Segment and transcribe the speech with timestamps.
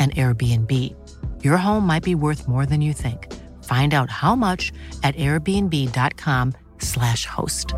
[0.00, 0.72] an Airbnb.
[1.44, 3.28] Your home might be worth more than you think.
[3.62, 7.74] Find out how much at airbnb.com/slash host.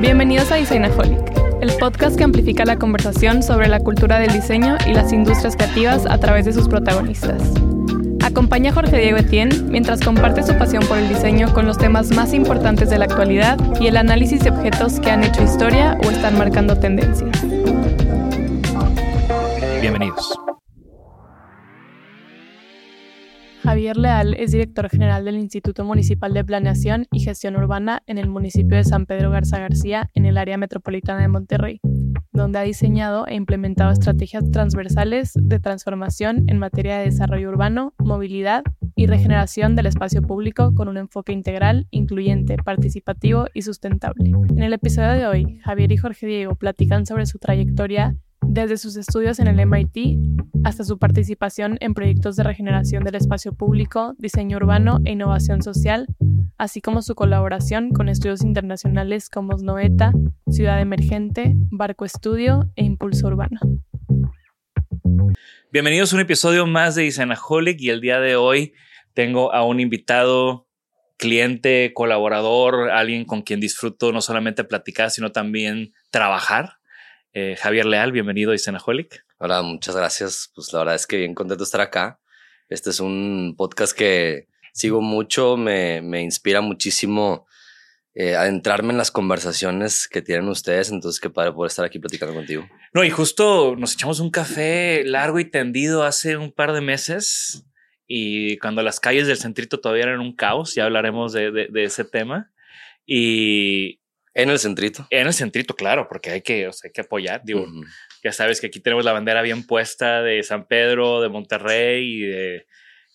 [0.00, 1.20] Bienvenidos a Designaholic,
[1.60, 6.06] el podcast que amplifica la conversación sobre la cultura del diseño y las industrias creativas
[6.06, 7.52] a través de sus protagonistas.
[8.22, 12.14] Acompaña a Jorge Diego Etienne mientras comparte su pasión por el diseño con los temas
[12.14, 16.10] más importantes de la actualidad y el análisis de objetos que han hecho historia o
[16.10, 17.30] están marcando tendencias.
[19.80, 20.38] Bienvenidos.
[23.62, 28.28] Javier Leal es director general del Instituto Municipal de Planeación y Gestión Urbana en el
[28.28, 31.80] municipio de San Pedro Garza García, en el área metropolitana de Monterrey,
[32.32, 38.62] donde ha diseñado e implementado estrategias transversales de transformación en materia de desarrollo urbano, movilidad
[38.94, 44.30] y regeneración del espacio público con un enfoque integral, incluyente, participativo y sustentable.
[44.30, 48.96] En el episodio de hoy, Javier y Jorge Diego platican sobre su trayectoria desde sus
[48.96, 50.18] estudios en el MIT
[50.64, 56.06] hasta su participación en proyectos de regeneración del espacio público, diseño urbano e innovación social,
[56.58, 60.12] así como su colaboración con estudios internacionales como Snoeta,
[60.50, 63.60] Ciudad Emergente, Barco Estudio e Impulso Urbano.
[65.72, 68.74] Bienvenidos a un episodio más de Designaholic y el día de hoy
[69.14, 70.68] tengo a un invitado,
[71.16, 76.81] cliente, colaborador, alguien con quien disfruto no solamente platicar, sino también trabajar.
[77.34, 79.24] Eh, Javier Leal, bienvenido a Designaholic.
[79.38, 80.52] Hola, muchas gracias.
[80.54, 82.20] Pues la verdad es que bien contento de estar acá.
[82.68, 87.46] Este es un podcast que sigo mucho, me, me inspira muchísimo
[88.14, 90.90] eh, adentrarme en las conversaciones que tienen ustedes.
[90.90, 92.68] Entonces, qué padre poder estar aquí platicando contigo.
[92.92, 97.64] No, y justo nos echamos un café largo y tendido hace un par de meses.
[98.06, 101.84] Y cuando las calles del centrito todavía eran un caos, ya hablaremos de, de, de
[101.84, 102.52] ese tema.
[103.06, 104.01] Y,
[104.34, 105.06] en el centrito.
[105.10, 107.42] En el centrito, claro, porque hay que, o sea, hay que apoyar.
[107.44, 107.86] Digo, uh -huh.
[108.24, 112.26] ya sabes que aquí tenemos la bandera bien puesta de San Pedro, de Monterrey y
[112.26, 112.66] de.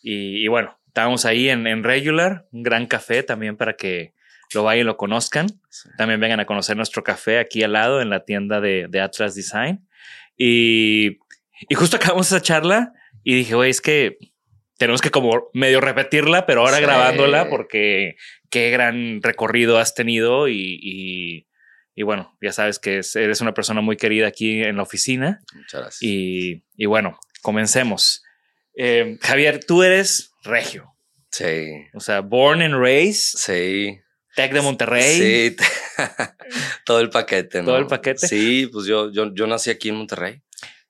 [0.03, 4.13] Y, y bueno, estábamos ahí en, en, Regular, un gran café también para que
[4.53, 5.47] lo vayan y lo conozcan.
[5.69, 5.89] Sí.
[5.97, 9.35] También vengan a conocer nuestro café aquí al lado en la tienda de, de Atlas
[9.35, 9.88] Design.
[10.38, 11.17] Y,
[11.67, 14.17] y justo acabamos esa charla y dije, güey, es que
[14.77, 16.83] tenemos que como medio repetirla, pero ahora sí.
[16.83, 18.16] grabándola porque
[18.50, 21.47] qué gran recorrido has tenido y, y,
[21.96, 25.41] y bueno, ya sabes que es, eres una persona muy querida aquí en la oficina.
[25.53, 26.03] Muchas gracias.
[26.03, 28.24] Y, y bueno, comencemos.
[28.75, 30.94] Eh, Javier, tú eres regio.
[31.31, 31.86] Sí.
[31.94, 33.40] O sea, born and raised.
[33.40, 34.00] Sí.
[34.36, 35.19] Tech de Monterrey.
[35.19, 35.56] Sí.
[36.86, 37.66] Todo el paquete, ¿no?
[37.66, 38.27] Todo el paquete.
[38.27, 40.42] Sí, pues yo, yo, yo nací aquí en Monterrey.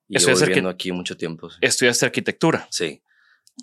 [0.10, 1.50] Y llevo viviendo aquí mucho tiempo.
[1.50, 1.58] Sí.
[1.62, 2.68] Estudiaste arquitectura.
[2.72, 3.02] Sí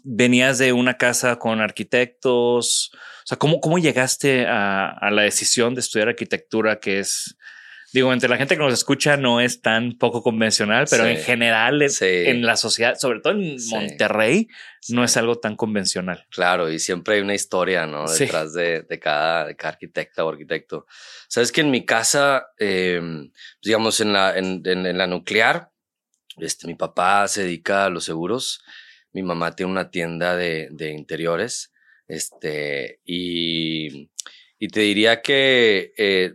[0.02, 2.90] venías de una casa con arquitectos.
[2.94, 6.80] O sea, ¿cómo, cómo llegaste a, a, la decisión de estudiar arquitectura?
[6.80, 7.36] Que es,
[7.92, 11.10] digo, entre la gente que nos escucha no es tan poco convencional, pero sí.
[11.10, 12.04] en general en, sí.
[12.06, 13.74] en, la sociedad, sobre todo en sí.
[13.74, 14.48] Monterrey,
[14.88, 16.26] no es algo tan convencional.
[16.30, 18.06] Claro, y siempre hay una historia, ¿no?
[18.10, 20.86] Detrás de, de, cada, de cada arquitecta o arquitecto.
[21.28, 23.00] Sabes que en mi casa, eh,
[23.62, 25.70] digamos, en la, en, en, en la nuclear,
[26.36, 28.60] este, mi papá se dedica a los seguros
[29.14, 31.72] mi mamá tiene una tienda de, de interiores,
[32.06, 34.10] este, y
[34.58, 36.34] Y te diría que eh,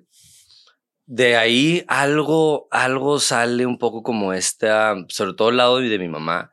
[1.06, 6.08] de ahí algo, algo sale un poco como esta, sobre todo el lado de mi
[6.08, 6.52] mamá,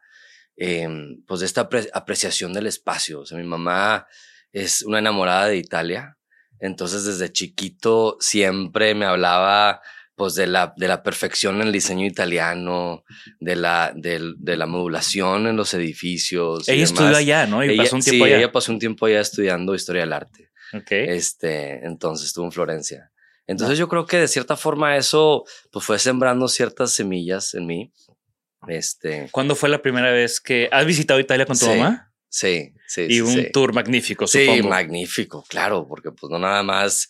[0.56, 3.20] em, pues de esta apreciación del espacio.
[3.20, 4.06] O sea, mi mamá
[4.52, 6.16] es una enamorada de Italia,
[6.60, 9.82] entonces desde chiquito siempre me hablaba
[10.16, 13.04] pues de la, de la perfección en el diseño italiano,
[13.38, 16.68] de la, de, de la modulación en los edificios.
[16.68, 17.62] Ella estudió allá, ¿no?
[17.62, 20.50] Y pasó un tiempo sí, ella pasó un tiempo allá estudiando historia del arte.
[20.72, 20.90] Ok.
[20.90, 23.12] Este, entonces estuvo en Florencia.
[23.46, 27.92] Entonces yo creo que de cierta forma eso pues fue sembrando ciertas semillas en mí.
[28.66, 29.28] Este.
[29.30, 32.10] ¿Cuándo fue la primera vez que has visitado Italia con tu mamá?
[32.28, 33.06] Sí, sí.
[33.08, 34.54] Y un tour magnífico, supongo.
[34.54, 37.08] Sí, magnífico, claro, porque pues no nada más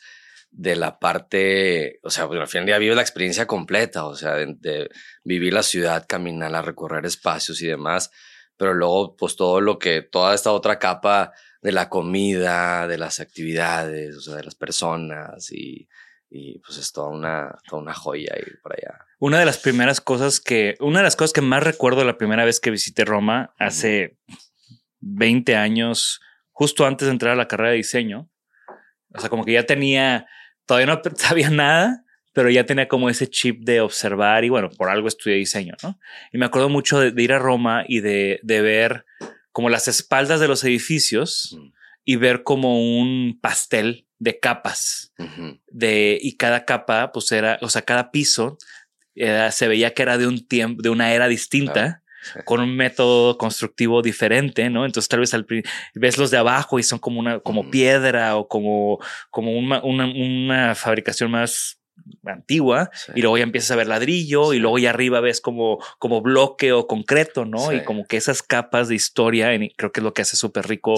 [0.56, 4.14] de la parte, o sea, pues, al fin del día vive la experiencia completa, o
[4.14, 4.88] sea, de,
[5.24, 8.10] vivir la ciudad, caminarla, recorrer espacios y demás,
[8.56, 13.20] pero luego pues todo lo que, toda esta otra capa de la comida, de las
[13.20, 15.88] actividades, o sea, de las personas y
[16.28, 19.04] y pues es toda una, toda una joya ir para allá.
[19.18, 22.44] Una de las primeras cosas que, una de las cosas que más recuerdo la primera
[22.44, 24.18] vez que visité Roma hace
[25.00, 26.20] 20 años,
[26.50, 28.28] justo antes de entrar a la carrera de diseño,
[29.14, 30.26] o sea, como que ya tenía,
[30.66, 34.90] todavía no sabía nada, pero ya tenía como ese chip de observar y bueno, por
[34.90, 35.98] algo estudié diseño, ¿no?
[36.32, 39.06] Y me acuerdo mucho de, ir a Roma y de, de, ver
[39.52, 41.58] como las espaldas de los edificios
[42.04, 45.12] y ver como un pastel de capas
[45.68, 48.56] de y cada capa pues era o sea cada piso
[49.14, 52.02] se veía que era de un tiempo de una era distinta
[52.44, 55.46] con un método constructivo diferente no entonces tal vez al,
[55.94, 58.98] ves los de abajo y son como una como piedra o como
[59.30, 61.78] como una, una, fabricación más
[62.24, 66.20] antigua y luego ya empiezas a ver ladrillo y luego ya arriba ves como, como
[66.20, 67.72] bloque o concreto, ¿no?
[67.72, 70.94] Y como que esas capas de historia, creo que es lo que hace súper rico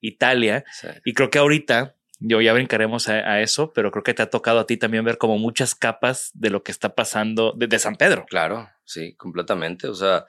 [0.00, 0.64] Italia.
[1.04, 4.60] Y creo que ahorita yo ya brincaremos a, eso, pero creo que te ha tocado
[4.60, 8.26] a ti también ver como muchas capas de lo que está pasando de, San Pedro.
[8.28, 9.88] Claro, sí, completamente.
[9.88, 10.26] O sea,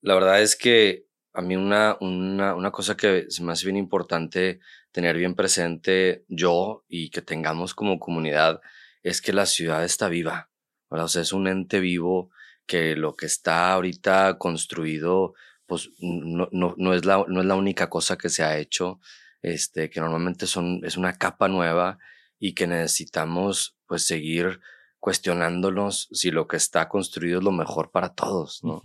[0.00, 3.76] la verdad es que a mí una, una, una cosa que se me hace bien
[3.76, 4.60] importante
[4.90, 8.60] tener bien presente yo y que tengamos como comunidad
[9.02, 10.50] es que la ciudad está viva.
[10.88, 12.30] O sea, es un ente vivo
[12.66, 15.34] que lo que está ahorita construido,
[15.66, 19.00] pues no, no, no, es, la, no es la única cosa que se ha hecho
[19.42, 21.98] este, que normalmente son, es una capa nueva
[22.38, 24.60] y que necesitamos pues seguir
[24.98, 28.82] cuestionándonos si lo que está construido es lo mejor para todos, ¿no?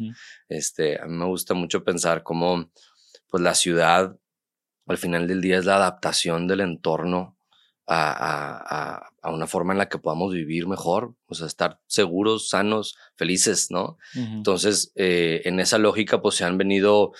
[0.50, 2.70] Este, a mí me gusta mucho pensar cómo
[3.30, 4.16] pues la ciudad
[4.88, 7.38] al final del día es la adaptación del entorno
[7.88, 12.96] a, a, una forma en la que podamos vivir mejor, o sea, estar seguros, sanos,
[13.16, 13.98] felices, ¿no?
[14.16, 17.12] Entonces, eh, en esa lógica, pues se han venido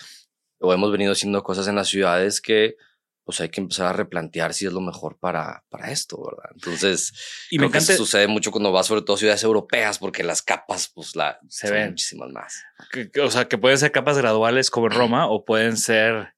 [0.60, 2.76] o hemos venido haciendo cosas en las ciudades que
[3.24, 6.50] pues hay que empezar a replantear si es lo mejor para, para esto, ¿verdad?
[6.54, 7.12] Entonces,
[7.50, 7.92] y me encanta.
[7.92, 11.38] Que sucede mucho cuando vas sobre todo a ciudades europeas porque las capas, pues, la,
[11.48, 12.64] se ven muchísimas más.
[13.22, 16.34] o sea, que pueden ser capas graduales como en Roma o pueden ser,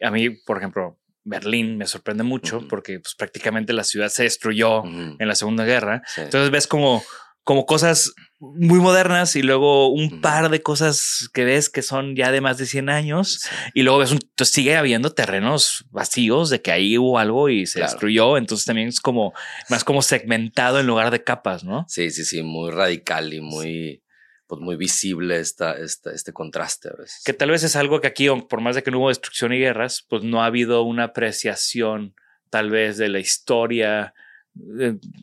[0.00, 4.84] a mí, por ejemplo, Berlín me sorprende mucho porque pues, prácticamente la ciudad se destruyó
[4.84, 6.02] en la Segunda Guerra.
[6.16, 7.02] Entonces ves como
[7.48, 12.30] como cosas muy modernas y luego un par de cosas que ves que son ya
[12.30, 13.40] de más de 100 años
[13.72, 17.64] y luego ves un, entonces sigue habiendo terrenos vacíos de que ahí hubo algo y
[17.64, 18.36] se destruyó.
[18.36, 19.32] Entonces también es como
[19.70, 21.86] más como segmentado en lugar de capas, ¿no?
[21.88, 24.02] Sí, sí, sí, muy radical y muy,
[24.46, 27.22] pues muy visible esta, esta, este contraste a veces.
[27.24, 29.58] Que tal vez es algo que aquí, por más de que no hubo destrucción y
[29.58, 32.14] guerras, pues no ha habido una apreciación
[32.50, 34.12] tal vez de la historia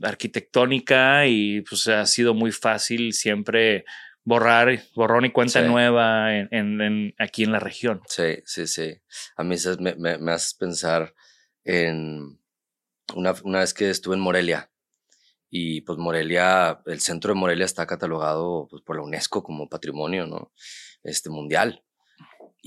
[0.01, 3.86] arquitectónica y pues ha sido muy fácil siempre
[4.24, 8.01] borrar, borrón y cuenta nueva en, aquí en la región.
[8.08, 8.96] Sí, sí, sí.
[9.38, 11.13] A mí me, me, me hace pensar
[11.63, 12.39] en
[13.15, 14.72] una, una, vez que estuve en Morelia
[15.50, 20.25] y pues Morelia, el centro de Morelia está catalogado pues, por la UNESCO como patrimonio
[20.25, 20.51] ¿no?
[21.04, 21.85] este, mundial.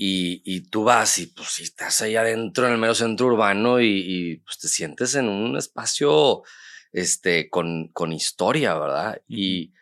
[0.01, 3.81] Y, y, tú vas y pues si estás ahí adentro en el medio centro urbano
[3.81, 6.41] y, y pues te sientes en un espacio
[6.93, 9.21] este, con, con historia, ¿verdad?
[9.27, 9.73] y,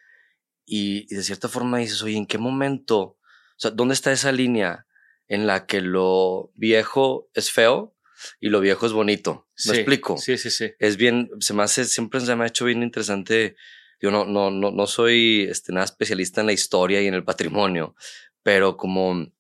[0.65, 3.00] y, de cierta forma dices, oye, ¿en qué momento?
[3.00, 3.19] O
[3.55, 4.86] sea, ¿dónde está esa línea
[5.27, 7.95] en la que lo viejo es feo
[8.39, 9.47] y lo viejo es bonito?
[9.65, 10.17] ¿Me explico?
[10.17, 10.71] Sí, sí, sí.
[10.79, 13.55] Es bien, se me hace, siempre se me ha hecho bien interesante.
[14.01, 17.24] Yo no, no, no, no soy este, nada especialista en la historia y en el
[17.24, 17.95] patrimonio,
[18.43, 19.31] pero como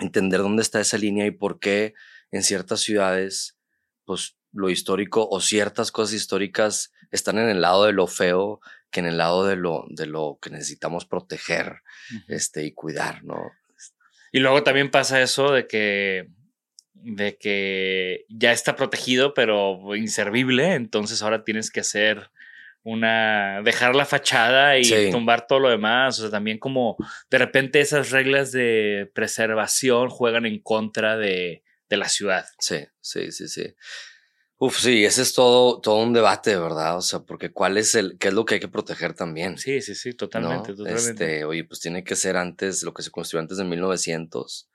[0.00, 1.94] entender dónde está esa línea y por qué
[2.30, 3.58] en ciertas ciudades,
[4.04, 9.00] pues lo histórico o ciertas cosas históricas están en el lado de lo feo que
[9.00, 11.82] en el lado de lo, de lo que necesitamos proteger
[12.26, 13.52] este, y cuidar, ¿no?
[14.32, 16.28] Y luego también pasa eso de que
[17.02, 22.30] de que ya está protegido, pero inservible, entonces ahora tienes que hacer
[22.82, 26.96] una dejar la fachada y tumbar todo lo demás, o sea, también como
[27.30, 32.46] de repente esas reglas de preservación juegan en contra de, de la ciudad.
[32.58, 33.74] Sí, sí, sí, sí.
[34.62, 36.98] Uf, sí, ese es todo, todo un debate, ¿verdad?
[36.98, 39.56] O sea, porque cuál es el, qué es lo que hay que proteger también.
[39.56, 41.10] Sí, sí, sí, totalmente, totalmente.
[41.10, 44.69] Este, oye, pues tiene que ser antes, lo que se construyó antes de 1900,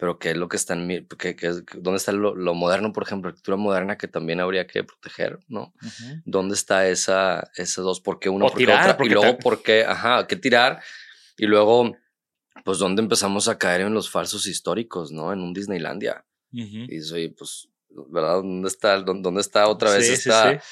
[0.00, 3.02] pero qué es lo que está en, qué, qué es, dónde está lo, moderno, por
[3.02, 5.74] ejemplo, arquitectura moderna que también habría que proteger, ¿no?
[6.24, 8.00] ¿Dónde está esa, esas dos?
[8.00, 8.46] ¿Por qué uno?
[8.46, 9.84] O tirar, y luego, ¿por qué?
[9.84, 10.82] Ajá, ¿qué tirar?
[11.36, 11.94] Y luego,
[12.64, 15.34] pues, ¿dónde empezamos a caer en los falsos históricos, ¿no?
[15.34, 16.24] En un Disneylandia.
[16.50, 18.36] Y soy, pues, ¿verdad?
[18.36, 20.62] ¿Dónde está, dónde está otra vez esta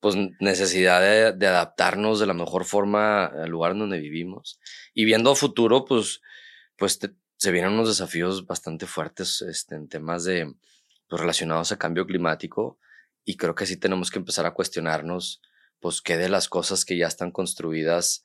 [0.00, 4.58] Pues, necesidad de, adaptarnos de la mejor forma al lugar donde vivimos?
[4.94, 6.22] Y viendo a futuro, pues,
[6.78, 6.98] pues
[7.38, 10.54] se vienen unos desafíos bastante fuertes este, en temas de,
[11.08, 12.78] pues, relacionados a cambio climático
[13.24, 15.40] y creo que sí tenemos que empezar a cuestionarnos,
[15.80, 18.24] pues, qué de las cosas que ya están construidas,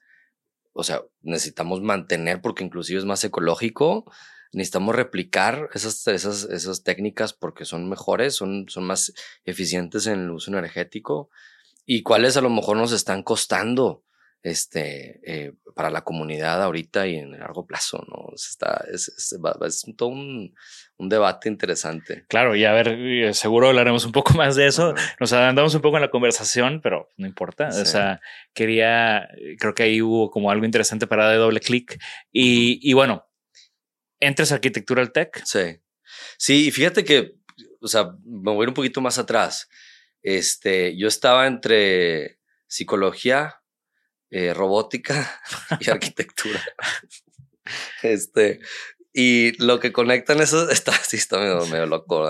[0.73, 4.05] o sea, necesitamos mantener porque inclusive es más ecológico
[4.53, 9.11] necesitamos replicar esas, esas, esas técnicas porque son mejores, son, son más
[9.45, 11.29] eficientes en el uso energético
[11.85, 14.03] y cuáles a lo mejor nos están costando
[14.43, 18.33] este, eh, para la comunidad ahorita y en el largo plazo, ¿no?
[18.35, 20.53] Está, es, es, es todo un,
[20.97, 22.25] un, debate interesante.
[22.27, 24.93] Claro, y a ver, eh, seguro hablaremos un poco más de eso.
[25.19, 27.69] Nos adelantamos un poco en la conversación, pero no importa.
[27.69, 28.19] O sea,
[28.53, 31.97] quería, creo que ahí hubo como algo interesante para de doble clic.
[32.31, 33.25] Y, y bueno,
[34.19, 35.41] entras a arquitectura al tech.
[35.45, 35.79] Sí.
[36.37, 37.35] Sí, y fíjate que,
[37.79, 39.69] o sea, me voy a ir un poquito más atrás.
[40.21, 43.62] Este, yo estaba entre psicología,
[44.33, 45.39] eh, robótica
[45.79, 46.59] y arquitectura.
[48.01, 48.59] este,
[49.13, 52.27] y lo que conectan eso está así, está medio, medio loco.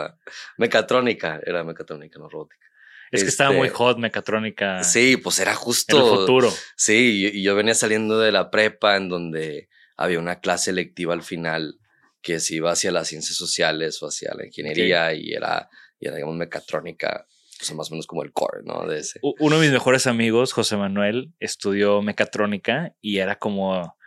[0.58, 2.62] Mecatrónica, era mecatrónica, no robótica.
[3.10, 4.84] Es que estaba muy este, hot mecatrónica.
[4.84, 5.98] Sí, pues era justo.
[5.98, 6.52] el futuro.
[6.76, 11.22] Sí, y yo venía saliendo de la prepa en donde había una clase electiva al
[11.22, 11.80] final
[12.24, 15.70] que se iba hacia las ciencias sociales o hacia la ingeniería y era,
[16.00, 17.28] y era, digamos, mecatrónica,
[17.68, 18.86] pues más o menos como el core, ¿no?
[18.88, 19.20] De ese.
[19.40, 23.98] Uno de mis mejores amigos, José Manuel, estudió mecatrónica y era como,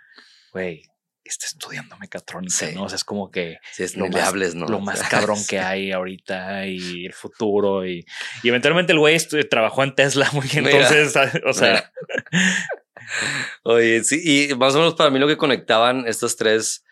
[0.52, 0.82] güey,
[1.24, 2.84] está estudiando mecatrónica, ¿no?
[2.84, 4.66] O sea, es como que sí, es lo, más, ¿no?
[4.66, 8.04] lo más cabrón que hay ahorita y el futuro y,
[8.42, 9.18] y eventualmente el güey
[9.50, 11.92] trabajó en Tesla muy bien, entonces, o sea...
[13.62, 16.84] Oye, sí, y más o menos para mí lo que conectaban estas tres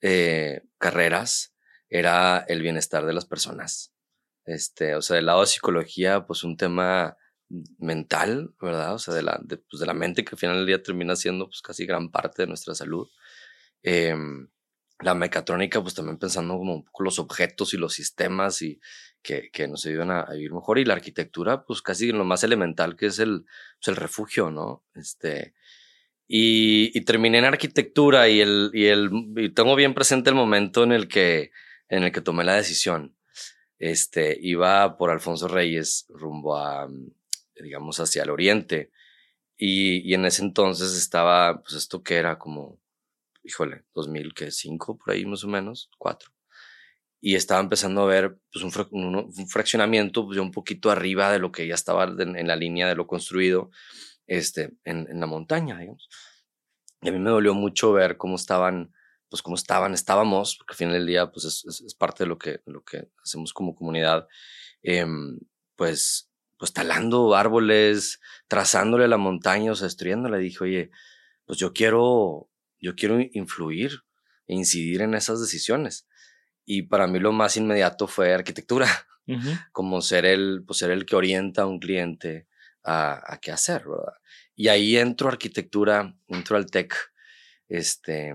[0.00, 1.54] eh, carreras
[1.88, 3.92] era el bienestar de las personas.
[4.46, 7.16] Este, o sea, del lado de psicología, pues un tema
[7.78, 8.94] mental, ¿verdad?
[8.94, 11.16] O sea, de la, de, pues de la mente que al final del día termina
[11.16, 13.08] siendo pues casi gran parte de nuestra salud.
[13.82, 14.48] Em,
[15.00, 18.80] la mecatrónica, pues también pensando como un poco los objetos y los sistemas y
[19.22, 20.78] que, que nos ayudan a, vivir mejor.
[20.78, 23.44] Y la arquitectura, pues casi lo más elemental que es el,
[23.78, 24.84] pues el refugio, ¿no?
[24.94, 25.54] Este,
[26.28, 30.92] y, terminé en arquitectura y, el, y, el, y tengo bien presente el momento en
[30.92, 31.52] el que,
[31.88, 33.15] en el que tomé la decisión.
[33.78, 36.88] Este, iba por Alfonso Reyes rumbo a,
[37.60, 38.90] digamos, hacia el oriente.
[39.56, 42.78] Y, en ese entonces estaba, pues esto que era como,
[43.42, 46.30] híjole, 2005, por ahí más o menos, cuatro.
[47.20, 51.52] Y estaba empezando a ver pues, un, un, fraccionamiento pues, un poquito arriba de lo
[51.52, 53.70] que ya estaba en la línea de lo construido
[54.26, 56.08] este, en, en la montaña, digamos.
[57.02, 58.92] Y a mí me dolió mucho ver cómo estaban,
[59.28, 62.38] pues cómo estaban, estábamos, porque al final del día, pues es, es, parte de lo
[62.38, 64.26] que, lo que hacemos como comunidad,
[64.82, 65.06] eh,
[65.74, 70.38] pues, pues talando árboles, trazándole la montaña, o sea, destruyéndola.
[70.38, 70.90] dije, oye,
[71.44, 74.04] pues yo quiero, yo quiero influir
[74.46, 76.06] e incidir en esas decisiones.
[76.64, 78.88] Y para mí lo más inmediato fue arquitectura,
[79.72, 82.46] como ser el, pues ser el que orienta a un cliente,
[82.82, 84.14] a, qué hacer, ¿verdad?
[84.54, 86.94] Y ahí entro a arquitectura, entro al tech,
[87.68, 88.34] este,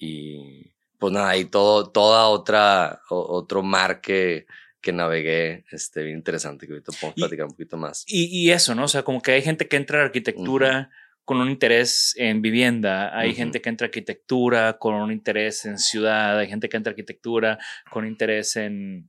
[0.00, 4.46] y pues nada, ahí todo, toda otra, otro mar que,
[4.80, 8.04] que navegué, este, bien interesante, que ahorita podemos platicar un poquito más.
[8.06, 8.84] Y, y, eso, ¿no?
[8.84, 10.90] O sea, como que hay gente que entra a arquitectura
[11.24, 15.78] con un interés en vivienda, hay gente que entra a arquitectura con un interés en
[15.78, 17.58] ciudad, hay gente que entra a arquitectura
[17.90, 19.08] con interés en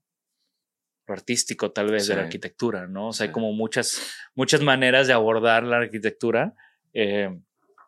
[1.08, 3.08] artístico tal vez de la arquitectura, ¿no?
[3.10, 6.54] O sea, hay como muchas, muchas maneras de abordar la arquitectura.
[6.94, 7.30] Eh,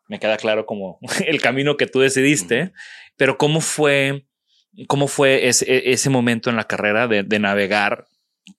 [0.07, 2.73] me queda claro como el camino que tú decidiste,
[3.17, 4.25] pero ¿cómo fue,
[4.87, 8.07] cómo fue ese, e, ese, momento en la carrera de, navegar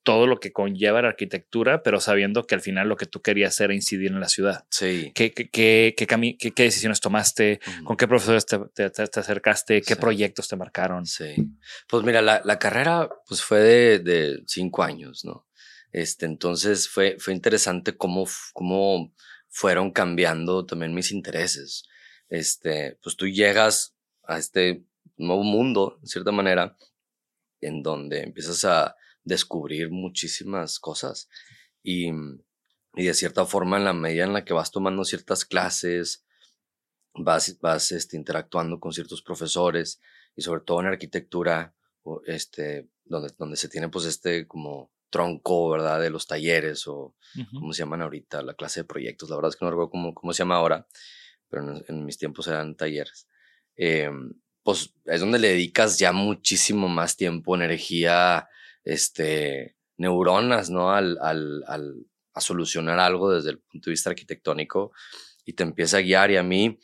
[0.02, 3.60] todo lo que conlleva la arquitectura, pero sabiendo que al final lo que tú querías
[3.60, 4.64] era incidir en la ciudad.
[4.70, 5.12] Sí.
[5.14, 7.60] ¿Qué, qué, qué, qué, qué decisiones tomaste?
[7.84, 9.82] ¿Con qué profesores te, te, te acercaste?
[9.82, 11.04] ¿Qué proyectos te marcaron?
[11.04, 11.34] Sí.
[11.86, 15.46] Pues mira, la, la carrera pues fue de, de, cinco años, ¿no?
[15.92, 19.12] Este, entonces fue, fue interesante cómo, cómo
[19.54, 21.84] fueron cambiando también mis intereses.
[22.28, 23.94] Este, pues tú llegas
[24.24, 24.84] a este
[25.16, 26.76] nuevo mundo, de cierta manera,
[27.60, 31.28] en donde empiezas a descubrir muchísimas cosas
[31.84, 32.08] y,
[32.94, 36.26] y de cierta forma en la medida en la que vas tomando ciertas clases,
[37.14, 40.00] vas, vas este, interactuando con ciertos profesores
[40.34, 41.76] y sobre todo en arquitectura,
[42.26, 46.00] este, donde, donde se tiene pues este como tronco, ¿verdad?
[46.00, 47.14] De los talleres o
[47.52, 49.30] como se llaman ahorita, la clase de proyectos.
[49.30, 50.88] La verdad es que no recuerdo cómo, cómo se llama ahora,
[51.48, 53.28] pero en, mis tiempos eran talleres.
[53.76, 54.10] Eh,
[54.64, 58.48] pues es donde le dedicas ya muchísimo más tiempo, energía,
[58.82, 60.90] este, neuronas, ¿no?
[60.90, 64.90] Al, al, al, a solucionar algo desde el punto de vista arquitectónico
[65.44, 66.80] y te empieza a guiar y a mí,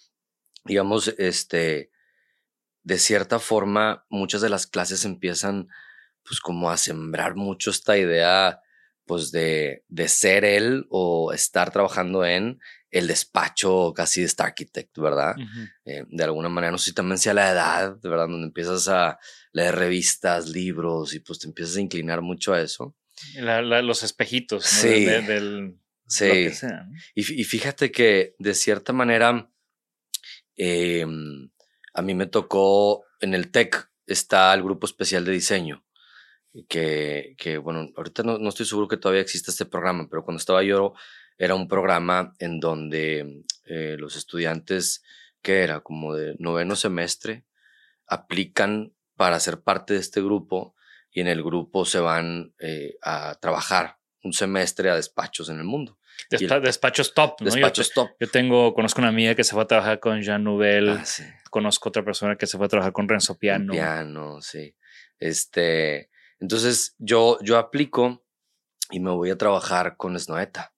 [0.64, 1.90] digamos, este,
[2.84, 5.66] de cierta forma, muchas de las clases empiezan
[6.24, 8.60] pues como a sembrar mucho esta idea
[9.10, 12.60] pues de, de ser él o estar trabajando en
[12.90, 15.34] el despacho casi de este architect, ¿verdad?
[15.84, 19.18] eh, de alguna manera, no sé si también sea la edad, verdad, donde empiezas a
[19.52, 22.96] leer revistas, libros y pues te empiezas a inclinar mucho a eso.
[23.34, 24.68] La, la, los espejitos, ¿no?
[24.68, 25.04] Sí.
[25.04, 26.26] De, del, sí.
[26.28, 26.96] Lo que sea, ¿no?
[27.14, 29.50] y, y, fíjate que de cierta manera
[30.56, 31.04] eh,
[31.94, 35.84] a mí me tocó en el TEC está el grupo especial de diseño
[36.69, 40.38] que, que bueno, ahorita no, no, estoy seguro que todavía existe este programa, pero cuando
[40.38, 40.95] estaba yo
[41.38, 45.02] era un programa en donde eh, los estudiantes,
[45.42, 47.45] que era como de noveno semestre,
[48.07, 50.75] aplican para ser parte de este grupo
[51.11, 55.64] y en el grupo se van eh, a trabajar un semestre a despachos en el
[55.64, 55.99] mundo.
[56.28, 57.47] Despa el, despachos top, ¿no?
[57.47, 58.11] Despachos yo, top.
[58.21, 60.90] Yo tengo, conozco una amiga que se fue a trabajar con Jean Nouvel.
[60.90, 61.25] Ah, sí.
[61.49, 63.73] Conozco otra persona que se fue a trabajar con Renzo Piano.
[63.73, 64.75] Piano, sí.
[65.19, 66.09] Este,
[66.40, 68.25] entonces yo, yo aplico
[68.90, 70.75] y me voy a trabajar con Snoeta.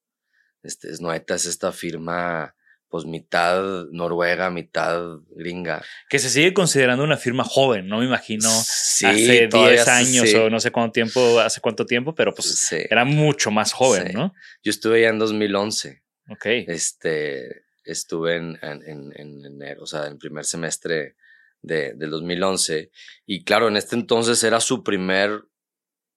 [0.63, 2.55] Este, Snoeta es esta firma,
[2.89, 5.83] pues mitad noruega, mitad gringa.
[6.09, 10.37] Que se sigue considerando una firma joven, no me imagino sí, hace 10 años sí.
[10.37, 12.77] o no sé cuánto tiempo, hace cuánto tiempo, pero pues sí.
[12.91, 14.35] era mucho más joven, ¿no?
[14.63, 16.03] Yo estuve ya en 2011.
[16.29, 16.47] Ok.
[16.47, 21.17] Este, estuve en, en, en, en enero, o sea, en el primer semestre
[21.63, 22.91] de, del 2011.
[23.27, 25.45] Y claro, en este entonces era su primer,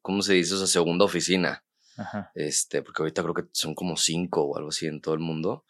[0.06, 0.54] ¿cómo se dice?
[0.54, 1.63] O sea, segunda oficina.
[1.98, 2.32] Ajá.
[2.36, 5.65] Este, porque ahorita creo que son como cinco o algo así en todo el mundo.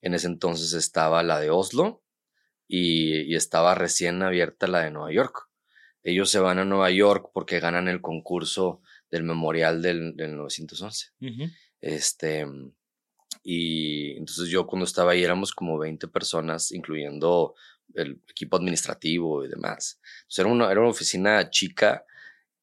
[0.00, 2.00] En ese entonces estaba la de Oslo
[2.68, 5.48] y, y, estaba recién abierta la de Nueva York.
[6.04, 11.08] Ellos se van a Nueva York porque ganan el concurso del memorial del, del 911.
[11.20, 11.52] Uh -huh.
[11.80, 12.46] Este,
[13.42, 17.56] y entonces yo cuando estaba ahí éramos como 20 personas, incluyendo
[17.94, 19.98] el equipo administrativo y demás.
[20.20, 22.04] Entonces era una, era una oficina chica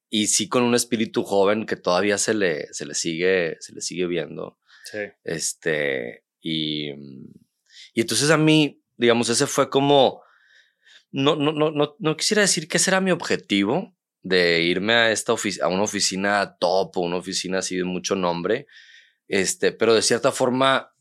[0.09, 3.81] y sí con un espíritu joven que todavía se le, se le, sigue, se le
[3.81, 4.57] sigue viendo.
[4.91, 4.99] Sí.
[5.23, 6.89] Este, y,
[7.93, 10.21] y entonces a mí, digamos, ese fue como,
[11.11, 15.11] no, no, no, no, no quisiera decir que ese era mi objetivo de irme a,
[15.11, 18.67] esta a una oficina top o una oficina así de mucho nombre,
[19.27, 20.91] este, pero de cierta forma,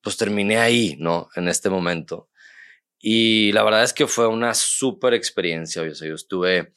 [0.00, 1.28] pues terminé ahí, ¿no?
[1.36, 2.30] En este momento.
[2.98, 5.82] Y la verdad es que fue una súper experiencia.
[5.82, 6.72] O sea, yo estuve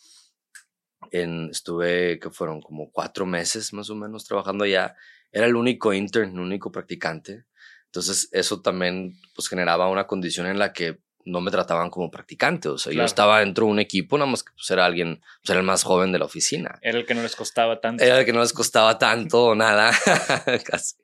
[1.11, 4.95] en, estuve, que fueron como cuatro meses más o menos trabajando allá.
[5.31, 7.45] Era el único intern, el único practicante.
[7.85, 12.69] Entonces, eso también pues generaba una condición en la que no me trataban como practicante.
[12.69, 13.03] O sea, claro.
[13.03, 15.65] yo estaba dentro de un equipo, nada más que pues, era alguien, pues, era el
[15.65, 16.79] más joven de la oficina.
[16.81, 18.03] Era el que no les costaba tanto.
[18.03, 19.91] Era el que no les costaba tanto o nada.
[20.65, 20.95] Casi.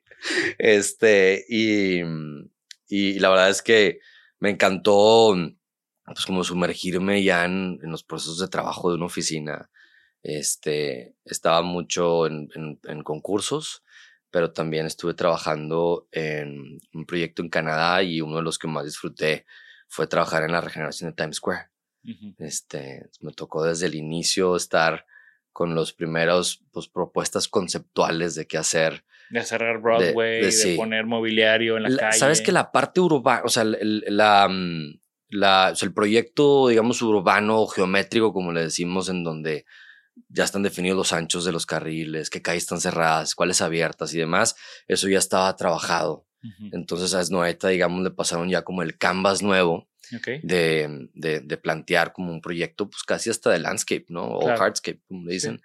[0.58, 2.00] Este, y,
[2.88, 4.00] y la verdad es que
[4.38, 5.36] me encantó,
[6.06, 9.70] pues, como sumergirme ya en, en los procesos de trabajo de una oficina.
[10.24, 13.84] Este, estaba mucho en, en, en concursos,
[14.30, 18.86] pero también estuve trabajando en un proyecto en Canadá y uno de los que más
[18.86, 19.44] disfruté
[19.86, 21.68] fue trabajar en la regeneración de Times Square.
[22.04, 22.34] Uh -huh.
[22.38, 25.04] Este, me tocó desde el inicio estar
[25.52, 29.04] con los primeros pues, propuestas conceptuales de qué hacer.
[29.28, 30.76] De cerrar Broadway, de, de, de sí.
[30.76, 32.18] poner mobiliario en la, la, calle.
[32.18, 36.68] Sabes que la parte urbana, o sea, el, la, mm, la, o sea, el proyecto,
[36.68, 39.64] digamos, urbano geométrico, como le decimos, en donde
[40.28, 44.18] ya están definidos los anchos de los carriles, qué calles están cerradas, cuáles abiertas y
[44.18, 46.26] demás, eso ya estaba trabajado.
[46.42, 46.70] Uh -huh.
[46.72, 50.40] Entonces a Snoeta, digamos, le pasaron ya como el canvas nuevo okay.
[50.42, 54.24] de, de, de, plantear como un proyecto, pues casi hasta de landscape, ¿no?
[54.26, 54.62] O claro.
[54.62, 55.56] hardscape, como le dicen.
[55.56, 55.64] Sí.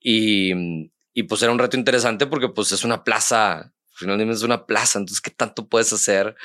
[0.00, 4.66] Y, y pues era un reto interesante porque pues es una plaza, finalmente es una
[4.66, 6.36] plaza, entonces qué tanto puedes hacer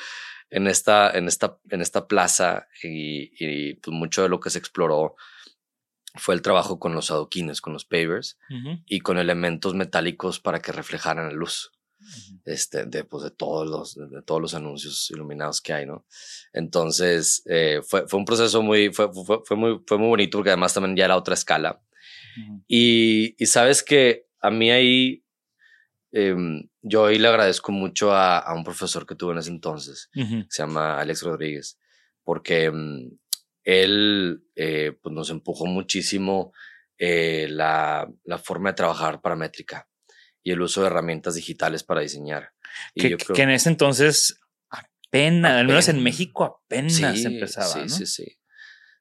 [0.50, 4.58] en esta, en esta, en esta plaza y, y pues mucho de lo que se
[4.58, 5.16] exploró
[6.16, 8.38] fue el trabajo con los adoquines, con los pavers
[8.86, 11.72] y con elementos metálicos para que reflejaran la luz.
[12.44, 16.06] Este, de, pues, de todos los, de todos los anuncios iluminados que hay, ¿no?
[16.52, 20.50] Entonces, eh, fue, fue un proceso muy, fue, fue, fue, muy, fue muy bonito porque
[20.50, 21.80] además también ya era otra escala.
[22.68, 25.24] y, y, sabes que a mí ahí,
[26.12, 26.36] eh,
[26.82, 30.62] yo ahí le agradezco mucho a, a, un profesor que tuve en ese entonces, se
[30.62, 31.78] llama Alex Rodríguez,
[32.22, 33.10] porque um,
[33.66, 36.52] él eh, pues nos empujó muchísimo
[36.98, 39.88] eh, la, la, forma de trabajar paramétrica
[40.42, 42.52] y el uso de herramientas digitales para diseñar.
[42.94, 47.66] Y que, creo, que, en ese entonces apenas, al menos en México apenas sí, empezaba.
[47.66, 47.88] Sí, ¿no?
[47.88, 48.38] sí, sí.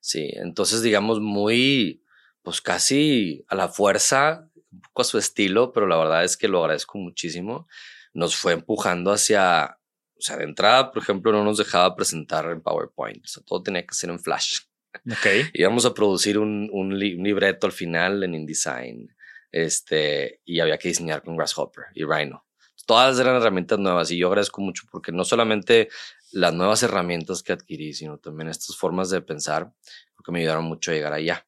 [0.02, 2.04] Sí, entonces digamos muy,
[2.42, 6.48] pues casi a la fuerza, un poco a su estilo, pero la verdad es que
[6.48, 7.68] lo agradezco muchísimo.
[8.14, 9.78] Nos fue empujando hacia,
[10.18, 13.24] o sea, de entrada, por ejemplo, no nos dejaba presentar en PowerPoint.
[13.24, 14.60] O sea, todo tenía que ser en Flash.
[15.06, 15.28] Ok.
[15.54, 19.16] Íbamos a producir un, un, li un, libreto al final en InDesign.
[19.52, 22.46] Este, y había que diseñar con Grasshopper y Rhino.
[22.86, 25.90] Todas eran herramientas nuevas y yo agradezco mucho porque no solamente
[26.32, 29.72] las nuevas herramientas que adquirí, sino también estas formas de pensar,
[30.14, 31.48] porque me ayudaron mucho a llegar allá.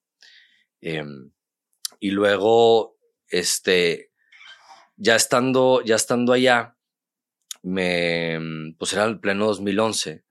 [0.81, 1.03] Eh,
[1.99, 4.11] y luego, este,
[4.95, 6.76] ya estando, ya estando allá,
[7.67, 10.23] me, pues era el pleno 2011,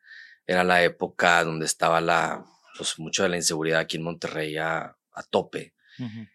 [0.46, 2.44] era la época donde estaba la,
[2.76, 5.74] pues mucho de la inseguridad aquí en Monterrey a, a tope.
[5.98, 6.30] Uh -huh.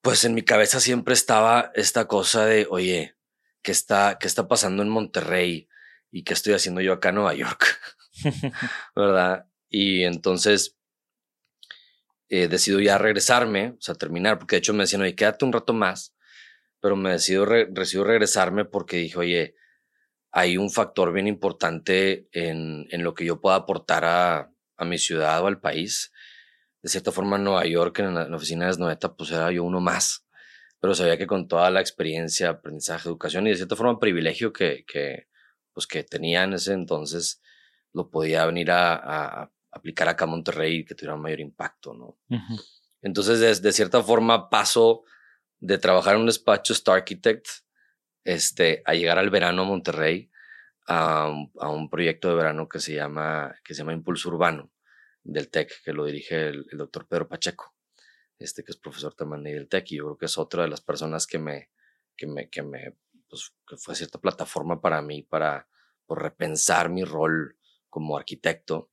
[0.00, 3.16] Pues en mi cabeza siempre estaba esta cosa de, oye,
[3.62, 5.68] ¿qué está, qué está pasando en Monterrey?
[6.12, 7.80] ¿Y qué estoy haciendo yo acá en Nueva York?
[8.94, 9.46] ¿Verdad?
[9.68, 10.76] Y entonces
[12.28, 15.52] eh, decido ya regresarme, o sea, terminar, porque de hecho me decían, oye, quédate un
[15.52, 16.14] rato más,
[16.80, 19.56] pero me decido, re decido regresarme porque dije, oye,
[20.38, 24.98] hay un factor bien importante en, en lo que yo pueda aportar a, a, mi
[24.98, 26.12] ciudad o al país.
[26.82, 29.50] De cierta forma, en Nueva York, en la, en la oficina de Esnoeta, pues era
[29.50, 30.26] yo uno más,
[30.78, 34.84] pero sabía que con toda la experiencia, aprendizaje, educación y de cierta forma privilegio que,
[34.86, 35.28] que,
[35.72, 37.40] pues, que tenía en ese entonces,
[37.94, 38.94] lo podía venir a,
[39.42, 42.18] a aplicar acá a Monterrey que tuviera un mayor impacto, ¿no?
[42.28, 42.64] Uh -huh.
[43.00, 45.04] Entonces, de, de, cierta forma, paso
[45.60, 47.46] de trabajar en un despacho Star Architect
[48.26, 50.30] este, a llegar al verano a Monterrey
[50.88, 54.70] a un, proyecto de verano que se llama, que se llama Impulso Urbano
[55.22, 57.74] del TEC, que lo dirige el, el doctor Pedro Pacheco,
[58.38, 60.80] este que es profesor también del TEC, y yo creo que es otra de las
[60.80, 61.70] personas que me,
[62.16, 62.94] que me, que me,
[63.28, 65.68] pues, que fue cierta plataforma para mí, para
[66.04, 67.56] por repensar mi rol
[67.88, 68.90] como arquitecto.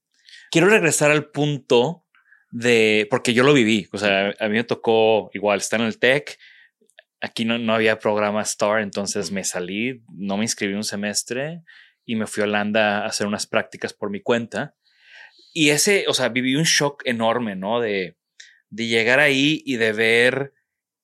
[0.49, 2.05] Quiero regresar al punto
[2.51, 5.99] de, porque yo lo viví, o sea, a mí me tocó igual estar en el
[5.99, 6.39] TEC,
[7.23, 11.61] aquí no, no había programa STAR, entonces me salí, no me inscribí un semestre
[12.05, 14.75] y me fui a Holanda a hacer unas prácticas por mi cuenta.
[15.53, 17.79] Y ese, o sea, viví un shock enorme, ¿no?
[17.79, 18.17] De,
[18.69, 20.53] de llegar ahí y de ver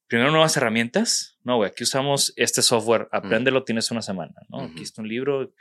[0.07, 1.37] primero nuevas herramientas.
[1.43, 4.57] No, güey, aquí usamos este software, apréndelo, tienes una semana, ¿no?
[4.57, 4.71] Uh -huh.
[4.71, 5.53] Aquí está un libro,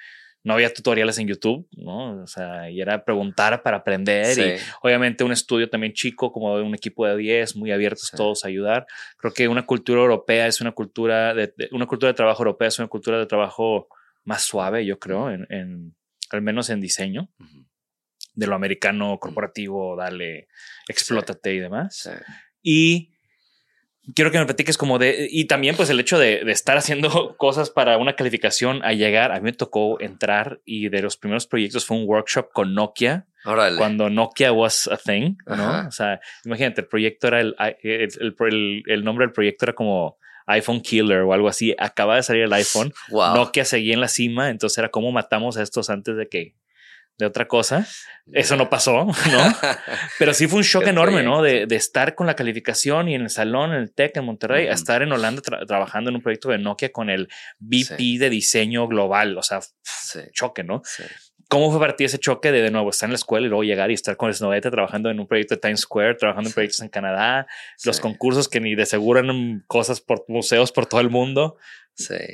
[0.45, 2.23] no había tutoriales en YouTube, ¿no?
[2.23, 4.43] O sea, y era preguntar para aprender sí.
[4.43, 8.17] y obviamente un estudio también chico, como de un equipo de 10, muy abiertos sí.
[8.17, 8.87] todos a ayudar.
[9.17, 12.69] Creo que una cultura europea es una cultura de, de, una cultura de trabajo europea
[12.69, 13.89] es una cultura de trabajo
[14.25, 15.97] más suave, yo creo, en, en
[16.31, 17.31] al menos en diseño.
[17.39, 17.67] Uh -huh.
[18.35, 20.47] De lo americano corporativo, dale,
[20.87, 21.57] explótate sí.
[21.57, 22.11] y demás.
[22.63, 23.18] Y
[24.15, 27.37] quiero que me platiques como de, y también pues el hecho de, de, estar haciendo
[27.37, 31.47] cosas para una calificación a llegar, a mí me tocó entrar y de los primeros
[31.47, 33.27] proyectos fue un workshop con Nokia.
[33.45, 33.79] Órale.
[33.79, 35.55] Cuando Nokia was a thing, ¿no?
[35.55, 35.87] Ajá.
[35.89, 40.19] O sea, imagínate, el proyecto era el, el, el, el, nombre del proyecto era como
[40.47, 41.75] iPhone Killer o algo así.
[41.79, 42.93] Acaba de salir el iPhone.
[43.11, 43.37] Wow.
[43.37, 46.55] Nokia seguía en la cima, entonces era cómo matamos a estos antes de que
[47.19, 47.87] de otra cosa.
[48.33, 49.15] Eso no pasó, ¿no?
[50.19, 51.43] Pero sí fue un shock enorme, ¿no?
[51.43, 54.67] De, de, estar con la calificación y en el salón, en el TEC en Monterrey,
[54.67, 54.73] uh -huh.
[54.73, 57.29] a estar en Holanda tra trabajando en un proyecto de Nokia con el
[57.59, 58.19] VP sí.
[58.19, 59.37] de diseño global.
[59.37, 60.21] O sea, sí.
[60.33, 60.83] choque, ¿no?
[60.85, 61.03] Sí.
[61.49, 63.65] ¿Cómo fue para ti ese choque de de nuevo estar en la escuela y luego
[63.65, 66.81] llegar y estar con Snoweta trabajando en un proyecto de Times Square, trabajando en proyectos
[66.83, 67.47] en Canadá,
[67.85, 71.57] los concursos que ni de seguro eran cosas por museos por todo el mundo?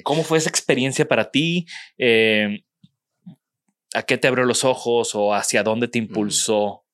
[0.03, 1.67] ¿Cómo fue esa experiencia para ti?
[1.97, 2.65] Eh,
[3.95, 6.85] ¿A qué te abrió los ojos o hacia dónde te impulsó?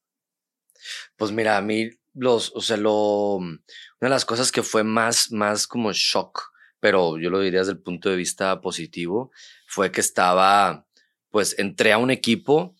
[1.16, 3.60] Pues mira, a mí los, o sea, lo, una
[4.00, 7.82] de las cosas que fue más, más como shock, pero yo lo diría desde el
[7.82, 9.32] punto de vista positivo,
[9.66, 10.86] fue que estaba,
[11.30, 12.74] pues entré a un equipo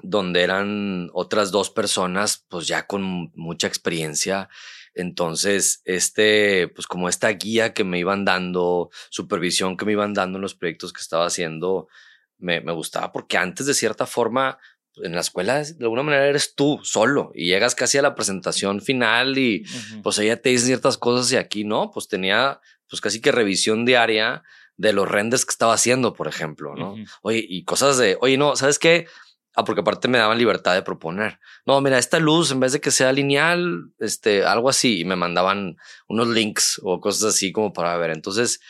[0.00, 4.48] donde eran otras dos personas, pues ya con mucha experiencia,
[4.94, 10.38] Entonces, este, pues como esta guía que me iban dando, supervisión que me iban dando
[10.38, 11.88] en los proyectos que estaba haciendo,
[12.38, 14.58] me, me gustaba porque antes de cierta forma
[15.02, 18.80] en la escuela de alguna manera eres tú solo y llegas casi a la presentación
[18.80, 19.64] final y
[20.02, 23.84] pues ella te dice ciertas cosas y aquí no, pues tenía pues casi que revisión
[23.84, 24.42] diaria
[24.76, 26.96] de los renders que estaba haciendo, por ejemplo, ¿no?
[27.22, 29.06] Oye, y cosas de, oye, no, ¿sabes qué?
[29.54, 31.40] Ah, porque aparte me daban libertad de proponer.
[31.64, 35.16] No, mira, esta luz, en vez de que sea lineal, este, algo así, y me
[35.16, 35.76] mandaban
[36.08, 38.10] unos links o cosas así como para ver.
[38.10, 38.60] Entonces,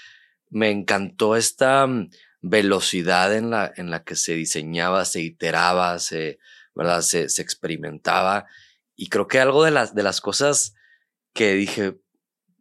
[0.49, 1.89] me encantó esta
[2.41, 6.39] velocidad en la, en la que se diseñaba, se iteraba, se,
[6.75, 7.03] ¿verdad?
[7.03, 8.47] Se, se experimentaba.
[8.95, 10.75] Y creo que algo de las, de las cosas
[11.33, 11.99] que dije,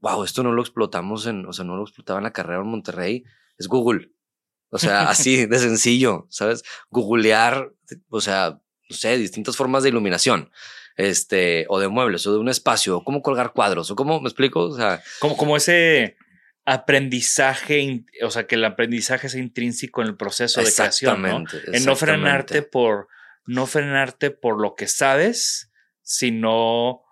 [0.01, 2.67] wow, esto no lo explotamos en, o sea, no lo explotaba en la carrera en
[2.67, 3.23] Monterrey,
[3.57, 4.11] es Google.
[4.69, 6.63] O sea, así de sencillo, ¿sabes?
[6.89, 7.71] Googlear,
[8.09, 8.59] o sea,
[8.89, 10.51] no sé, distintas formas de iluminación,
[10.95, 14.27] este, o de muebles, o de un espacio, o cómo colgar cuadros, o cómo, ¿me
[14.27, 14.61] explico?
[14.61, 16.17] O sea, como, como ese
[16.65, 21.43] aprendizaje, o sea, que el aprendizaje es intrínseco en el proceso de creación, ¿no?
[21.71, 23.07] En no frenarte por,
[23.45, 27.05] no frenarte por lo que sabes, sino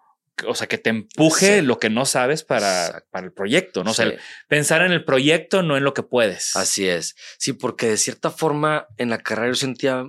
[0.48, 3.92] o sea, que te empuje lo que no sabes para, para el proyecto, ¿no?
[3.92, 4.12] O sea,
[4.48, 6.56] pensar en el proyecto, no en lo que puedes.
[6.56, 7.16] Así es.
[7.38, 10.04] Sí, porque de cierta forma en la carrera yo sentía,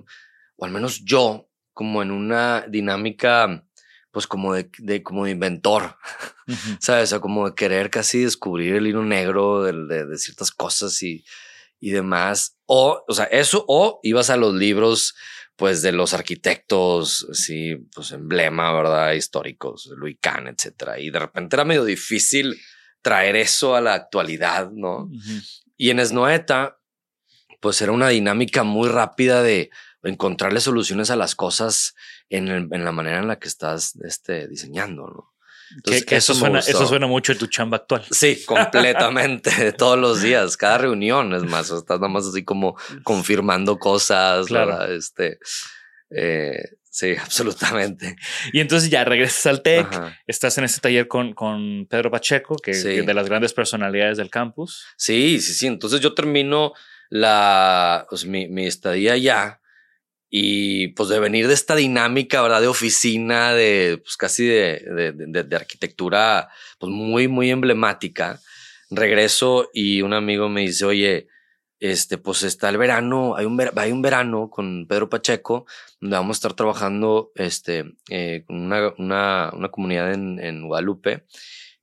[0.57, 3.65] o al menos yo, como en una dinámica,
[4.15, 5.99] pues como de, de como de inventor,
[6.81, 7.05] ¿sabes?
[7.05, 11.25] O sea, como de querer casi descubrir el hilo negro de, de, ciertas cosas y,
[11.81, 12.57] y demás.
[12.65, 15.17] O, o sea, eso, o ibas a los libros
[15.57, 19.13] pues de los arquitectos, sí, pues emblema, ¿verdad?
[19.13, 20.99] Históricos, Louis Kahn, etcétera.
[21.01, 22.61] Y de repente era medio difícil
[23.03, 25.11] traer eso a la actualidad, ¿no?
[25.77, 26.79] Y en Esnoeta,
[27.61, 29.71] pues era una dinámica muy rápida de
[30.05, 31.95] encontrarle soluciones a las cosas
[32.29, 35.35] en, en la manera en la que estás este, diseñando, ¿no?
[35.83, 38.05] que, eso, suena, eso suena mucho en tu chamba actual.
[38.11, 43.79] Sí, completamente, todos los días, cada reunión, es más, estás nada más así como confirmando
[43.79, 44.85] cosas, claro.
[44.93, 45.39] Este,
[46.11, 48.17] eh, sí, absolutamente.
[48.53, 49.87] Y entonces ya regresas al TEC,
[50.27, 54.31] estás en este taller con, con Pedro Pacheco, que, es de las grandes personalidades del
[54.31, 54.87] campus.
[54.97, 55.67] Sí, sí, sí.
[55.67, 56.73] Entonces yo termino
[57.11, 59.61] la, pues, mi, mi estadía ya
[60.37, 62.61] y pues de venir de esta dinámica, ¿verdad?
[62.61, 66.49] De oficina, de pues casi de, de, de, arquitectura,
[66.81, 68.41] pues muy, muy emblemática.
[68.91, 71.29] Regreso y un amigo me dice, oye,
[71.79, 75.67] este, pues está el verano, hay un, hay un verano con Pedro Pacheco,
[76.01, 81.27] donde vamos a estar trabajando este, eh, con una, una, una, comunidad en, en Guadalupe,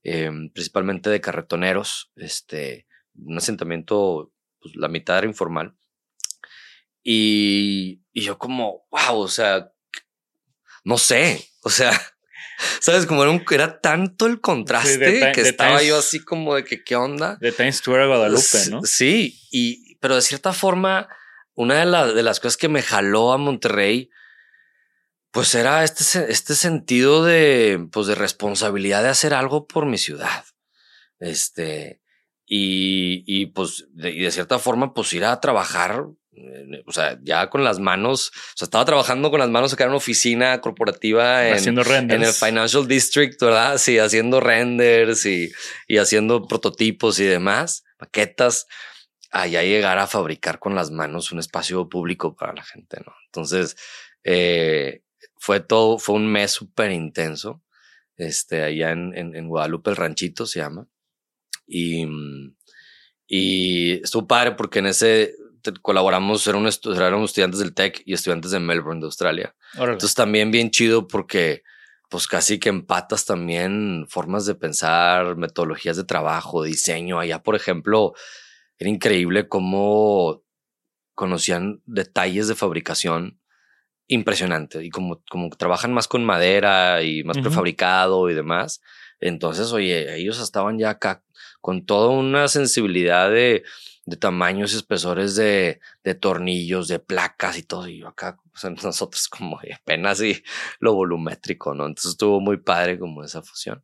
[0.04, 2.86] eh, principalmente de carretoneros, este,
[3.16, 5.74] un asentamiento, pues la mitad era informal.
[7.04, 9.72] Y, y yo como, wow, o sea,
[10.84, 11.92] no sé, o sea,
[12.80, 13.06] ¿sabes?
[13.06, 16.96] Como era, un, era tanto el contraste que estaba yo así como de que, ¿qué
[16.96, 17.38] onda?
[17.40, 18.82] De Times Square a Guadalupe, ¿no?
[18.84, 21.10] Sí, y, pero de cierta forma,
[21.54, 24.10] una de, de las cosas que me jaló a Monterrey,
[25.32, 30.46] pues era este, este sentido de, pues de responsabilidad de hacer algo por mi ciudad.
[31.20, 32.02] Este,
[32.46, 36.06] y, y pues, de, y de cierta forma, pues ir a trabajar
[36.86, 39.90] o sea, ya con las manos, o sea, estaba trabajando con las manos acá en
[39.90, 42.22] una oficina corporativa en, haciendo renders.
[42.22, 43.78] en el Financial District, ¿verdad?
[43.78, 45.52] Sí, haciendo renders y,
[45.88, 48.68] y haciendo prototipos y demás, maquetas,
[49.32, 53.14] allá llegar a fabricar con las manos un espacio público para la gente, ¿no?
[53.28, 53.78] Entonces,
[54.24, 55.04] eh,
[55.38, 57.64] fue todo, fue un mes súper intenso,
[58.18, 60.88] este, allá en, en, en Guadalupe, el ranchito se llama,
[61.66, 62.06] y,
[63.28, 65.36] y estuvo padre porque en ese
[65.82, 69.56] colaboramos, éramos, estudiantes del TEC y estudiantes de Melbourne, de Australia.
[69.74, 71.64] Entonces también bien chido porque
[72.10, 77.20] pues casi que empatas también formas de pensar, metodologías de trabajo, diseño.
[77.20, 78.14] Allá, por ejemplo,
[78.78, 80.44] era increíble cómo
[81.16, 83.40] conocían detalles de fabricación
[84.08, 88.82] impresionante y como, como trabajan más con madera y más prefabricado y demás.
[89.22, 91.24] Entonces, oye, ellos estaban ya acá
[91.62, 93.64] con toda una sensibilidad de
[94.06, 97.88] de tamaños y espesores de, de tornillos, de placas y todo.
[97.88, 98.40] Y yo acá,
[98.84, 100.44] nosotros como apenas y
[100.80, 101.86] lo volumétrico, ¿no?
[101.86, 103.84] Entonces estuvo muy padre como esa fusión.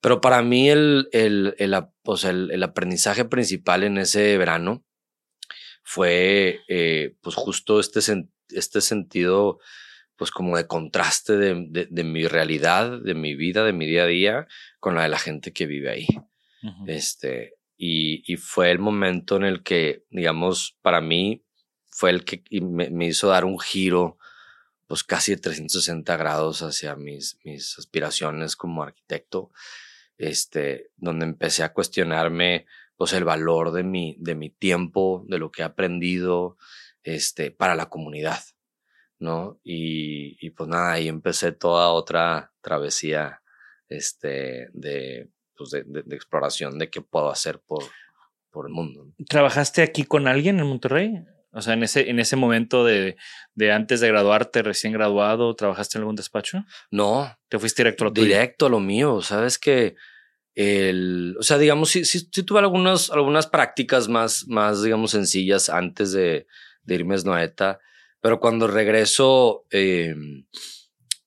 [0.00, 4.84] Pero para mí el, el, el, pues el, el aprendizaje principal en ese verano
[5.82, 8.00] fue eh, pues justo este,
[8.50, 9.58] este sentido
[10.16, 14.04] pues como de contraste de, de, de, mi realidad, de mi vida, de mi día
[14.04, 14.46] a día
[14.80, 16.06] con la de la gente que vive ahí.
[16.86, 21.44] Este, y, fue el momento en el que, digamos, para mí
[21.88, 24.18] fue el que me, hizo dar un giro
[24.86, 29.50] pues casi de 360 grados hacia mis, mis aspiraciones como arquitecto,
[30.16, 35.50] este, donde empecé a cuestionarme pues el valor de mi, de mi tiempo, de lo
[35.50, 36.56] que he aprendido,
[37.02, 38.42] este, para la comunidad,
[39.18, 39.60] ¿no?
[39.64, 43.42] Y, y pues nada, ahí empecé toda otra travesía,
[43.88, 47.82] este, de, pues de, de, de exploración de qué puedo hacer por,
[48.50, 49.12] por el mundo.
[49.28, 51.24] ¿Trabajaste aquí con alguien en Monterrey?
[51.52, 53.16] O sea, en ese, en ese momento de,
[53.54, 56.64] de antes de graduarte, recién graduado, ¿trabajaste en algún despacho?
[56.90, 57.34] No.
[57.48, 58.26] ¿Te fuiste directo a lo tuyo?
[58.26, 59.22] Directo a lo mío.
[59.22, 59.96] Sabes que
[60.54, 65.70] el, o sea, digamos, sí, sí, sí tuve algunas, algunas prácticas más, más, digamos, sencillas
[65.70, 66.46] antes de,
[66.82, 67.78] de irme a Snoeta,
[68.20, 70.14] pero cuando regreso, eh,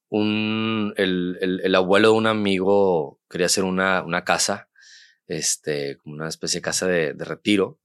[0.10, 4.69] un, el, el, el, abuelo de un amigo quería hacer una, una casa,
[5.28, 7.80] este, una especie de casa de, de retiro.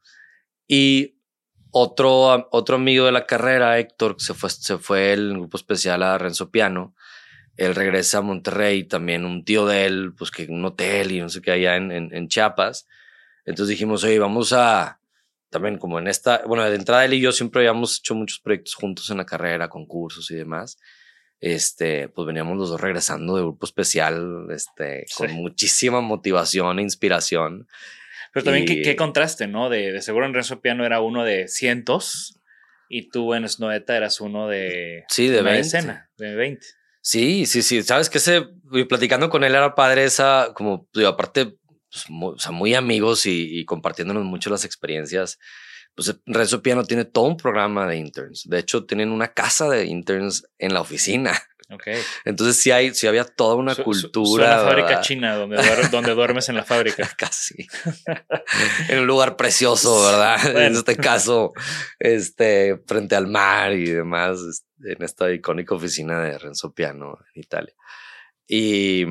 [0.67, 1.19] Y
[1.71, 6.17] otro, otro amigo de la carrera, Héctor, se fue, se fue el grupo especial a
[6.19, 6.95] Renzo Piano.
[7.57, 11.29] Él regresa a Monterrey, también un tío de él, pues que un hotel y no
[11.29, 12.87] sé qué allá en, en, en Chiapas.
[13.45, 14.99] Entonces dijimos, oye, vamos a,
[15.51, 18.75] también como en esta, bueno, de entrada él y yo siempre habíamos hecho muchos proyectos
[18.75, 20.79] juntos en la carrera, concursos y demás
[21.45, 25.35] este, pues veníamos los dos regresando de grupo especial, este, con sí.
[25.35, 27.69] muchísima motivación e inspiración.
[28.33, 28.67] Pero también, y...
[28.67, 29.69] ¿qué, ¿qué, contraste, ¿no?
[29.69, 32.41] De, de seguro en Renzo Piano era uno de cientos
[32.89, 35.05] y tú en Snoeta eras uno de...
[35.09, 35.59] Sí, de 20.
[35.59, 36.67] Decena, de 20.
[37.03, 37.83] Sí, sí, sí.
[37.83, 38.47] Sabes que ese,
[38.89, 41.59] platicando con él era padre esa, como, digo, aparte,
[41.93, 45.39] pues, muy, o sea, muy amigos y, y compartiéndonos mucho las experiencias
[45.95, 48.45] pues Renzo Piano tiene todo un programa de interns.
[48.49, 51.33] De hecho, tienen una casa de interns en la oficina.
[51.71, 51.99] Okay.
[52.25, 54.59] Entonces sí hay, sí había toda una su, cultura.
[54.59, 55.03] Su fábrica ¿verdad?
[55.03, 57.09] china donde, duer, donde duermes en la fábrica.
[57.17, 57.67] Casi.
[58.89, 60.39] en un lugar precioso, ¿verdad?
[60.53, 60.61] Bueno.
[60.61, 61.53] En este caso,
[61.99, 67.75] este, frente al mar y demás, en esta icónica oficina de Renzo Piano en Italia.
[68.47, 69.07] Y,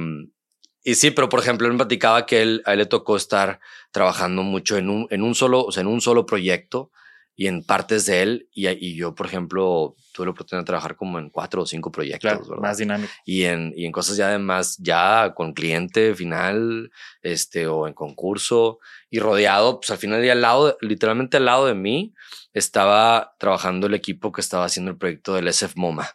[0.84, 3.60] y sí, pero por ejemplo, él me platicaba que él, a él le tocó estar
[3.92, 6.92] trabajando mucho en un, en un solo, o sea, en un solo proyecto
[7.36, 8.50] y en partes de él.
[8.54, 11.92] Y, y yo, por ejemplo, tuve la oportunidad de trabajar como en cuatro o cinco
[11.92, 12.22] proyectos.
[12.22, 12.62] Claro, ¿verdad?
[12.62, 13.12] más dinámico.
[13.26, 16.92] Y en, y en cosas ya además, ya con cliente final,
[17.22, 21.66] este, o en concurso y rodeado, pues al final y al lado, literalmente al lado
[21.66, 22.14] de mí,
[22.54, 26.10] estaba trabajando el equipo que estaba haciendo el proyecto del SF MoMA.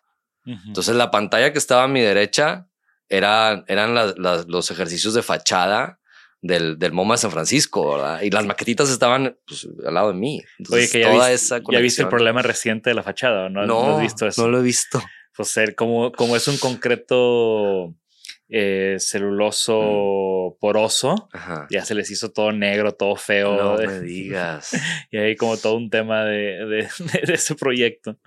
[0.45, 0.67] Uh -huh.
[0.67, 2.69] Entonces la pantalla que estaba a mi derecha
[3.09, 5.99] era, eran la, la, los ejercicios de fachada
[6.41, 8.23] del, del MoMA de San Francisco, ¿verdad?
[8.23, 10.43] Y las maquetitas estaban pues, al lado de mí.
[10.59, 13.49] Entonces, Oye, que ya, toda viste, esa ya viste el problema reciente de la fachada,
[13.49, 13.67] ¿no?
[13.67, 14.43] No, no has visto eso.
[14.43, 15.03] No lo he visto.
[15.37, 17.95] Pues ser como, como es un concreto
[18.49, 20.61] eh, celuloso mm.
[20.61, 21.67] poroso, Ajá.
[21.71, 23.57] ya se les hizo todo negro, todo feo.
[23.57, 24.73] No me digas.
[25.11, 26.89] y hay como todo un tema de, de,
[27.27, 28.19] de ese proyecto.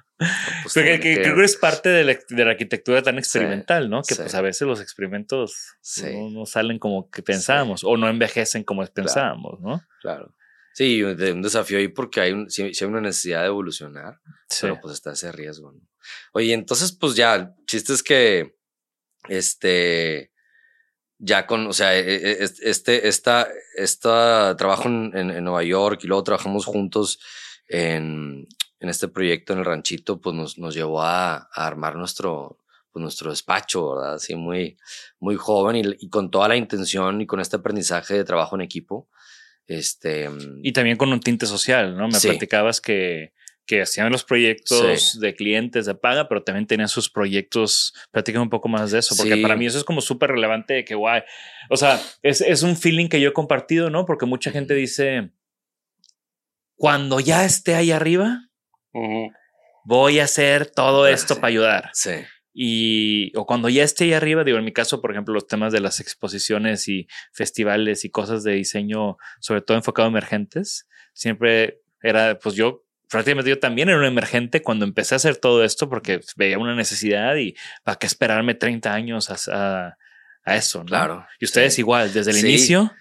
[0.64, 3.90] Pues Porque que, creo que es parte de la, de la arquitectura tan experimental, sí,
[3.90, 4.02] ¿no?
[4.04, 4.22] Que sí.
[4.22, 6.14] pues a veces los experimentos sí.
[6.14, 9.76] no, no, salen como que pensábamos o no envejecen como pensábamos, claro.
[9.76, 9.88] ¿no?
[10.02, 10.36] Claro.
[10.74, 14.20] Sí, un desafío ahí porque hay, un, sí, hay una necesidad de evolucionar,
[14.62, 15.82] pero pues está ese riesgo, ¿no?
[16.34, 18.56] Oye, entonces pues ya, el chiste es que
[19.28, 20.32] este
[21.18, 26.02] ya con, o sea, e, e, este, esta, esta trabajo en, en, en Nueva York
[26.04, 27.20] y luego trabajamos juntos
[27.68, 28.48] en,
[28.82, 32.58] en este proyecto en el ranchito, pues nos, nos llevó a, a armar nuestro,
[32.92, 34.16] pues nuestro despacho, ¿verdad?
[34.16, 34.76] Así muy,
[35.20, 38.62] muy joven y, y, con toda la intención y con este aprendizaje de trabajo en
[38.62, 39.08] equipo.
[39.68, 40.28] Este,
[40.64, 42.08] y también con un tinte social, ¿no?
[42.08, 42.28] Me sí.
[42.28, 43.34] platicabas que,
[43.68, 45.20] que hacían los proyectos sí.
[45.20, 47.94] de clientes de paga, pero también tenían sus proyectos.
[48.10, 49.42] Platícame un poco más de eso, porque sí.
[49.44, 51.22] para mí eso es como súper relevante de que, guay,
[51.70, 54.08] o sea, es, es un feeling que yo he compartido, ¿no?
[54.08, 55.30] Porque mucha gente dice,
[56.76, 58.51] cuando ya esté ahí arriba,
[58.94, 59.32] Uh -huh.
[59.84, 61.40] Voy a hacer todo ah, esto sí.
[61.40, 61.90] para ayudar.
[61.94, 62.12] Sí.
[62.54, 65.72] Y o cuando ya esté ahí arriba, digo, en mi caso, por ejemplo, los temas
[65.72, 71.82] de las exposiciones y festivales y cosas de diseño, sobre todo enfocado en emergentes, siempre
[72.02, 75.90] era, pues yo prácticamente yo también era un emergente cuando empecé a hacer todo esto
[75.90, 79.98] porque veía una necesidad y para qué esperarme 30 años a, a,
[80.44, 80.86] a eso, ¿no?
[80.86, 81.26] Claro.
[81.40, 81.82] Y ustedes sí.
[81.82, 82.48] igual, desde el sí.
[82.48, 82.92] inicio.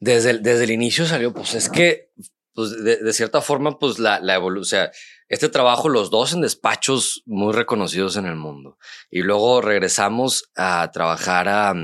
[0.00, 2.10] Desde el, desde el inicio salió, pues es que,
[2.54, 4.92] pues de, cierta forma, pues la, la evolución, o sea,
[5.28, 8.78] este trabajo los dos en despachos muy reconocidos en el mundo.
[9.10, 11.74] Y luego regresamos a trabajar a,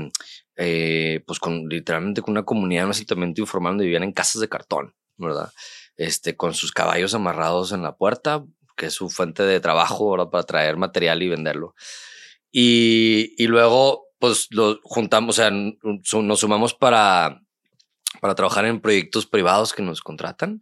[0.55, 4.49] eh, pues con literalmente con una comunidad, un asentamiento informal donde vivían en casas de
[4.49, 5.51] cartón, ¿verdad?
[5.97, 8.45] Este, con sus caballos amarrados en la puerta,
[8.77, 10.29] que es su fuente de trabajo, ¿verdad?
[10.29, 11.75] Para traer material y venderlo.
[12.51, 17.41] Y, y luego, pues lo juntamos, o sea, nos sumamos para,
[18.21, 20.61] para trabajar en proyectos privados que nos contratan.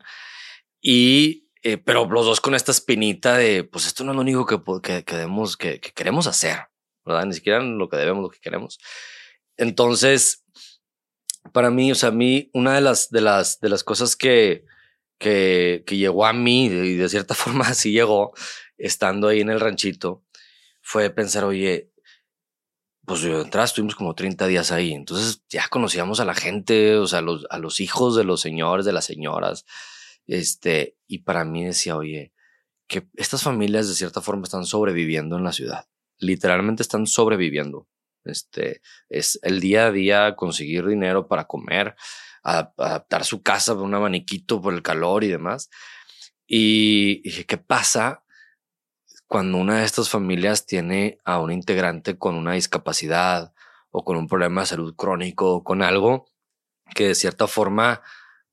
[0.81, 4.45] Y Eh, pero los dos con esta espinita de, pues esto no es lo único
[4.45, 6.67] que, que, que, que, queremos hacer,
[7.05, 7.25] ¿verdad?
[7.25, 8.79] Ni siquiera lo que debemos, lo que queremos.
[9.57, 10.45] Entonces,
[11.53, 14.63] para mí, o sea, a mí, una de las, de las, de las cosas que,
[15.17, 18.33] que, que llegó a mí, y de cierta forma así llegó,
[18.77, 20.23] estando ahí en el ranchito,
[20.81, 21.88] fue pensar, oye,
[23.09, 27.07] pues yo atrás estuvimos como 30 días ahí, entonces ya conocíamos a la gente, o
[27.07, 29.65] sea, los, a los hijos de los señores, de las señoras,
[30.27, 32.33] este, y para mí decía, oye,
[32.87, 35.87] que estas familias de cierta forma están sobreviviendo en la ciudad,
[36.19, 37.87] literalmente están sobreviviendo.
[38.25, 41.95] Este, es el día a día conseguir dinero para comer,
[42.43, 45.71] adaptar su casa por un abaniquito por el calor y demás.
[46.45, 48.23] Y dije, ¿qué pasa
[49.29, 53.53] cuando una de estas familias tiene a un integrante con una discapacidad
[53.91, 56.25] o con un problema de salud crónico o con algo
[56.95, 58.01] que de cierta forma,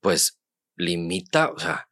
[0.00, 0.38] pues
[0.76, 1.88] limita, o sea,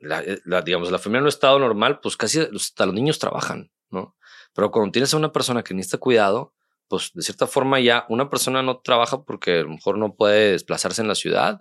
[0.00, 3.72] la, eh, digamos, la familia en un estado normal, pues casi hasta los niños trabajan,
[3.90, 4.16] ¿no?
[4.54, 6.54] Pero cuando tienes a una persona que necesita cuidado,
[6.86, 10.52] pues de cierta forma ya una persona no trabaja porque a lo mejor no puede
[10.52, 11.60] desplazarse en la ciudad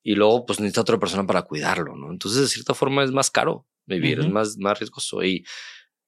[0.00, 2.12] y luego pues necesita otra persona para cuidarlo, ¿no?
[2.12, 5.44] Entonces de cierta forma es más caro vivir, es más, más riesgoso y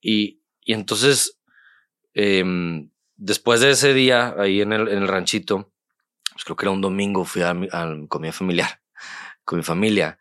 [0.06, 1.40] y, y entonces,
[2.14, 5.72] em, después de ese día ahí en el, en el ranchito,
[6.32, 8.80] pues creo que era un domingo, fui a, a comida familiar
[9.44, 10.20] con mi familia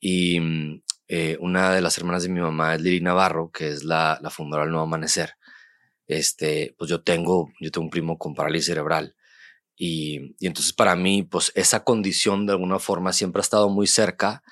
[0.00, 3.84] y mm, eh, una de las hermanas de mi mamá es Lili Navarro, que es
[3.84, 5.34] la, la fundadora del Nuevo Amanecer.
[6.06, 9.16] Este, pues yo tengo, yo tengo un primo con parálisis cerebral
[9.76, 13.86] y, y entonces para mí, pues esa condición de alguna forma siempre ha estado muy
[13.86, 14.42] cerca,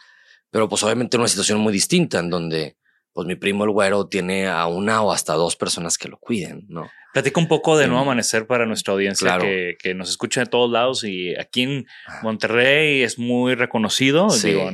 [0.50, 2.76] pero pues obviamente en una situación muy distinta en donde
[3.14, 6.66] pues mi primo el güero tiene a una o hasta dos personas que lo cuiden,
[6.68, 6.90] ¿no?
[7.12, 10.68] Platica un poco de Nuevo Amanecer para nuestra audiencia que, que, nos escucha de todos
[10.68, 11.86] lados y aquí en
[12.24, 14.26] Monterrey es muy reconocido.
[14.42, 14.68] Digo,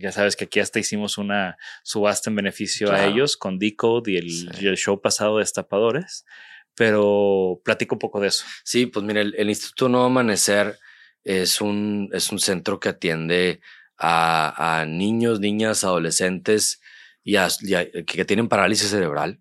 [0.00, 4.16] ya sabes que aquí hasta hicimos una subasta en beneficio a ellos con Decode y
[4.16, 6.24] el, el show pasado de Destapadores,
[6.74, 8.44] pero platico un poco de eso.
[8.64, 10.76] Sí, pues mira, el, el Instituto Nuevo Amanecer
[11.22, 13.60] es un, es un centro que atiende
[13.96, 16.80] a, a niños, niñas, adolescentes
[17.26, 17.34] y,
[18.04, 19.40] que tienen parálisis cerebral.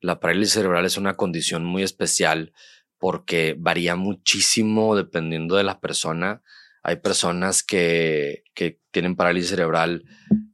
[0.00, 2.52] La parálisis cerebral es una condición muy especial
[2.98, 6.42] porque varía muchísimo dependiendo de la persona.
[6.84, 10.04] Hay personas que, que tienen parálisis cerebral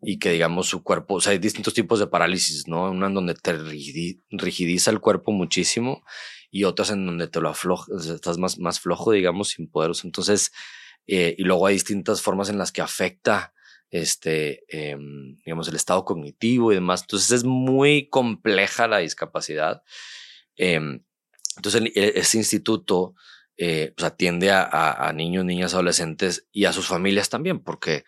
[0.01, 2.91] y que, digamos, su cuerpo, o sea, hay distintos tipos de parálisis, ¿no?
[2.91, 6.03] Una en donde te rigidiza el cuerpo muchísimo
[6.51, 9.93] y otras en donde te lo afloja, estás más, más flojo, digamos, sin poder.
[10.03, 10.53] Entonces,
[11.07, 13.53] eh, y luego hay distintas formas en las que afecta
[13.91, 17.03] este, em, digamos, el estado cognitivo y demás.
[17.03, 19.83] Entonces es muy compleja la discapacidad.
[20.57, 21.03] Em,
[21.57, 23.15] entonces e, ese instituto
[23.57, 28.05] eh, pues atiende a, niños, niñas, adolescentes y a sus familias también, porque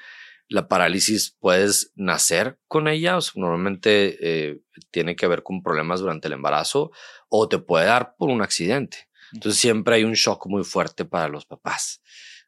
[0.49, 4.61] la parálisis puedes nacer con ella, normalmente eh,
[4.91, 6.91] tiene que ver con problemas durante el embarazo
[7.28, 9.09] o te puede dar por un accidente.
[9.33, 12.03] Entonces siempre hay un shock muy fuerte para los papás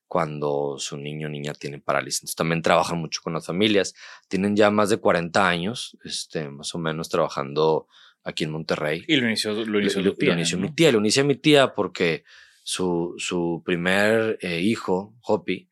[0.06, 2.20] cuando su niño o niña tiene parálisis.
[2.20, 3.94] Entonces también trabajan mucho con las familias.
[4.28, 7.88] Tienen ya más de 40 años, este, más o menos trabajando
[8.22, 9.04] aquí en Monterrey.
[9.06, 10.92] Y lo inició, lo inició, lo, tía, lo inició mi tía.
[10.92, 12.24] Lo inició mi tía porque
[12.62, 15.68] su, su primer eh, hijo, Hopi,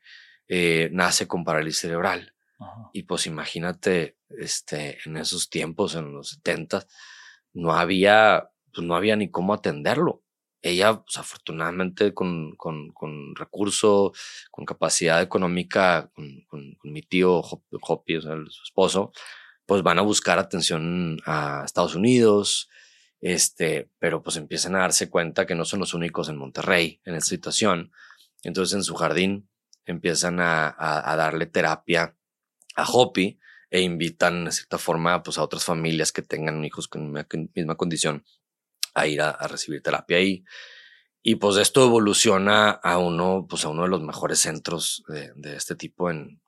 [0.48, 2.34] eh, nace con parálisis cerebral.
[2.92, 6.86] Y pues imagínate, este, en esos tiempos, en los 70,
[7.54, 10.21] no había, pues no había ni cómo atenderlo
[10.62, 14.12] ella, pues, afortunadamente, con, con, con recurso,
[14.50, 19.12] con capacidad económica, con, con, mi tío Hopi, o sea, su esposo,
[19.66, 22.68] pues van a buscar atención a Estados Unidos,
[23.20, 27.14] este, pero pues empiezan a darse cuenta que no son los únicos en Monterrey en
[27.14, 27.92] esta situación.
[28.42, 29.48] Entonces en su jardín
[29.86, 32.16] empiezan a, a, darle terapia
[32.76, 33.38] a Hopi
[33.70, 37.76] e invitan de cierta forma pues, a otras familias que tengan hijos con la misma
[37.76, 38.24] condición
[38.94, 40.44] a ir a, recibir terapia ahí.
[41.22, 45.56] Y pues esto evoluciona a uno, pues a uno de los mejores centros de, de
[45.56, 46.40] este tipo en,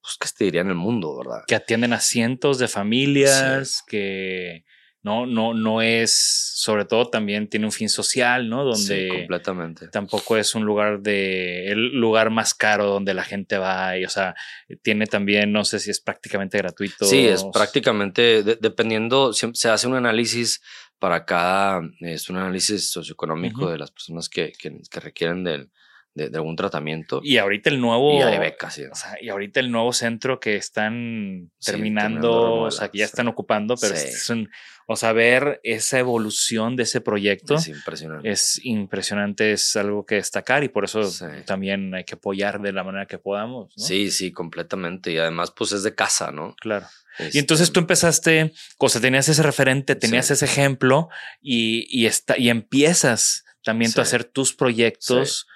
[0.00, 1.44] pues que te diría en el mundo, ¿verdad?
[1.46, 4.64] Que atienden a cientos de familias, que
[5.04, 6.12] no, no, no es,
[6.54, 8.64] sobre todo también tiene un fin social, ¿no?
[8.64, 9.88] Donde sí, completamente.
[9.88, 14.08] tampoco es un lugar de, el lugar más caro donde la gente va y, o
[14.08, 14.34] sea,
[14.82, 17.04] tiene también, no sé si es prácticamente gratuito.
[17.04, 20.60] Sí, es prácticamente, dependiendo, se hace un análisis
[21.02, 25.68] para cada, es un análisis socioeconómico de las personas que, que, requieren del,
[26.14, 27.20] de, algún tratamiento.
[27.24, 28.16] Y ahorita el nuevo.
[28.16, 28.84] Y hay becas, sí.
[28.84, 33.26] O sea, y ahorita el nuevo centro que están terminando, o sea, que ya están
[33.26, 34.48] ocupando, pero es un,
[34.86, 37.56] o sea, ver esa evolución de ese proyecto.
[37.56, 38.30] Es impresionante.
[38.30, 41.00] Es impresionante, es algo que destacar y por eso
[41.46, 43.74] también hay que apoyar de la manera que podamos.
[43.76, 45.10] Sí, sí, completamente.
[45.10, 46.54] Y además, pues es de casa, ¿no?
[46.60, 46.86] Claro.
[47.18, 51.08] Y entonces este tú empezaste, o sea, tenías ese referente, tenías ese ejemplo
[51.40, 55.46] y, y, está, y empiezas también tú a hacer tus proyectos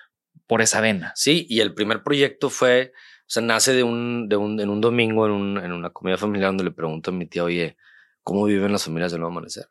[0.47, 1.13] por esa vena.
[1.17, 4.81] Sí, y el primer proyecto fue, o sea, nace de un, de un, en un
[4.81, 7.77] domingo en, un, en una comida familiar donde le pregunto a mi tía, oye,
[8.23, 9.69] ¿cómo viven las familias del nuevo amanecer?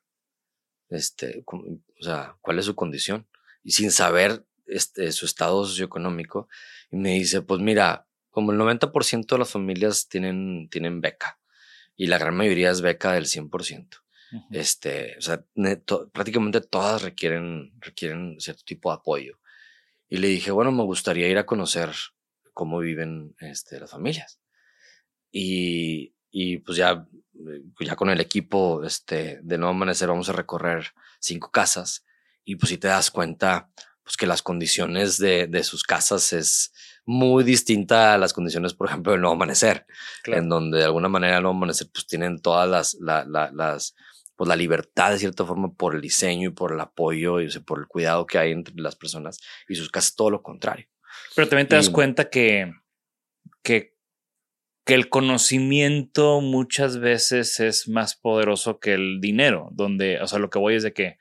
[0.89, 3.27] Este, o sea, ¿cuál es su condición?
[3.63, 6.47] Y sin saber este, su estado socioeconómico,
[6.91, 11.39] y me dice, pues mira, como el 90% de las familias tienen, tienen beca,
[11.95, 14.01] y la gran mayoría es beca del 100%.
[14.51, 15.45] Este, o sea,
[16.11, 19.39] prácticamente todas requieren, requieren cierto tipo de apoyo.
[20.09, 21.91] Y le dije, bueno, me gustaría ir a conocer
[22.53, 24.39] cómo viven este, las familias.
[25.31, 27.07] Y, y pues ya,
[27.79, 32.05] ya con el equipo este, de Nuevo Amanecer vamos a recorrer cinco casas
[32.45, 33.69] y pues si te das cuenta,
[34.03, 36.71] pues que las condiciones de, de, sus casas es
[37.05, 39.85] muy distinta a las condiciones, por ejemplo, del Nuevo Amanecer,
[40.25, 43.95] en donde de alguna manera el Nuevo Amanecer pues tienen todas las, las
[44.35, 47.79] pues la libertad de cierta forma por el diseño y por el apoyo y por
[47.79, 50.87] el cuidado que hay entre las personas y sus casas todo lo contrario.
[51.35, 52.73] Pero también te das cuenta que,
[53.63, 53.95] que,
[54.85, 60.49] que el conocimiento muchas veces es más poderoso que el dinero, donde, o sea, lo
[60.49, 61.17] que voy es de que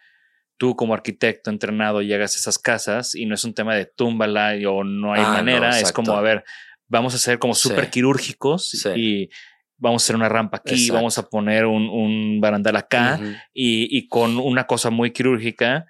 [0.57, 4.55] tú como arquitecto entrenado llegas a esas casas y no es un tema de túmbala
[4.69, 6.45] o no hay ah, manera, es como, a ver,
[6.89, 9.29] vamos a ser como súper quirúrgicos y
[9.77, 13.21] vamos a hacer una rampa aquí, vamos a poner un, un barandal acá
[13.53, 15.87] y, y, con una cosa muy quirúrgica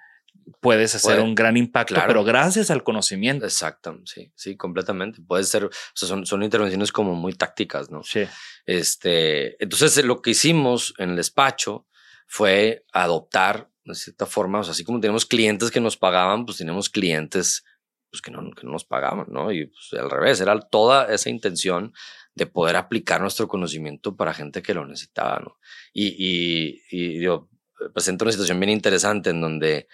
[0.59, 3.45] puedes hacer un gran impacto, pero gracias al conocimiento.
[3.45, 5.21] Exacto, sí, sí, completamente.
[5.21, 8.03] Puede ser, o sea, son, son intervenciones como muy tácticas, ¿no?
[8.03, 8.23] Sí.
[8.65, 11.87] Este, entonces lo que hicimos en el despacho
[12.27, 16.57] fue adoptar de cierta forma, o sea, así como tenemos clientes que nos pagaban, pues
[16.57, 17.63] tenemos clientes
[18.09, 19.51] pues, que, no, que no nos pagaban, ¿no?
[19.51, 21.93] Y pues, al revés, era toda esa intención
[22.33, 25.57] de poder aplicar nuestro conocimiento para gente que lo necesitaba, ¿no?
[25.93, 27.49] Y, y, y yo
[27.93, 29.87] presento una situación bien interesante en donde,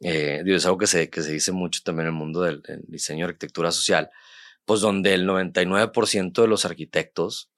[0.00, 3.26] eh, es algo que se, que se dice mucho también en el mundo del, diseño
[3.26, 4.10] de arquitectura social,
[4.64, 7.50] pues donde el 99% de los arquitectos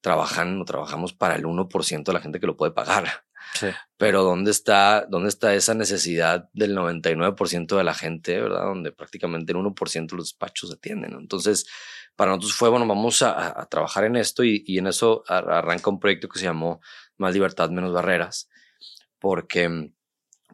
[0.00, 3.24] trabajan o trabajamos para el 1% de la gente que lo puede pagar.
[3.96, 8.64] Pero ¿dónde está, ¿dónde está esa necesidad del 99% de la gente, verdad?
[8.64, 11.12] Donde prácticamente el 1% de los despachos atienden.
[11.12, 11.18] ¿no?
[11.18, 11.66] Entonces,
[12.16, 16.28] para nosotros fue, bueno, vamos a, trabajar en esto y, en eso arranca un proyecto
[16.28, 16.80] que se llamó
[17.16, 18.48] Más libertad, menos barreras,
[19.18, 19.90] porque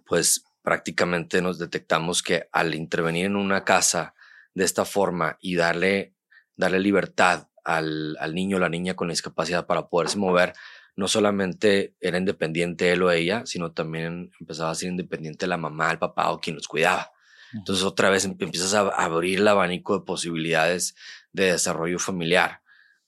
[0.07, 4.15] pues prácticamente nos detectamos que al intervenir en una casa
[4.55, 6.15] de esta forma y darle,
[6.57, 10.55] darle libertad al, al niño o la niña con discapacidad para poderse mover,
[10.97, 15.91] no solamente era independiente él o ella, sino también empezaba a ser independiente la mamá,
[15.91, 17.11] el papá o quien los cuidaba.
[17.53, 20.95] Entonces otra vez empiezas a abrir el abanico de posibilidades
[21.33, 22.61] de desarrollo familiar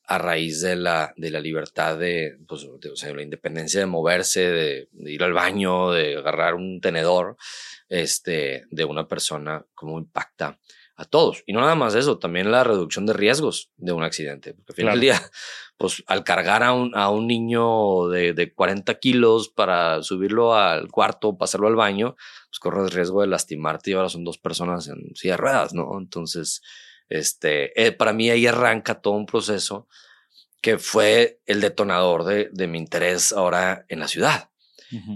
[0.04, 4.40] a raíz de la, de la libertad de, pues, o sea, la independencia de moverse,
[4.40, 7.36] de, ir al baño, de agarrar un tenedor,
[7.88, 10.58] este, de una persona, cómo impacta
[11.02, 11.42] a todos.
[11.46, 14.54] Y no nada más eso, también la reducción de riesgos de un accidente.
[14.54, 15.22] Porque al final del día,
[15.76, 20.88] pues al cargar a un, a un niño de, de 40 kilos para subirlo al
[20.88, 22.14] cuarto, pasarlo al baño,
[22.48, 25.98] pues corres riesgo de lastimarte y ahora son dos personas en silla de ruedas, ¿no?
[25.98, 26.62] Entonces,
[27.08, 29.88] este, eh, para mí ahí arranca todo un proceso
[30.60, 34.50] que fue el detonador de, de mi interés ahora en la ciudad.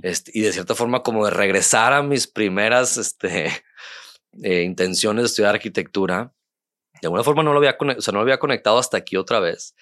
[0.02, 3.52] este, y de cierta forma como de regresar a mis primeras este,
[4.42, 6.32] eh, intenciones de estudiar arquitectura.
[7.00, 9.40] De alguna forma no lo, había, o sea, no lo había conectado hasta aquí otra
[9.40, 9.74] vez,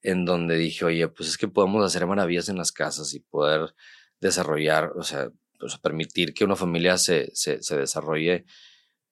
[0.00, 3.74] en donde dije, oye, pues es que podemos hacer maravillas en las casas y poder
[4.20, 8.44] desarrollar, o sea, pues permitir que una familia se, se, se desarrolle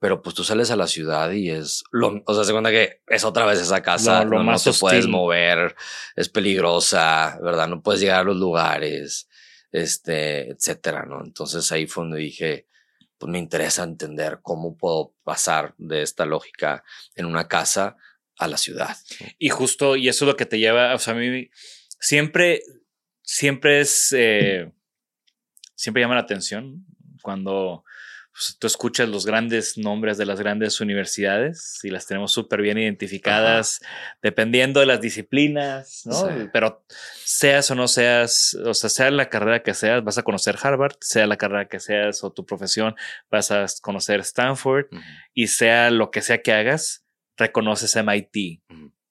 [0.00, 3.02] pero pues tú sales a la ciudad y es lo, o sea, se cuenta que
[3.06, 5.76] es otra vez esa casa, no, más te puedes mover,
[6.16, 7.68] es peligrosa, ¿verdad?
[7.68, 9.28] No puedes llegar a los lugares,
[9.70, 11.22] este, etcétera, ¿no?
[11.22, 12.66] Entonces ahí fue donde dije,
[13.20, 16.82] pues me interesa entender cómo puedo pasar de esta lógica
[17.14, 17.96] en una casa
[18.38, 18.96] a la ciudad.
[19.38, 21.50] Y justo, y eso es lo que te lleva, o sea, a mí
[22.00, 22.62] siempre,
[23.22, 24.72] siempre es, eh,
[25.74, 26.86] siempre llama la atención
[27.20, 27.84] Cuando
[28.40, 32.78] pues, tú escuchas los grandes nombres de las grandes universidades y las tenemos súper bien
[32.78, 33.80] identificadas
[34.22, 36.26] dependiendo de las disciplinas, ¿no?
[36.50, 36.82] Pero
[37.22, 40.96] seas o no seas, o sea, sea la carrera que seas, vas a conocer Harvard,
[41.02, 42.94] sea la carrera que seas o tu profesión,
[43.30, 44.86] vas a conocer Stanford
[45.34, 47.04] y sea lo que sea que hagas,
[47.36, 48.62] reconoces MIT,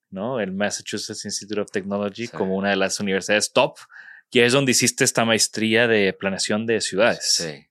[0.09, 0.39] ¿no?
[0.39, 3.77] El Massachusetts Institute of Technology como una de las universidades top,
[4.32, 7.36] que es donde hiciste esta maestría de planeación de ciudades.
[7.36, 7.68] Sí.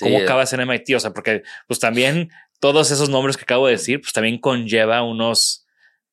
[0.00, 0.22] ¿Cómo eh.
[0.22, 0.94] acabas en MIT?
[0.96, 2.30] O sea, porque pues también
[2.60, 5.66] todos esos nombres que acabo de decir, pues también conlleva unos,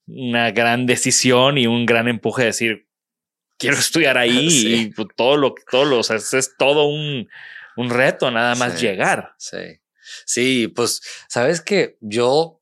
[0.07, 2.87] una gran decisión y un gran empuje de decir,
[3.57, 7.27] quiero estudiar ahí y pues, todo lo, todo lo, o sea, es todo un,
[7.75, 9.33] un reto nada más llegar.
[9.37, 9.79] Sí.
[10.25, 12.61] Sí, pues, sabes que yo, o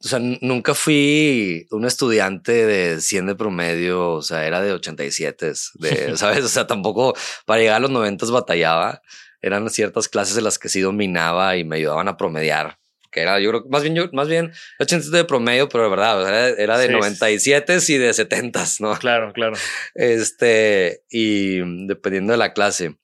[0.00, 6.16] sea, nunca fui un estudiante de 100 de promedio, o sea, era de 87, de,
[6.16, 6.44] ¿sabes?
[6.44, 7.14] O sea, tampoco
[7.46, 9.02] para llegar a los 90 batallaba
[9.44, 12.78] eran ciertas clases en las que sí dominaba y me ayudaban a promediar.
[13.10, 16.58] Que era, yo creo, más bien, yo, más bien, 80 de promedio, pero de verdad,
[16.58, 18.98] era, de 97 y de 70, ¿no?
[18.98, 19.54] Claro, claro.
[19.94, 22.96] Este, y dependiendo de la clase.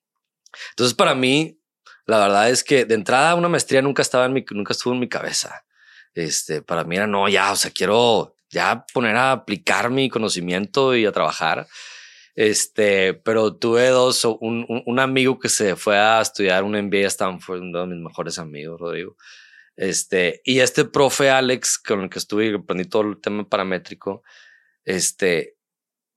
[0.71, 1.61] Entonces, para mí,
[2.07, 5.01] la verdad es que de entrada una maestría nunca estaba en mi, nunca estuvo en
[5.01, 5.65] mi cabeza.
[6.15, 10.97] Este, para mí era no, ya, o sea, quiero ya poner a aplicar mi conocimiento
[10.97, 11.69] y a trabajar.
[12.35, 17.09] Este, pero tuve dos, un, un, amigo que se fue a estudiar un MBA a
[17.09, 19.17] Stanford, uno de mis mejores amigos, Rodrigo.
[19.77, 24.23] Este, y este profe Alex, con el que estuve y aprendí todo el tema paramétrico,
[24.85, 25.57] este,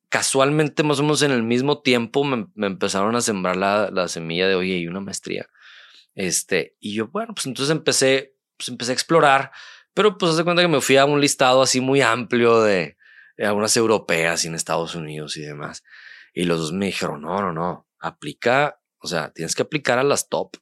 [0.09, 4.47] casualmente, más o menos en el mismo tiempo, me, empezaron a sembrar la, la, semilla
[4.47, 5.47] de, oye, y una maestría.
[6.13, 9.51] Este, y yo, bueno, pues entonces empecé, pues empecé a explorar,
[9.93, 12.97] pero pues hace cuenta que me fui a un listado así muy amplio de
[13.37, 15.83] algunas europeas y en Estados Unidos y demás.
[16.33, 20.03] Y los dos me dijeron, no, no, no, aplica, o sea, tienes que aplicar a
[20.03, 20.57] las top.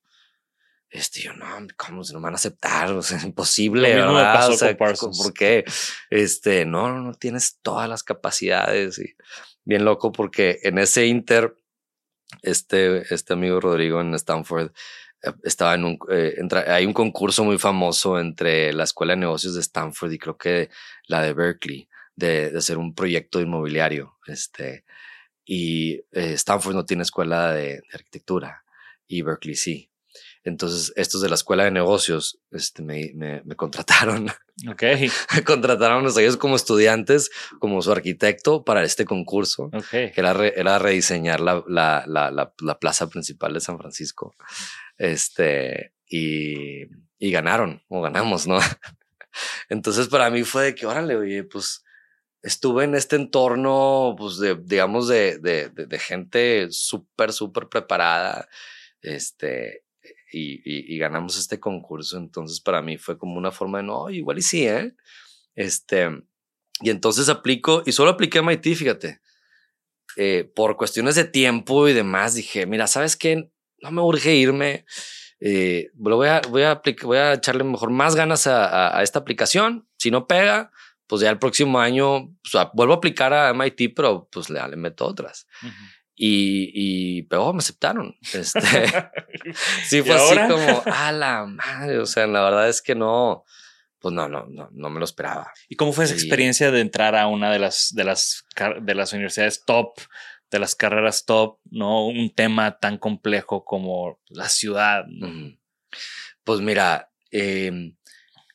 [0.90, 1.46] Este, yo, no,
[1.78, 2.92] ¿cómo se no van a aceptar?
[2.92, 4.50] O sea, es imposible, ¿verdad?
[4.50, 5.64] o sea, ¿por qué?
[6.10, 9.16] Este, no, no, no tienes todas las capacidades y
[9.64, 11.56] bien loco porque en ese Inter,
[12.42, 14.72] este, este amigo Rodrigo en Stanford
[15.22, 16.36] eh, estaba en un, eh,
[16.68, 20.70] hay un concurso muy famoso entre la Escuela de Negocios de Stanford y creo que
[21.08, 24.18] la de Berkeley de, de hacer un proyecto inmobiliario.
[24.28, 24.84] Este,
[25.46, 28.64] y eh, Stanford no tiene escuela de, arquitectura
[29.08, 29.90] y Berkeley sí.
[30.44, 34.28] Entonces, estos de la escuela de negocios este, me, me, me contrataron.
[34.70, 34.84] Ok.
[35.44, 40.12] contrataron a ellos como estudiantes, como su arquitecto para este concurso, okay.
[40.12, 44.36] que era, era rediseñar la, la, la, la, plaza principal de San Francisco.
[45.00, 46.84] Este, y,
[47.18, 48.60] y ganaron, o ganamos, ¿no?
[49.70, 51.84] Entonces, para mí fue de que, órale, oye, pues
[52.42, 58.48] estuve en este entorno, pues, de, digamos, de, de, gente súper, súper preparada,
[59.02, 59.84] este,
[60.32, 62.18] y, ganamos este concurso.
[62.18, 64.96] Entonces, para mí fue como una forma de, no, igual y sí, ¿eh?
[65.56, 66.10] Este,
[66.82, 69.22] y entonces aplico, y solo apliqué a MIT, fíjate.
[70.18, 73.50] Eh, por cuestiones de tiempo y demás, dije, mira, ¿sabes qué?
[73.82, 74.86] No me urge irme.
[75.40, 79.88] Eh, voy, a, voy, a voy a echarle mejor más ganas a, a esta aplicación.
[79.98, 80.72] Si no pega,
[81.12, 82.34] pues ya el próximo año
[82.74, 85.46] vuelvo a aplicar a MIT, pero pues le, le meto otras.
[86.16, 88.16] Y, y pero me aceptaron.
[88.34, 88.62] Este,
[89.84, 92.00] sí, fue así como, a la madre.
[92.00, 93.44] O sea, la verdad es que no,
[94.00, 95.52] pues no, no, no, no me lo esperaba.
[95.68, 98.46] ¿Y cómo fue esa experiencia de entrar a una de las, de las,
[98.82, 100.00] de las universidades top,
[100.50, 105.04] de las carreras top, no un tema tan complejo como la ciudad?
[106.46, 107.96] Pues mira, eh,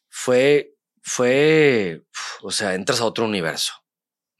[0.08, 0.75] fue
[1.08, 2.02] fue,
[2.42, 3.74] o sea, entras a otro universo,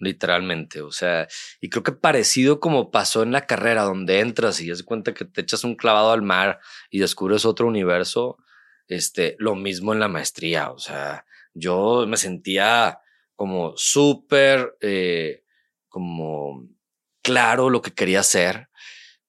[0.01, 0.83] literalmente.
[0.83, 1.29] O sea,
[1.61, 5.25] y creo que parecido como pasó en la carrera, donde entras y das cuenta que
[5.25, 6.59] te echas un clavado al mar
[6.91, 8.39] y descubres otro universo.
[8.89, 10.73] Este, lo mismo en la maestría.
[10.73, 12.99] O sea, yo me sentía
[13.37, 15.45] como súper, eh,
[15.89, 16.69] como
[17.23, 18.71] claro lo que quería hacer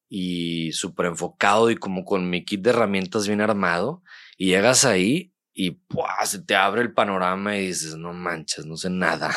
[0.10, 4.02] y súper enfocado y como con mi kit de herramientas bien armado.
[4.38, 6.24] Y llegas ahí y ¡puah!
[6.26, 9.36] se te abre el panorama y dices, no manches, no sé nada,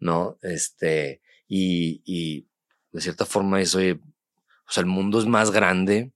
[0.00, 0.36] ¿no?
[0.42, 2.48] Este, y, y
[2.90, 6.12] de cierta forma dices, oye, o sea, el mundo es más grande,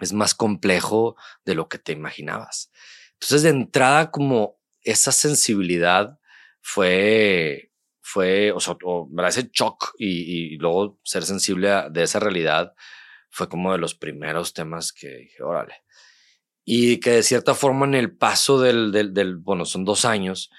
[0.00, 2.70] es más complejo de lo que te imaginabas.
[3.14, 6.20] Entonces, de entrada, como esa sensibilidad
[6.60, 12.20] fue, fue, o sea, o, ese shock y, y, luego ser sensible a, de esa
[12.20, 12.72] realidad
[13.30, 15.82] fue como de los primeros temas que dije, órale
[16.70, 20.50] y que de cierta forma en el paso del, del, del, bueno, son dos años,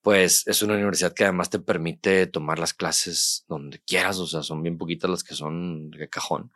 [0.00, 4.42] pues es una universidad que además te permite tomar las clases donde quieras, o sea,
[4.42, 6.50] son bien poquitas las que son de cajón.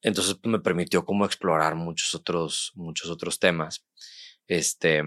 [0.00, 3.84] Entonces pues, me permitió como explorar muchos otros, muchos otros temas.
[4.46, 5.02] Este,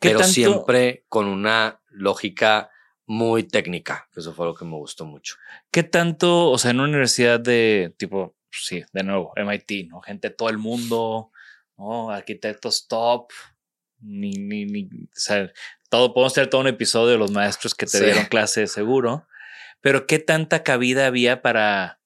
[0.00, 2.70] pero siempre con una lógica
[3.04, 4.08] muy técnica.
[4.14, 5.34] Eso fue lo que me gustó mucho.
[5.72, 10.00] ¿Qué tanto, o sea, en una universidad de tipo, sí, de nuevo, MIT, ¿no?
[10.02, 11.32] Gente de todo el mundo,
[11.82, 12.10] ¿no?
[12.10, 13.30] Arquitectos top,
[14.00, 15.50] ni, ni, ni, o sea,
[15.88, 19.26] todo, podemos tener todo un episodio de los maestros que te dieron clase seguro,
[19.80, 22.00] pero ¿qué tanta cabida había para,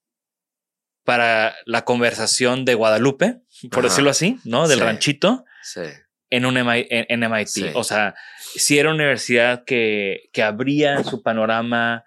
[1.04, 4.66] para la conversación de Guadalupe, por decirlo así, ¿no?
[4.68, 5.44] Del ranchito.
[5.62, 5.80] Sí
[6.30, 6.86] en un MIT.
[6.90, 7.74] En, MIT.
[7.74, 8.14] O sea,
[8.54, 12.04] si era una universidad que, que abría su panorama,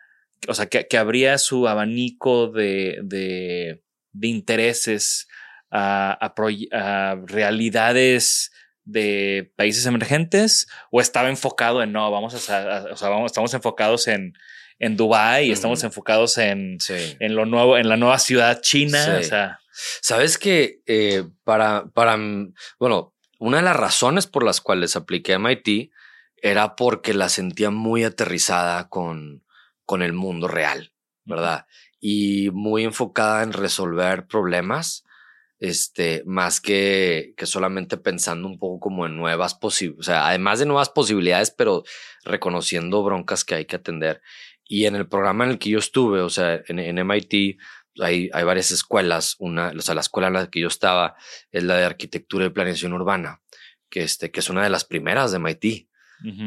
[0.48, 5.28] o sea, que, que abría su abanico de, de, de intereses
[5.72, 6.34] a,
[6.72, 8.52] a, realidades
[8.84, 14.08] de países emergentes o estaba enfocado en no, vamos a, o sea, vamos, estamos enfocados
[14.08, 14.34] en,
[14.80, 19.18] en Dubai y estamos enfocados en, en lo nuevo, en la nueva ciudad china.
[19.20, 19.60] O sea,
[20.02, 22.18] sabes que eh, para, para,
[22.80, 25.92] bueno, una de las razones por las cuales apliqué a MIT
[26.42, 29.44] era porque la sentía muy aterrizada con,
[29.86, 30.94] con el mundo real,
[31.26, 31.66] ¿verdad?
[32.00, 35.04] Y muy enfocada en resolver problemas,
[35.60, 40.60] este, más que, que solamente pensando un poco como en nuevas posibilidades, o sea, además
[40.60, 41.84] de nuevas posibilidades, pero
[42.24, 44.22] reconociendo broncas que hay que atender.
[44.66, 47.58] Y en el programa en el que yo estuve, o sea, en, en MIT,
[48.00, 49.36] hay, hay varias escuelas.
[49.40, 51.16] Una, o sea, la escuela en la que yo estaba
[51.52, 53.42] es la de arquitectura y planeación urbana,
[53.90, 55.88] que, este, que es una de las primeras de MIT.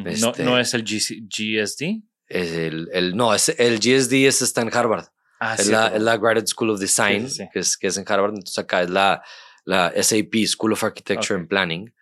[0.07, 2.03] Este ¿No, es el GSD?
[2.29, 5.07] Es el, el, no, es, el GSD es, está en Harvard.
[5.45, 8.31] Ah, es, la, es, la, Graduate School of Design, Que, es, que es en Harvard.
[8.31, 9.21] Entonces acá es la,
[9.65, 11.93] la SAP, School of Architecture and Planning.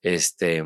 [0.00, 0.64] Este,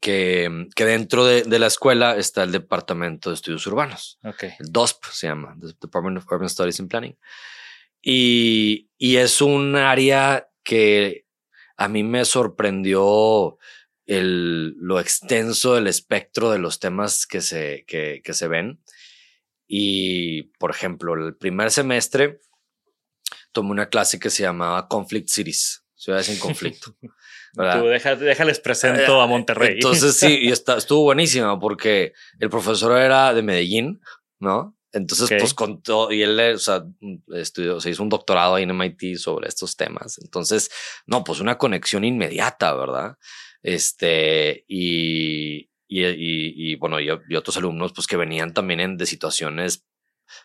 [0.00, 4.18] que, que dentro de, de, la escuela está el Departamento de Estudios Urbanos.
[4.24, 4.52] Okay.
[4.58, 7.18] El DOSP se llama, Department of Urban Studies and Planning.
[8.00, 11.26] Y, y es un área que
[11.76, 13.58] a mí me sorprendió
[14.06, 18.80] el, lo extenso del espectro de los temas que se, que, que se ven.
[19.68, 22.40] Y, por ejemplo, el primer semestre
[23.52, 26.96] tomé una clase que se llamaba Conflict Cities, ciudades en conflicto.
[27.54, 29.74] Tú déjales presento a Monterrey.
[29.74, 34.00] Entonces sí, y está, estuvo buenísima porque el profesor era de Medellín,
[34.38, 34.76] ¿no?
[34.92, 36.82] Entonces, pues con todo, y él, o sea,
[37.34, 40.18] estudió, se hizo un doctorado ahí en MIT sobre estos temas.
[40.18, 40.70] Entonces,
[41.06, 43.16] no, pues una conexión inmediata, ¿verdad?
[43.62, 46.04] Este, y, y,
[46.72, 49.86] y, bueno, y, otros alumnos, pues que venían también en, de situaciones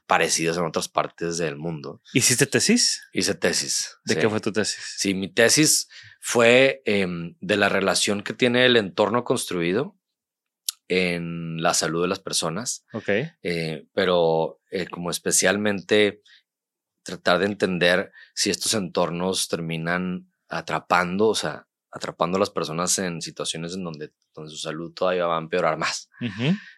[0.07, 2.01] parecidas en otras partes del mundo.
[2.13, 3.03] ¿Hiciste tesis?
[3.11, 3.97] Hice tesis.
[4.05, 4.95] ¿De qué fue tu tesis?
[4.97, 5.89] Sí, mi tesis
[6.21, 9.97] fue em, de la relación que tiene el entorno construido
[10.87, 12.85] en la salud de las personas.
[12.93, 13.09] Ok.
[13.41, 16.21] Eh, pero eh, como especialmente
[17.03, 23.21] tratar de entender si estos entornos terminan atrapando, o sea, atrapando a las personas en
[23.21, 26.09] situaciones en donde, donde su salud todavía va a empeorar más.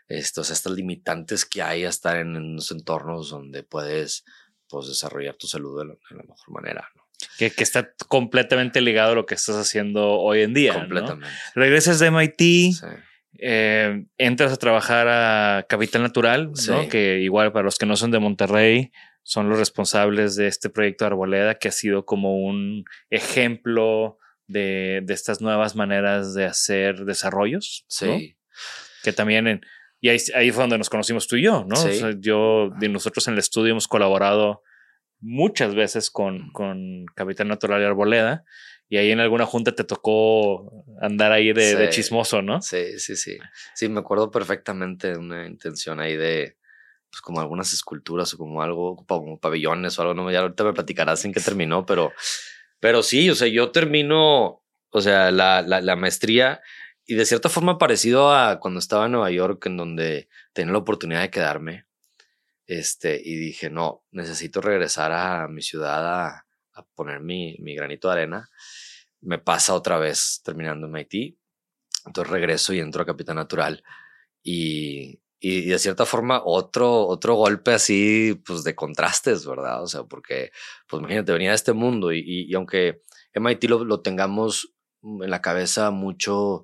[0.07, 4.25] Estos, estas limitantes que hay a estar en, unos entornos donde puedes
[4.67, 6.89] pues, desarrollar tu salud de la, mejor manera.
[7.37, 10.73] Que, que, está completamente ligado a lo que estás haciendo hoy en día.
[10.73, 11.33] Completamente.
[11.55, 12.75] Regresas de MIT,
[13.39, 16.51] eh, entras a trabajar a Capital Natural,
[16.89, 18.91] que igual para los que no son de Monterrey,
[19.23, 25.01] son los responsables de este proyecto de Arboleda, que ha sido como un ejemplo de,
[25.03, 27.85] de estas nuevas maneras de hacer desarrollos.
[27.87, 28.37] Sí.
[29.03, 29.61] Que también, en,
[29.99, 31.75] y ahí, ahí, fue donde nos conocimos tú y yo, ¿no?
[32.19, 34.61] yo, de nosotros en el estudio hemos colaborado
[35.19, 38.43] muchas veces con, con Capital Natural y Arboleda.
[38.87, 42.61] Y ahí en alguna junta te tocó andar ahí de, de, chismoso, ¿no?
[42.61, 43.35] Sí, sí, sí.
[43.73, 46.57] Sí, me acuerdo perfectamente de una intención ahí de,
[47.09, 50.73] pues como algunas esculturas o como algo, como pabellones o algo, no, ya ahorita me
[50.73, 52.11] platicarás en qué terminó, pero
[52.85, 54.61] pero sí, o sea, yo termino,
[54.91, 56.61] o sea, la, la, maestría
[57.03, 60.77] y de cierta forma parecido a cuando estaba en Nueva York, en donde tenía la
[60.77, 61.87] oportunidad de quedarme.
[62.67, 66.45] Este, y dije, no, necesito regresar a mi ciudad a,
[66.93, 68.51] poner mi, mi, granito de arena.
[69.19, 71.39] Me pasa otra vez terminando en MIT.
[72.05, 73.83] Entonces regreso y entro a Capital Natural.
[74.43, 79.83] Y, y, de cierta forma otro, otro golpe así, pues de contrastes, ¿verdad?
[79.83, 80.51] O sea, porque,
[80.87, 84.73] pues imagínate, venía de este mundo y, y, aunque MIT lo, lo, tengamos
[85.03, 86.63] en la cabeza mucho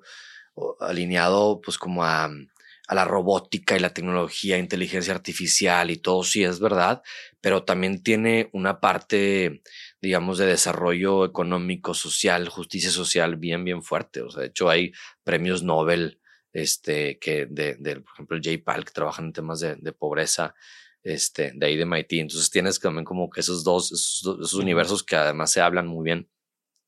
[0.80, 6.42] alineado, pues como a, a la robótica y la tecnología, inteligencia artificial y todo, sí
[6.42, 7.02] es verdad,
[7.40, 9.62] pero también tiene una parte,
[10.00, 14.22] digamos, de desarrollo económico, social, justicia social bien, bien fuerte.
[14.22, 16.18] O sea, de hecho hay premios Nobel
[16.52, 18.62] este, que de, de, por ejemplo, el J.
[18.64, 20.54] Pal, que trabajan en temas de, de, pobreza,
[21.02, 22.12] este, de ahí de MIT.
[22.12, 26.28] Entonces tienes también como que esos dos, esos, universos que además se hablan muy bien.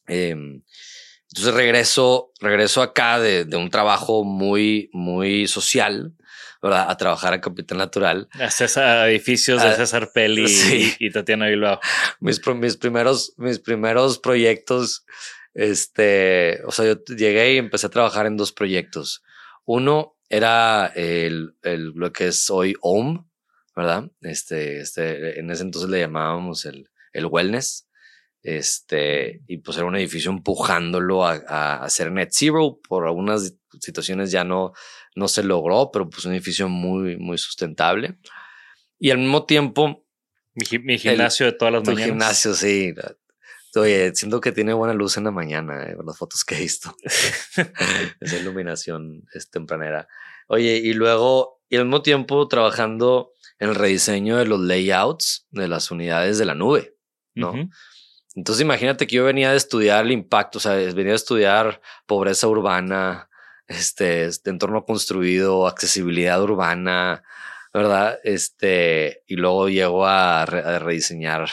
[0.07, 0.63] Em,
[1.31, 6.15] entonces regreso, regreso acá de, de, un trabajo muy, muy social,
[6.63, 6.91] ¿verdad?
[6.91, 8.29] A trabajar a Capital Natural.
[8.35, 10.47] A César, edificios de ah, César Peli
[10.99, 11.81] y, Tatiana Bilbao.
[12.21, 15.05] Mis, mis, primeros, mis primeros proyectos,
[15.55, 19.23] este, o sea, yo llegué y empecé a trabajar en dos proyectos.
[19.65, 23.27] Uno era el, el lo que es hoy OM,
[23.77, 24.11] ¿verdad?
[24.21, 27.89] Este, este, en ese entonces le llamábamos el, el wellness.
[28.43, 32.79] Este, y pues era un edificio empujándolo a, a, hacer net zero.
[32.87, 34.73] Por algunas situaciones ya no,
[35.15, 38.19] no se logró, pero pues un edificio muy, muy sustentable.
[38.99, 40.05] Y al mismo tiempo.
[40.55, 42.07] Mi, gimnasio de todas las mañanas.
[42.07, 42.95] gimnasio, sí.
[43.77, 46.95] Oye, siento que tiene buena luz en la mañana, eh, las fotos que he visto.
[48.21, 50.09] Esa iluminación es tempranera.
[50.49, 55.69] Oye, y luego, y al mismo tiempo trabajando en el rediseño de los layouts de
[55.69, 56.97] las unidades de la nube,
[57.35, 57.55] ¿no?
[58.35, 62.49] Entonces imagínate que yo venía de estudiar el impacto, o sea, venía a estudiar pobreza
[62.49, 63.31] urbana,
[63.69, 67.23] este, este entorno construido, accesibilidad urbana,
[67.73, 68.19] ¿verdad?
[68.25, 71.49] Este, y luego llego a, rediseñar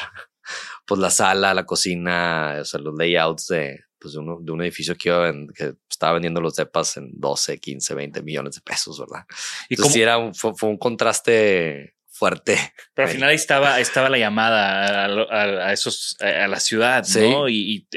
[0.91, 4.93] pues la sala, la cocina, o sea, los layouts de, pues, de, de un edificio
[4.97, 9.25] que, iba que estaba vendiendo los depas en 12, 15, 20 millones de pesos, ¿verdad?
[9.69, 12.57] Y como era un, fue, un contraste fuerte.
[12.93, 17.47] Pero al final ahí estaba, estaba la llamada a, esos, a la ciudad, ¿no?
[17.47, 17.87] Y,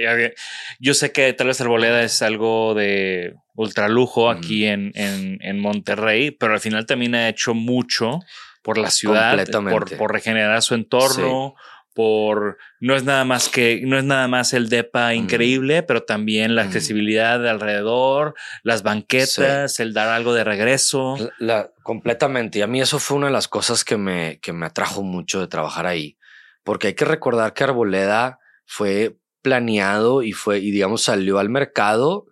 [0.78, 6.30] yo sé que tal vez Arboleda es algo de ultralujo aquí en, en, en, Monterrey,
[6.30, 8.20] pero al final también ha hecho mucho
[8.62, 11.56] por la ciudad, por, por regenerar su entorno
[11.94, 16.56] por no es nada más que no es nada más el depa increíble, pero también
[16.56, 18.34] la accesibilidad de alrededor,
[18.64, 21.16] las banquetas, el dar algo de regreso.
[21.38, 22.58] La, completamente.
[22.58, 25.40] Y a mí eso fue una de las cosas que me, que me atrajo mucho
[25.40, 26.18] de trabajar ahí,
[26.64, 32.26] porque hay que recordar que Arboleda fue planeado y fue y digamos salió al mercado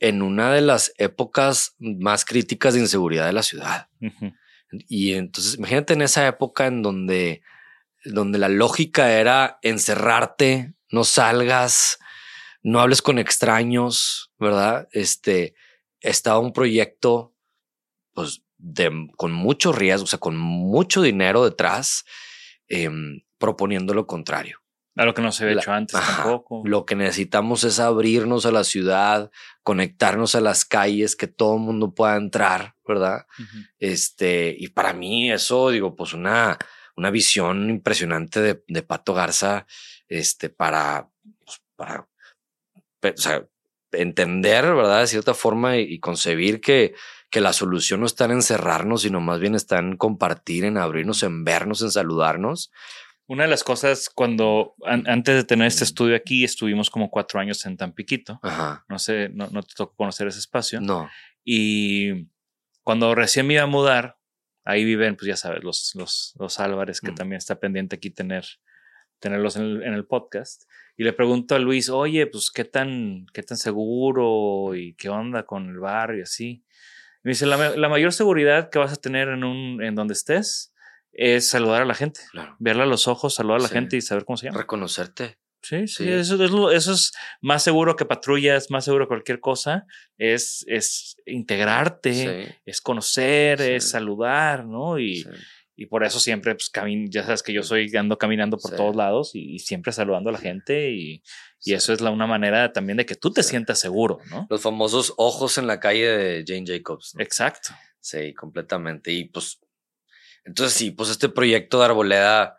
[0.00, 3.88] en una de las épocas más críticas de inseguridad de la ciudad.
[4.88, 7.42] Y entonces imagínate en esa época en donde
[8.12, 11.98] donde la lógica era encerrarte, no salgas,
[12.62, 14.88] no hables con extraños, ¿verdad?
[14.92, 15.54] Este,
[16.00, 17.34] estaba un proyecto,
[18.12, 22.04] pues, de, con mucho riesgo, o sea, con mucho dinero detrás,
[22.68, 24.60] em, proponiendo lo contrario.
[24.96, 26.62] A lo que no se había hecho antes tampoco.
[26.64, 29.30] Lo que necesitamos es abrirnos a la ciudad,
[29.62, 33.26] conectarnos a las calles, que todo el mundo pueda entrar, ¿verdad?
[33.78, 36.56] Este, y para mí eso, digo, pues una,
[36.96, 39.66] una visión impresionante de, de Pato Garza
[40.08, 41.08] este, para,
[41.44, 42.08] pues, para
[43.02, 43.46] o sea,
[43.92, 45.00] entender, ¿verdad?
[45.00, 46.94] De cierta forma y, concebir que,
[47.30, 51.22] que la solución no está en encerrarnos, sino más bien está en compartir, en abrirnos,
[51.22, 52.70] en vernos, en saludarnos.
[53.28, 57.64] Una de las cosas cuando antes de tener este estudio aquí estuvimos como cuatro años
[57.66, 58.38] en Tampiquito.
[58.88, 60.80] No sé, no, no te tocó conocer ese espacio.
[60.80, 61.10] No.
[61.44, 62.28] Y
[62.84, 64.15] cuando recién me iba a mudar,
[64.66, 67.14] ahí viven, pues ya sabes, los, los, los Álvarez, que mm.
[67.14, 68.44] también está pendiente aquí tener,
[69.20, 70.64] tenerlos en el, en el, podcast.
[70.96, 75.44] Y le pregunto a Luis, oye, pues qué tan, qué tan seguro y qué onda
[75.44, 76.64] con el barrio y así.
[77.22, 80.74] me dice, la, la, mayor seguridad que vas a tener en, un, en donde estés
[81.12, 82.56] es saludar a la gente, claro.
[82.58, 84.58] verla a los ojos, saludar a la gente y saber cómo se llama.
[84.58, 85.38] Reconocerte.
[85.68, 89.84] Sí, sí, Eso, eso, es más seguro que patrullas, más seguro que cualquier cosa.
[90.16, 95.00] Es, es integrarte, es conocer, es saludar, ¿no?
[95.00, 95.26] Y,
[95.74, 96.70] y por eso siempre, pues,
[97.08, 100.38] ya sabes que yo soy, ando caminando por todos lados y, siempre saludando a la
[100.38, 101.24] gente y,
[101.64, 104.46] y eso es la, una manera también de que tú te sientas seguro, ¿no?
[104.48, 107.16] Los famosos ojos en la calle de Jane Jacobs.
[107.18, 107.70] Exacto.
[107.98, 109.10] Sí, completamente.
[109.10, 109.58] Y pues,
[110.44, 112.56] entonces sí, pues este proyecto de Arboleda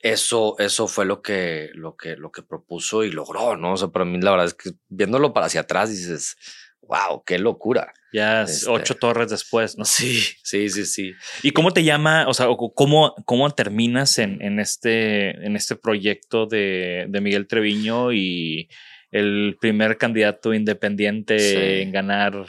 [0.00, 3.72] eso, eso fue lo que, lo que, lo que propuso y logró, ¿no?
[3.72, 6.36] O sea, para mí la verdad es que viéndolo para hacia atrás dices,
[6.82, 7.92] wow, qué locura.
[8.12, 9.84] Ya este ocho torres después, ¿no?
[9.84, 11.12] Sí, sí, sí, sí.
[11.42, 16.46] ¿Y cómo te llama, o sea, cómo, cómo terminas en, en este, en este proyecto
[16.46, 18.68] de, de Miguel Treviño y
[19.10, 22.46] el primer candidato independiente en ganar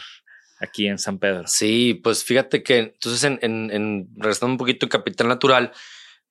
[0.59, 1.47] aquí en San Pedro?
[1.47, 5.71] Sí, pues fíjate que entonces en, en, en regresando un poquito Capital Natural,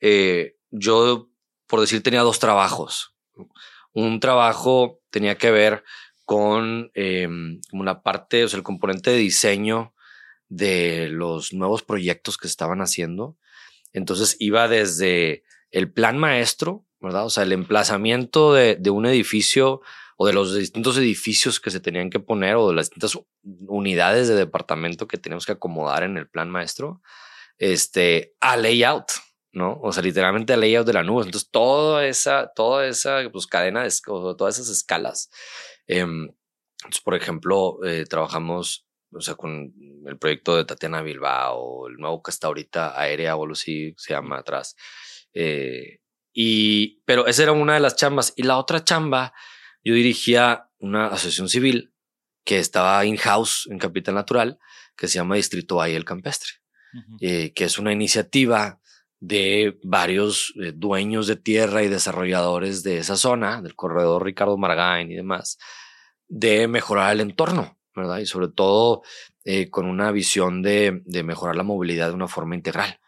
[0.00, 1.30] eh, yo,
[1.66, 3.14] por decir, tenía dos trabajos.
[3.92, 5.84] Un trabajo tenía que ver
[6.24, 7.28] con eh,
[7.72, 9.94] una parte, o sea, el componente de diseño
[10.48, 13.36] de los nuevos proyectos que se estaban haciendo.
[13.92, 17.26] Entonces iba desde el plan maestro, ¿verdad?
[17.26, 19.80] O sea, el emplazamiento de, de un edificio
[20.16, 24.26] o de los distintos edificios que se tenían que poner o de las distintas unidades
[24.26, 27.00] de departamento que teníamos que acomodar en el plan maestro,
[27.56, 29.12] este, a layout,
[29.58, 29.78] ¿no?
[29.82, 31.24] O sea, literalmente layout de la nube.
[31.24, 35.30] Entonces, toda esa, toda esa pues, cadena, de, o todas esas escalas.
[35.86, 36.30] Em,
[36.78, 39.74] entonces, por ejemplo, eh, trabajamos, o sea, con
[40.06, 44.76] el proyecto de Tatiana Bilbao, el nuevo que está ahorita, Aérea o se llama atrás.
[45.34, 46.00] Eh,
[46.32, 48.32] y, pero esa era una de las chambas.
[48.36, 49.34] Y la otra chamba,
[49.82, 51.92] yo dirigía una asociación civil
[52.44, 54.58] que estaba in-house en Capital Natural,
[54.96, 56.52] que se llama Distrito Valle el Campestre,
[57.20, 58.80] eh, que es una iniciativa
[59.20, 65.10] de varios eh, dueños de tierra y desarrolladores de esa zona, del corredor Ricardo Margain
[65.10, 65.58] y demás,
[66.28, 68.18] de mejorar el entorno, ¿verdad?
[68.18, 69.02] Y sobre todo
[69.44, 73.00] eh, con una visión de, de, mejorar la movilidad de una forma integral.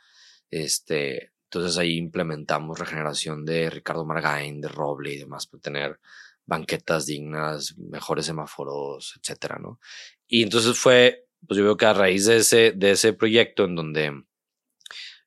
[0.51, 6.01] Este, entonces ahí implementamos regeneración de Ricardo Margain, de Roble y demás, para tener
[6.47, 9.79] banquetas dignas, mejores semáforos, etcétera, ¿no?
[10.27, 13.77] Y entonces fue, pues yo veo que a raíz de ese, de ese proyecto en
[13.77, 14.25] donde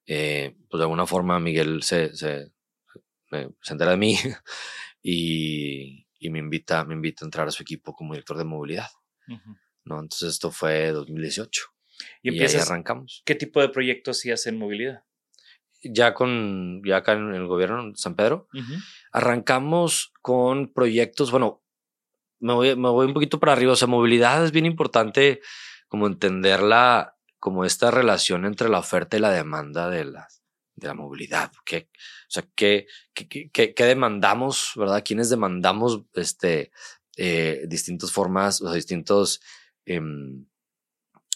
[0.05, 2.51] eh, pues de alguna forma Miguel se, se,
[3.29, 4.17] se entera de mí
[5.01, 8.87] y, y, me, invita, me invita a entrar a su equipo como director de movilidad.
[9.85, 9.99] ¿no?
[9.99, 11.61] Entonces esto fue 2018.
[12.21, 13.21] Y, y ahí arrancamos.
[13.25, 15.03] ¿Qué tipo de proyectos hacías en movilidad?
[15.83, 18.47] Ya con, ya acá en el gobierno de San Pedro,
[19.11, 21.61] arrancamos con proyectos, bueno,
[22.39, 25.41] me voy, me voy un poquito para arriba, o sea, movilidad es bien importante
[25.89, 27.12] como entenderla
[27.43, 30.29] como esta relación entre la oferta y la demanda de la,
[30.75, 31.51] de la movilidad.
[31.65, 35.03] ¿Qué, o sea, ¿qué, qué, qué, demandamos, verdad?
[35.03, 36.71] ¿Quiénes demandamos este,
[37.17, 39.41] eh, distintas formas, o distintos
[39.83, 40.45] em,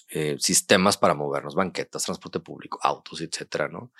[0.07, 1.55] eh, sistemas para movernos?
[1.55, 3.91] Banquetas, transporte público, autos, etcétera, ¿no?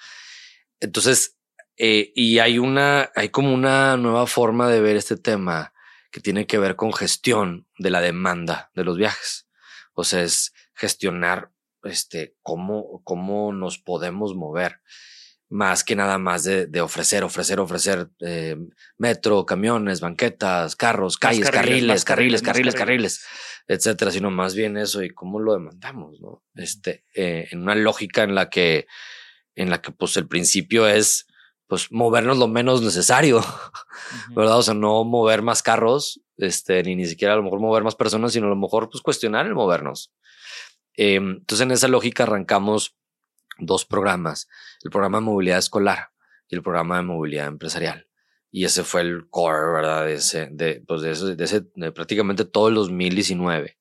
[0.79, 1.35] Entonces,
[1.75, 5.73] eh, y hay una, hay como una nueva forma de ver este tema
[6.09, 9.49] que tiene que ver con gestión de la demanda de los viajes.
[9.93, 11.51] O sea, es gestionar
[11.87, 14.81] este, cómo, cómo nos podemos mover.
[15.49, 18.57] Más que nada más de, de ofrecer, ofrecer, ofrecer eh,
[18.97, 23.25] metro, camiones, banquetas, carros, calles, carriles, carriles, carriles, carriles,
[23.67, 26.43] etcétera, sino más bien eso y cómo lo demandamos, ¿no?
[26.55, 28.87] Este, eh, en una lógica en la que,
[29.55, 31.27] en la que, pues, el principio es,
[31.67, 33.41] pues, movernos lo menos necesario,
[34.35, 34.57] ¿verdad?
[34.57, 37.95] O sea, no mover más carros, este, ni ni siquiera a lo mejor mover más
[37.95, 40.11] personas, sino a lo mejor, pues, cuestionar el movernos.
[40.97, 42.97] Em, entonces, en esa lógica arrancamos
[43.59, 44.49] dos programas,
[44.83, 46.09] el programa de movilidad escolar
[46.49, 48.07] y el programa de movilidad empresarial.
[48.49, 50.05] Y ese fue el core, ¿verdad?
[50.05, 53.77] De ese, de, pues de ese, de ese, de prácticamente todo el 2019.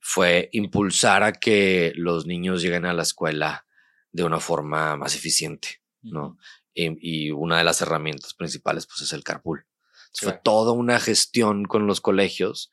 [0.00, 3.66] Fue impulsar a que los niños lleguen a la escuela
[4.10, 6.38] de una forma más eficiente, ¿no?
[6.74, 9.66] Y, una de las herramientas principales, pues, es el carpool.
[10.12, 12.72] Fue toda una gestión con los colegios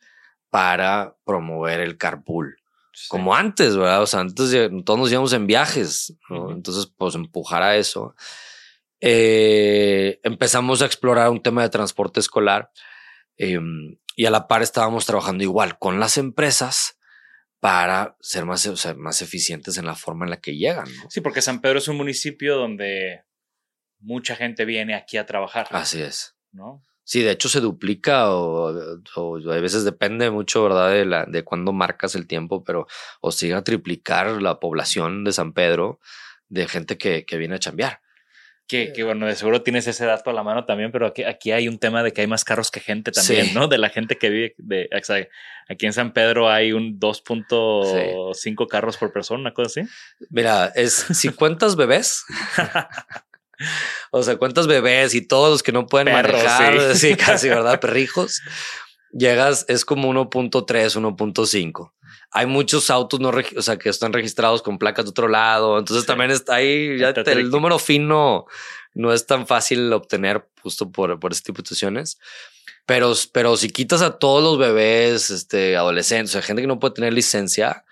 [0.50, 2.58] para promover el carpool
[3.08, 4.02] como antes, ¿verdad?
[4.02, 4.52] O sea, antes
[4.84, 6.52] todos nos íbamos en viajes, ¿no?
[6.52, 8.16] Entonces, pues empujar a eso.
[9.02, 12.72] Eh, empezamos a explorar un tema de transporte escolar
[13.38, 16.98] em, y a la par estábamos trabajando igual con las empresas
[17.60, 20.86] para ser más, o sea, más eficientes en la forma en la que llegan.
[20.86, 21.10] ¿no?
[21.10, 23.24] Sí, porque San Pedro es un municipio donde
[24.00, 25.68] mucha gente viene aquí a trabajar.
[25.72, 26.36] Así es.
[26.52, 26.82] ¿No?
[27.06, 30.90] Sí, de hecho se duplica o, a veces depende mucho, ¿verdad?
[30.90, 32.88] De, la, de cuándo marcas el tiempo, pero
[33.22, 36.00] o siga a triplicar la población de San Pedro
[36.50, 38.02] de gente que, que viene a chambear.
[38.68, 41.52] Que, que, bueno, de seguro tienes ese dato a la mano también, pero aquí, aquí
[41.52, 43.68] hay un tema de que hay más carros que gente también, ¿no?
[43.68, 44.90] De la gente que vive, de,
[45.70, 49.90] aquí en San Pedro hay un 2.5 carros por persona, una cosa así.
[50.32, 52.26] Mira, es si cuentas bebés,
[54.12, 57.16] o sea, cuántos bebés y todos los que no pueden manejar, sí.
[57.16, 57.80] casi, ¿verdad?
[57.82, 58.42] Perrijos.
[59.12, 61.92] Llegas, es como 1.3, 1.5.
[62.32, 65.80] Hay muchos autos no o sea, que están registrados con placas de otro lado.
[65.80, 68.46] Entonces también está ahí, ya el número fino
[68.94, 72.18] no es tan fácil obtener justo por, por ese tipo de situaciones.
[72.86, 76.80] Pero, pero si quitas a todos los bebés, este, adolescentes, o sea, gente que no
[76.80, 77.84] puede tener licencia,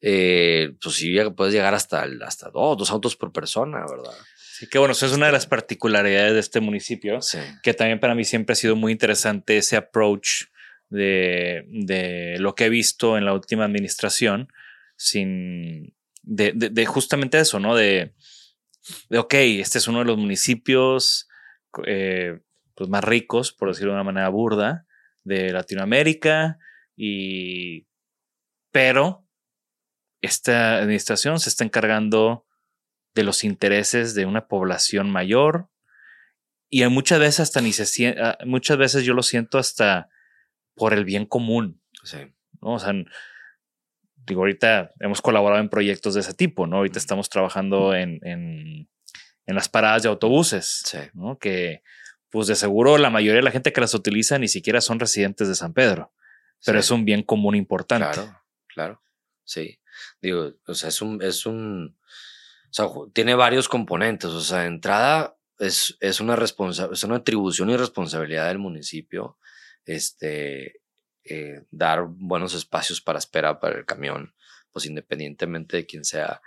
[0.00, 4.14] eh, pues sí, puedes llegar hasta, hasta dos, dos autos por persona, ¿verdad?
[4.58, 7.20] Sí, que bueno, eso es una de las particularidades de este municipio,
[7.62, 10.46] que también para mí siempre ha sido muy interesante ese approach
[10.88, 14.48] de, de lo que he visto en la última administración,
[14.96, 15.94] sin
[16.24, 17.76] de, de, justamente eso, ¿no?
[17.76, 18.14] De,
[19.08, 21.28] de, ok, este es uno de los municipios
[21.86, 22.40] eh,
[22.74, 24.86] pues más ricos, por decirlo de una manera burda,
[25.22, 26.58] de Latinoamérica,
[26.96, 27.86] y
[28.72, 29.24] pero
[30.20, 32.47] esta administración se está encargando
[33.18, 35.68] de los intereses de una población mayor
[36.70, 38.14] y muchas veces hasta ni se
[38.46, 40.08] muchas veces yo lo siento hasta
[40.76, 41.82] por el bien común.
[42.62, 42.74] ¿no?
[42.74, 42.94] O sea,
[44.14, 46.76] digo, ahorita hemos colaborado en proyectos de ese tipo, ¿no?
[46.76, 48.88] Ahorita estamos trabajando en, en,
[49.46, 51.38] en las paradas de autobuses, ¿no?
[51.38, 51.82] Que
[52.30, 55.48] pues de seguro la mayoría de la gente que las utiliza ni siquiera son residentes
[55.48, 56.12] de San Pedro,
[56.64, 58.12] pero es un bien común importante.
[58.12, 59.02] Claro, claro,
[59.42, 59.80] sí.
[60.22, 61.97] Digo, o sea, es un, es un,
[62.70, 67.16] o sea, tiene varios componentes, o sea, de entrada es, es una responsa es una
[67.16, 69.38] atribución y responsabilidad del municipio,
[69.84, 70.80] este,
[71.24, 74.34] eh, dar buenos espacios para espera para el camión,
[74.72, 76.42] pues independientemente de quién sea,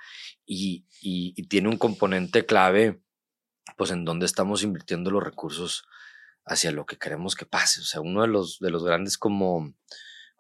[0.46, 3.02] y, y, y tiene un componente clave
[3.78, 5.86] pues en dónde estamos invirtiendo los recursos
[6.46, 7.82] hacia lo que queremos que pase.
[7.82, 9.74] O sea, uno de los, de los grandes como,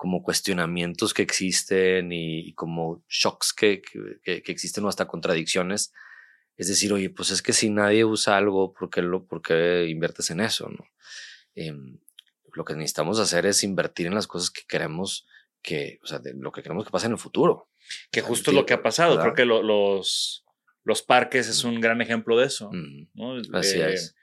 [0.02, 3.84] como cuestionamientos que existen y, como shocks que,
[4.24, 5.94] que, que, existen o hasta contradicciones,
[6.58, 9.86] es decir, oye, pues es que si nadie usa algo, ¿por qué, lo, por qué
[9.88, 10.70] inviertes en eso?
[10.70, 10.88] ¿no?
[11.54, 12.00] Em,
[12.56, 15.28] lo que necesitamos hacer es invertir en las cosas que queremos
[15.62, 17.70] que, o sea, de lo que queremos que pase en el futuro.
[18.10, 19.20] Que justo es lo que ha pasado.
[19.22, 20.44] Creo que los,
[20.84, 22.72] los parques es un gran ejemplo de eso.
[23.54, 24.16] Así eh, es.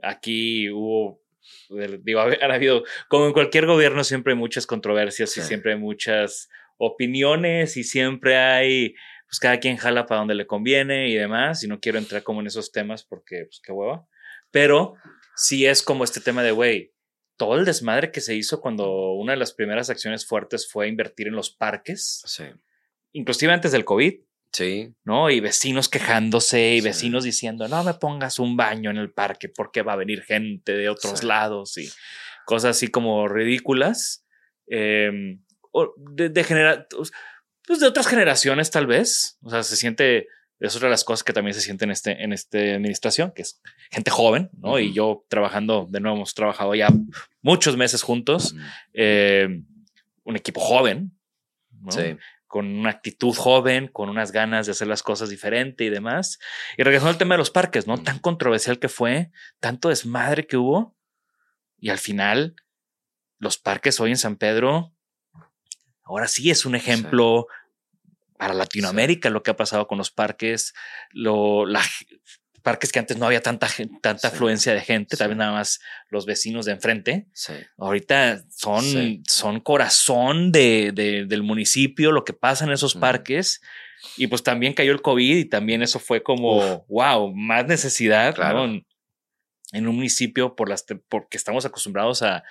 [0.00, 1.23] Aquí hubo,
[2.02, 6.48] digo, ha, habido, como en cualquier gobierno, siempre hay muchas controversias y siempre hay muchas
[6.76, 8.94] opiniones y siempre hay,
[9.26, 11.62] pues cada quien jala para donde le conviene y demás.
[11.64, 14.06] Y no quiero entrar como en esos temas porque, pues qué hueva.
[14.50, 14.94] Pero
[15.36, 16.92] sí es como este tema de, güey,
[17.36, 21.26] todo el desmadre que se hizo cuando una de las primeras acciones fuertes fue invertir
[21.28, 22.22] en los parques.
[22.26, 22.44] Sí.
[23.12, 24.20] Inclusive antes del COVID
[24.54, 24.94] Sí.
[25.02, 25.30] ¿No?
[25.30, 29.82] Y vecinos quejándose y vecinos diciendo, no me pongas un baño en el parque porque
[29.82, 31.90] va a venir gente de otros lados y
[32.46, 34.24] cosas así como ridículas.
[34.68, 35.42] Em,
[36.12, 36.86] de, de
[37.66, 39.38] pues de otras generaciones tal vez.
[39.42, 40.28] O sea, se siente,
[40.60, 43.42] es otra de las cosas que también se siente en este, en esta administración, que
[43.42, 44.78] es gente joven, ¿no?
[44.78, 46.90] Y yo trabajando, de nuevo, hemos trabajado ya
[47.42, 48.54] muchos meses juntos,
[48.92, 49.66] em,
[50.22, 51.10] un equipo joven,
[51.72, 51.90] ¿no?
[51.90, 52.16] Sí
[52.54, 56.38] con una actitud joven, con unas ganas de hacer las cosas diferente y demás.
[56.78, 57.98] Y regresando al tema de los parques, ¿no?
[57.98, 60.94] Tan controversial que fue, tanto desmadre que hubo.
[61.80, 62.54] Y al final,
[63.40, 64.94] los parques hoy en San Pedro,
[66.04, 67.48] ahora sí es un ejemplo
[68.38, 70.74] para Latinoamérica lo que ha pasado con los parques,
[71.10, 71.82] lo, la,
[72.64, 73.68] parques que antes no había tanta,
[74.00, 77.26] tanta afluencia de gente, también nada más los vecinos de enfrente.
[77.76, 83.60] Ahorita son, son corazón de, del municipio, lo que pasa en esos parques.
[84.16, 88.34] Y pues también cayó el COVID y también eso fue como, wow, más necesidad
[89.72, 92.44] en, un municipio por las, porque estamos acostumbrados a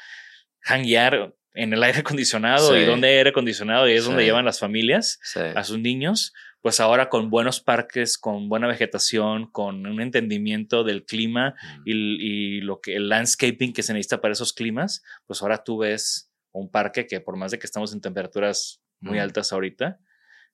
[0.61, 4.59] hanguear en el aire acondicionado y donde hay aire acondicionado y es donde llevan las
[4.59, 5.19] familias
[5.55, 6.33] a sus niños
[6.63, 12.79] pues ahora con buenos parques, con buena vegetación, con un entendimiento del clima y, lo
[12.79, 17.05] que el landscaping que se necesita para esos climas, pues ahora tú ves un parque
[17.05, 19.99] que por más de que estamos en temperaturas muy altas ahorita,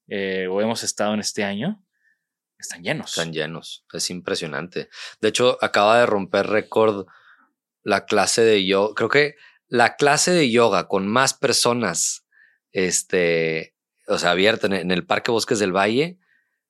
[0.07, 1.85] eh, o hemos estado en este año,
[2.57, 3.11] están llenos.
[3.11, 4.89] Están llenos, es impresionante.
[5.21, 7.05] De hecho, acaba de romper récord
[7.83, 8.95] la clase de yoga.
[8.95, 9.35] Creo que
[9.67, 12.25] la clase de yoga con más personas
[12.71, 13.75] este,
[14.09, 16.19] o sea, abierta en el Parque Bosques del Valle,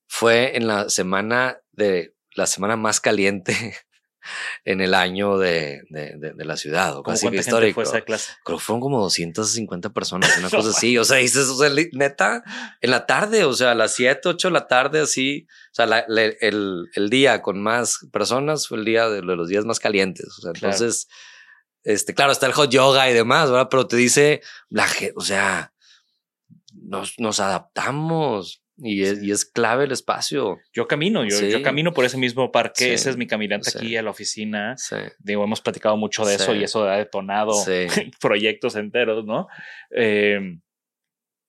[0.08, 3.78] fue en la semana de la semana más caliente
[4.66, 6.98] en el año de, de, de, la ciudad.
[6.98, 7.76] O casi histórico.
[7.76, 8.34] fue esa clase?
[8.44, 10.98] Creo que fueron como 250 personas, una cosa así.
[10.98, 12.44] O sea, dices, o sea, neta,
[12.82, 15.48] en la tarde, o sea, a las 7, 8 de la tarde, así.
[15.72, 19.80] O sea, el, el, día con más personas fue el día de, los días más
[19.80, 20.28] calientes.
[20.38, 21.08] O sea, entonces,
[21.84, 23.68] este, claro, está el hot yoga y demás, ¿verdad?
[23.70, 25.72] Pero te dice, la, o sea,
[26.74, 28.64] nos, nos adaptamos.
[28.82, 30.58] Y es, y es, clave el espacio.
[30.72, 32.94] Yo camino, yo, yo camino por ese mismo parque.
[32.94, 34.76] Ese es mi caminante aquí a la oficina.
[35.20, 37.52] Digo, hemos platicado mucho de eso y eso ha detonado
[38.22, 39.48] proyectos enteros, ¿no?
[39.90, 40.62] Em,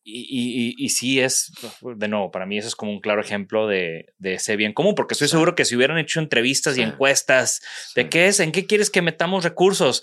[0.03, 1.53] y, y, y, sí es,
[1.83, 4.95] de nuevo, para mí eso es como un claro ejemplo de, de ese bien común,
[4.97, 7.61] porque estoy seguro que si hubieran hecho entrevistas y encuestas
[7.95, 10.03] de qué es, en qué quieres que metamos recursos,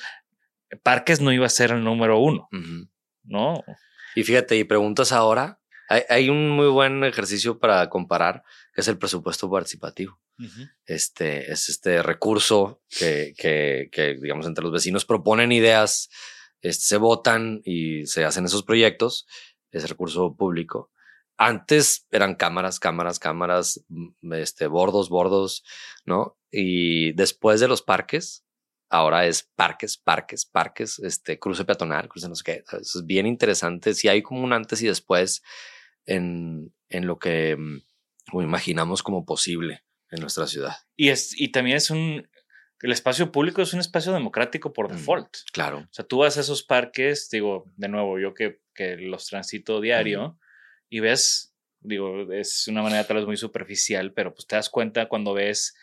[0.84, 2.48] parques no iba a ser el número uno,
[3.24, 3.64] ¿no?
[4.18, 5.62] Y fíjate, y preguntas ahora,
[6.10, 8.44] hay, un muy buen ejercicio para comparar,
[8.74, 10.20] que es el presupuesto participativo.
[10.88, 16.10] Este es este recurso que, que, que, digamos, entre los vecinos proponen ideas,
[16.62, 19.28] este, se votan y se hacen esos proyectos,
[19.70, 20.90] ese recurso público.
[21.38, 25.64] Antes eran cámaras, cámaras, cámaras, mm, este, bordos, bordos,
[26.06, 26.40] ¿no?
[26.50, 28.47] Y después de los parques,
[28.90, 32.64] ahora es parques, parques, parques, este cruce peatonal, cruce no sé qué.
[32.80, 33.94] Eso es bien interesante.
[33.94, 35.42] Si hay como un antes y después
[36.06, 40.76] en, en lo que mm, imaginamos como posible en nuestra ciudad.
[40.96, 42.28] Y, es, y también es un,
[42.82, 45.38] el espacio público es un espacio democrático por mm, default.
[45.52, 45.80] claro.
[45.80, 49.82] O sea, tú vas a esos parques, digo, de nuevo, yo que, que los transito
[49.82, 50.40] diario
[50.90, 55.10] y ves, digo, es una manera tal vez muy superficial, pero pues te das cuenta
[55.10, 55.76] cuando ves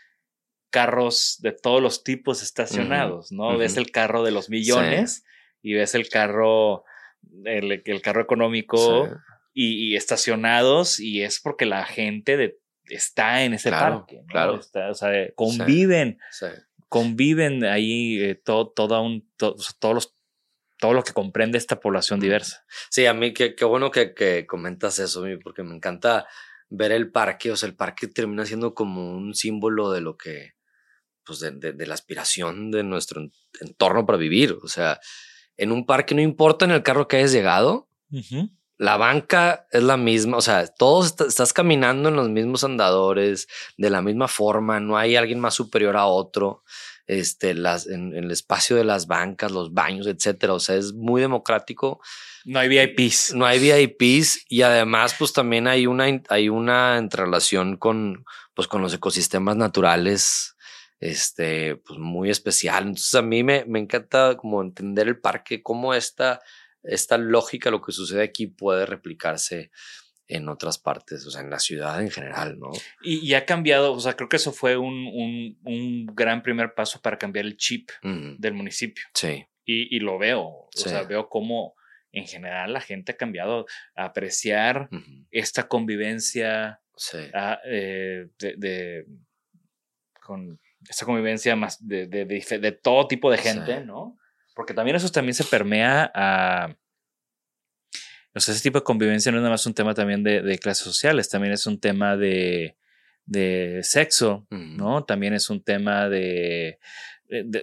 [0.74, 3.56] carros de todos los tipos estacionados, ¿no?
[3.56, 5.24] Ves el carro de los millones
[5.62, 6.82] y ves el carro,
[7.44, 9.08] el, el carro económico
[9.52, 14.58] y, estacionados y es porque la gente de, está en ese parque, Claro.
[14.58, 16.18] o sea, conviven,
[16.88, 20.12] conviven ahí eh, todo, todo, un, todos los
[20.80, 22.66] todo lo que comprende esta población diversa.
[22.90, 26.26] Sí, a mí qué, qué bueno que, que, comentas eso, porque me encanta
[26.68, 30.53] ver el parque, o sea, el parque termina siendo como un símbolo de lo que,
[31.24, 33.22] pues de, de, la aspiración de nuestro
[33.60, 35.00] entorno para vivir, o sea,
[35.56, 37.88] en un parque no importa en el carro que hayas llegado,
[38.76, 43.90] la banca es la misma, o sea, todos estás caminando en los mismos andadores, de
[43.90, 46.64] la misma forma, no hay alguien más superior a otro,
[47.06, 51.20] este, las, en, el espacio de las bancas, los baños, etcétera, o sea, es muy
[51.20, 52.00] democrático.
[52.44, 53.34] No hay VIPs.
[53.34, 58.24] No hay VIPs y además, pues también hay una, hay una entrerelación con,
[58.54, 60.53] pues, con los ecosistemas naturales,
[61.00, 62.84] este, pues muy especial.
[62.84, 66.40] Entonces a mí me, me encanta como entender el parque, cómo esta
[66.84, 69.70] esta lógica, lo que sucede aquí puede replicarse
[70.26, 72.70] en otras partes, o sea, en la ciudad en general, ¿no?
[73.02, 77.18] Y, ha cambiado, o sea, creo que eso fue un, un, gran primer paso para
[77.18, 79.04] cambiar el chip del municipio.
[79.12, 79.44] Sí.
[79.66, 81.74] Y, y lo veo, o sea, veo cómo
[82.12, 83.66] en general la gente ha cambiado
[83.96, 84.88] a apreciar
[85.30, 86.80] esta convivencia
[87.66, 89.06] eh, de,
[90.22, 94.18] con esta convivencia más de, de, de todo tipo de gente, ¿no?
[94.54, 96.76] Porque también eso también se permea a...
[98.36, 100.84] O sea, ese tipo de convivencia no es nada más un tema también de, clases
[100.84, 102.76] sociales, también es un tema de,
[103.26, 105.04] de sexo, ¿no?
[105.04, 106.78] También es un tema de,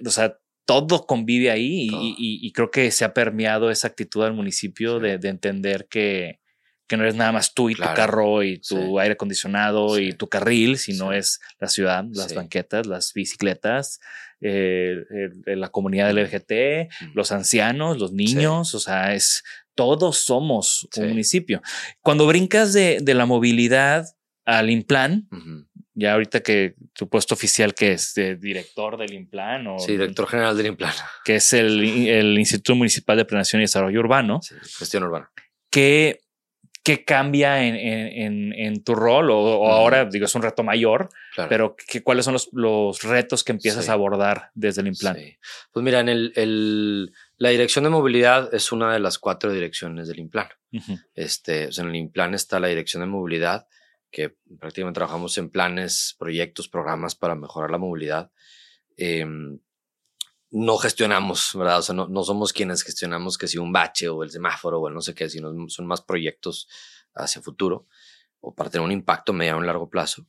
[0.05, 4.99] o sea, todo convive ahí y, creo que se ha permeado esa actitud al municipio
[4.99, 6.39] de, entender que,
[6.87, 10.27] que, no eres nada más tú y tu carro y tu aire acondicionado y tu
[10.27, 13.99] carril, sino es la ciudad, las banquetas, las bicicletas,
[14.41, 14.97] eh,
[15.45, 19.43] la comunidad LGBT, los ancianos, los niños, o sea, es
[19.75, 21.61] todos somos un municipio.
[22.01, 24.05] Cuando brincas de, de la movilidad
[24.45, 25.27] al Implan,
[25.93, 30.27] ya ahorita que tu puesto oficial que es de director del Implan o sí, director
[30.27, 30.93] general del Implan,
[31.23, 34.39] que es el, el Instituto Municipal de Planeación y Desarrollo Urbano,
[34.77, 35.31] gestión urbana.
[35.69, 36.19] Que
[36.83, 41.09] qué cambia en, tu rol o, ahora digo es un reto mayor,
[41.49, 45.39] pero ¿qué, cuáles son los, retos que empiezas a abordar desde el implante?
[45.71, 50.19] Pues mira, en el, la dirección de movilidad es una de las cuatro direcciones del
[50.19, 50.55] implante.
[51.13, 53.67] este, en el implante está la dirección de movilidad,
[54.09, 58.31] que prácticamente trabajamos en planes, proyectos, programas para mejorar la movilidad.
[58.97, 59.59] Em,
[60.51, 61.79] no gestionamos, ¿verdad?
[61.79, 64.93] O sea, no, somos quienes gestionamos que si un bache o el semáforo o el
[64.93, 66.67] no sé qué, sino son más proyectos
[67.15, 67.87] hacia futuro
[68.41, 70.27] o para tener un impacto mediano y largo plazo.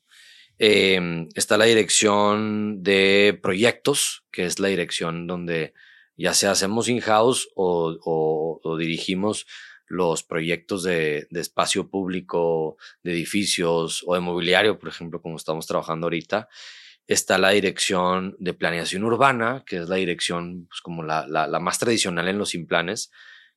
[0.59, 5.75] Em, está la dirección de proyectos, que es la dirección donde
[6.17, 9.47] ya sea hacemos in-house o, dirigimos
[9.87, 15.67] los proyectos de, de, espacio público, de edificios o de mobiliario, por ejemplo, como estamos
[15.67, 16.49] trabajando ahorita
[17.07, 21.79] está la dirección de planeación urbana, que es la dirección pues, como la, la, más
[21.79, 23.11] tradicional en los implanes,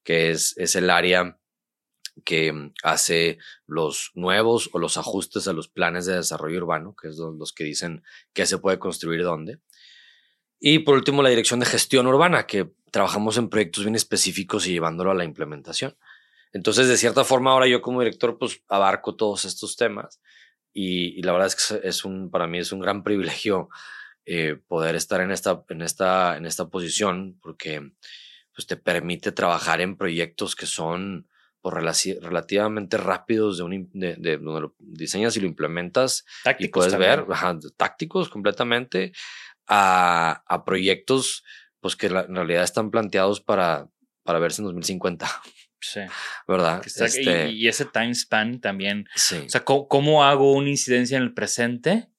[0.03, 1.37] que es, es el área
[2.23, 7.09] que mm, hace los nuevos o los ajustes a los planes de desarrollo urbano, que
[7.09, 8.03] es los que dicen
[8.33, 9.59] qué se puede construir dónde.
[10.59, 14.71] Y por último, la dirección de gestión urbana, que trabajamos en proyectos bien específicos y
[14.71, 15.95] llevándolo a la implementación.
[16.53, 20.21] Entonces, de cierta forma, ahora yo como director, pues abarco todos estos temas
[20.77, 23.69] y, la verdad es que es un, para mí es un gran privilegio
[24.25, 27.93] eh, poder estar en esta, en, esta, en esta posición porque
[28.53, 31.29] pues, te permite trabajar en proyectos que son
[31.61, 36.25] pues, relativamente rápidos de, un, de, donde lo diseñas y lo implementas
[36.59, 37.25] y puedes ver
[37.77, 39.13] tácticos completamente
[39.67, 41.45] a, a proyectos
[41.79, 43.87] pues que en realidad están planteados para,
[44.23, 45.25] para verse en 2050.
[45.79, 46.01] Sí.
[46.47, 46.81] ¿Verdad?
[46.85, 49.07] Este y, ese time span también.
[49.15, 49.37] Sí.
[49.45, 52.09] O sea, ¿cómo, hago una incidencia en el presente?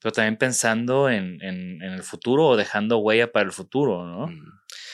[0.00, 4.28] Pero también pensando en, en, el futuro o dejando huella para el futuro, ¿no?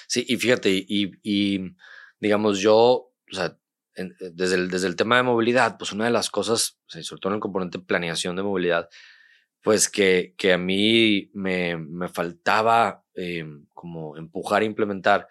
[0.06, 1.74] Sí, y fíjate, y, y
[2.20, 3.58] digamos, yo, o sea,
[3.94, 7.36] desde, el, desde el tema de movilidad, pues una de las cosas, sobre todo en
[7.36, 8.88] el componente planeación de movilidad,
[9.60, 13.44] pues que, que a mí me, me faltaba eh,
[13.74, 15.28] como empujar e implementar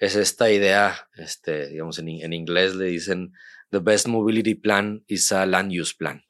[0.00, 3.34] es esta idea, este, digamos, en, en, inglés le dicen,
[3.70, 6.24] the best mobility plan is a land use plan,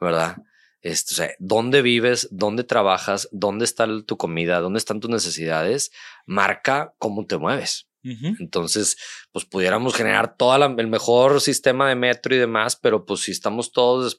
[0.00, 0.38] ¿verdad?
[0.80, 5.92] Este, o sea, dónde vives, dónde trabajas, dónde está tu comida, dónde están tus necesidades,
[6.26, 7.86] marca cómo te mueves.
[8.04, 8.96] Entonces,
[9.30, 13.70] pues pudiéramos generar todo el mejor sistema de metro y demás, pero pues si estamos
[13.70, 14.18] todos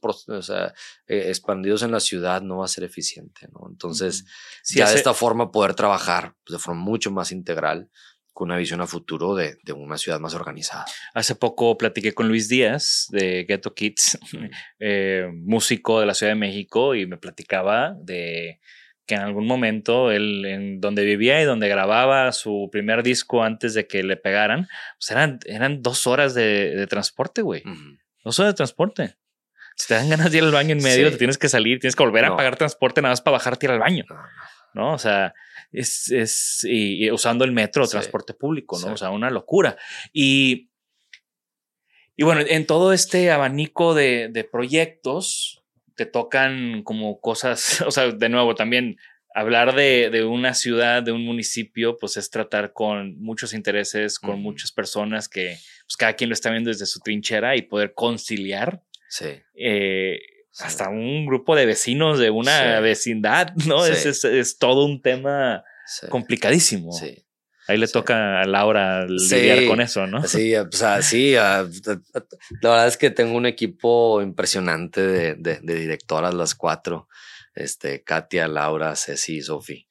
[0.50, 0.72] eh,
[1.08, 3.68] expandidos en la ciudad, no va a ser eficiente, ¿no?
[3.70, 4.24] Entonces,
[4.70, 7.90] ya de esta forma poder trabajar pues, de forma mucho más integral
[8.34, 10.86] con una visión a futuro de, una ciudad más organizada.
[11.14, 14.20] Hace poco platiqué con Luis Díaz de Ghetto Kids,
[14.80, 18.60] eh, músico de la Ciudad de México, y me platicaba de
[19.06, 23.74] que en algún momento él, en donde vivía y donde grababa su primer disco antes
[23.74, 27.64] de que le pegaran, pues eran, eran dos horas de, transporte, güey.
[28.24, 29.16] Dos horas de transporte.
[29.76, 31.96] Si te dan ganas de ir al baño en medio, te tienes que salir, tienes
[31.96, 34.06] que volver a pagar transporte nada más para bajarte ir al baño.
[34.74, 35.34] No, O sea,
[35.74, 38.94] es, es y, usando el metro, transporte público, ¿no?
[38.94, 39.78] O sea, una locura.
[40.14, 40.70] Y,
[42.16, 45.64] y bueno, en todo este abanico de, de proyectos,
[45.96, 48.98] te tocan como cosas, o sea, de nuevo, también
[49.36, 54.40] hablar de, de, una ciudad, de un municipio, pues es tratar con muchos intereses, con
[54.42, 58.84] muchas personas que pues, cada quien lo está viendo desde su trinchera y poder conciliar.
[59.10, 59.42] Sí.
[59.56, 60.20] Eh,
[60.60, 63.86] hasta un grupo de vecinos de una vecindad, ¿no?
[63.86, 65.64] Es, es, todo un tema
[66.10, 66.92] complicadísimo.
[66.92, 67.26] Sí.
[67.68, 70.28] Ahí le toca a Laura lidiar con eso, ¿no?
[70.28, 71.32] Sí, o sea, sí.
[71.32, 71.64] la
[72.62, 77.08] verdad es que tengo un equipo impresionante de, de, directoras, las cuatro.
[77.56, 79.88] Este, Katia, Laura, Ceci y Sofi.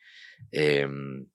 [0.50, 1.26] Em,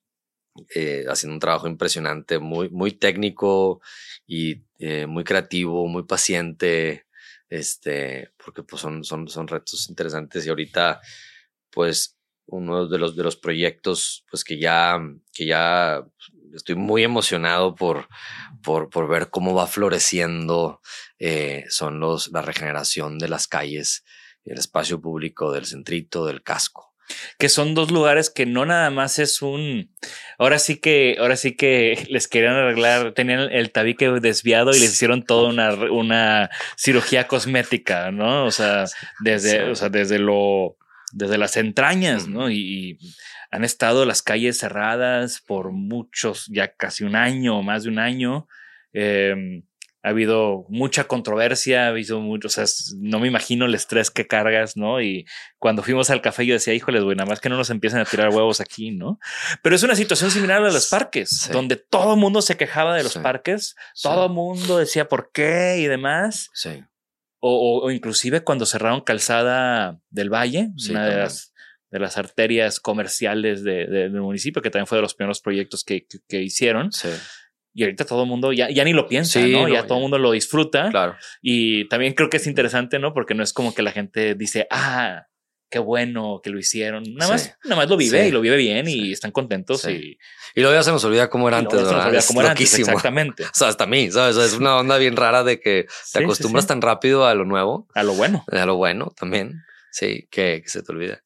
[0.75, 3.81] eh, haciendo un trabajo impresionante, muy, muy técnico
[4.27, 7.06] y eh, muy creativo, muy paciente.
[7.49, 10.99] Este, porque pues son, son, son retos interesantes y ahorita,
[11.69, 12.17] pues
[12.47, 14.99] uno de los, de los proyectos pues que ya,
[15.33, 16.03] que ya
[16.53, 18.07] estoy muy emocionado por,
[18.63, 20.81] por, por ver cómo va floreciendo
[21.19, 24.03] eh, son los, la regeneración de las calles,
[24.45, 26.86] el espacio público del centrito, del casco.
[27.37, 29.91] Que son dos lugares que no nada más es un.
[30.37, 34.93] Ahora sí que, ahora sí que les querían arreglar, tenían el tabique desviado y les
[34.93, 38.45] hicieron toda una, una cirugía cosmética, ¿no?
[38.45, 38.85] O sea,
[39.19, 40.77] desde, o sea, desde lo
[41.13, 42.49] desde las entrañas, ¿no?
[42.49, 42.99] Y,
[43.49, 48.45] han estado las calles cerradas por muchos, ya casi un año, más de un año.
[48.91, 49.63] Em,
[50.07, 52.63] ha habido mucha controversia, ha habido mucho, o sea,
[52.97, 55.01] no me imagino el estrés que cargas, ¿no?
[55.01, 55.25] Y
[55.59, 58.05] cuando fuimos al café yo decía, híjoles, güey, nada más que no nos empiecen a
[58.05, 59.19] tirar huevos aquí, ¿no?
[59.61, 63.03] Pero es una situación similar a los parques, donde todo el mundo se quejaba de
[63.03, 66.49] los parques, todo el mundo decía por qué y demás.
[66.53, 66.85] Sí.
[67.39, 71.53] O, inclusive cuando cerraron Calzada del Valle, una de las,
[71.91, 76.41] de las, arterias comerciales del municipio, que también fue de los primeros proyectos que, que,
[76.41, 76.91] hicieron.
[77.77, 79.69] Y ahorita todo el mundo ya, ya ni lo piensa, ¿no?
[79.69, 80.89] Ya todo el mundo lo disfruta.
[80.89, 81.15] Claro.
[81.43, 83.13] Y también creo que es interesante, ¿no?
[83.13, 85.27] Porque no es como que la gente dice, ah,
[85.69, 87.03] qué bueno que lo hicieron.
[87.13, 89.87] Nada más, nada más lo vive y lo vive bien y están contentos.
[89.87, 90.17] Y,
[90.55, 91.79] y luego ya se nos olvida cómo era antes.
[91.79, 93.43] Se nos olvida cómo era antes, exactamente.
[93.45, 94.37] O sea, hasta a mí, ¿sabes?
[94.37, 97.87] es una onda bien rara de que te acostumbras tan rápido a lo nuevo.
[97.93, 98.43] A lo bueno.
[98.51, 99.61] A lo bueno también.
[99.91, 101.21] Sí, que, se te olvida.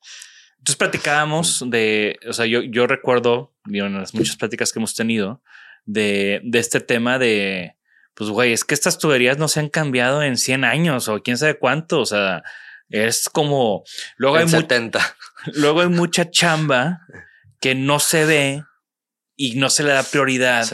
[0.57, 5.41] Entonces platicábamos de, o sea, yo, yo recuerdo, en las muchas pláticas que hemos tenido,
[5.85, 7.75] de, de este tema de,
[8.13, 11.37] pues, güey, es que estas tuberías no se han cambiado en 100 años o quién
[11.37, 11.99] sabe cuánto.
[11.99, 12.43] O sea,
[12.89, 13.83] es como
[14.17, 14.45] luego hay,
[15.53, 16.99] luego hay mucha chamba
[17.59, 18.63] que no se ve
[19.35, 20.67] y no se le da prioridad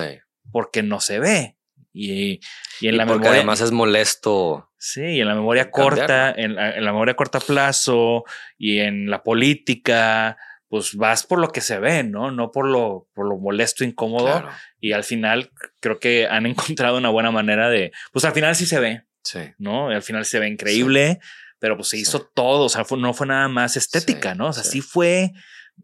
[0.51, 1.57] porque no se ve.
[1.93, 2.39] Y,
[2.79, 3.31] y en la memoria.
[3.31, 4.71] Además es molesto.
[4.79, 8.23] Sí, y en la memoria corta, en la, memoria a corta plazo
[8.57, 10.37] y en la política,
[10.69, 12.31] pues vas por lo que se ve, ¿no?
[12.31, 14.43] No por lo, por lo molesto, incómodo.
[14.79, 18.65] Y al final creo que han encontrado una buena manera de, pues al final sí
[18.65, 19.03] se ve.
[19.23, 19.39] Sí.
[19.57, 19.91] ¿No?
[19.91, 21.19] Y al final se ve increíble
[21.59, 24.49] pero pues se hizo todo, o sea, no fue nada más estética, ¿no?
[24.49, 24.81] O sea, sí.
[24.81, 25.31] fue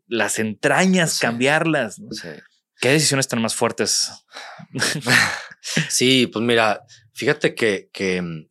[0.08, 2.00] las entrañas, cambiarlas.
[2.00, 2.10] ¿no?
[2.80, 4.12] ¿Qué decisiones tan más fuertes?
[5.90, 6.84] sí, pues mira,
[7.14, 8.48] fíjate que, que mm,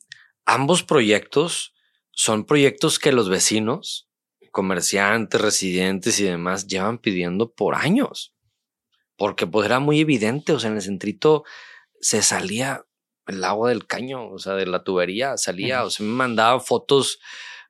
[0.47, 1.75] ambos proyectos
[2.11, 4.09] son proyectos que los vecinos,
[4.53, 8.35] comerciantes, residentes y demás llevan pidiendo por años.
[9.17, 11.45] Porque pues era muy evidente, o sea, en el centrito
[12.01, 12.85] se salía
[13.27, 17.19] el agua del caño, o sea, de la tubería salía, o sea, me mandaba fotos,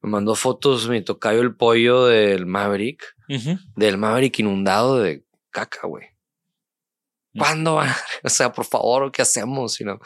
[0.02, 3.14] me mandó fotos mi tocayo el pollo del Maverick,
[3.76, 6.08] del Maverick inundado de caca, güey.
[7.36, 7.88] ¿Cuándo van?
[8.24, 9.80] O sea, por favor, ¿qué hacemos?
[9.80, 10.00] Y no,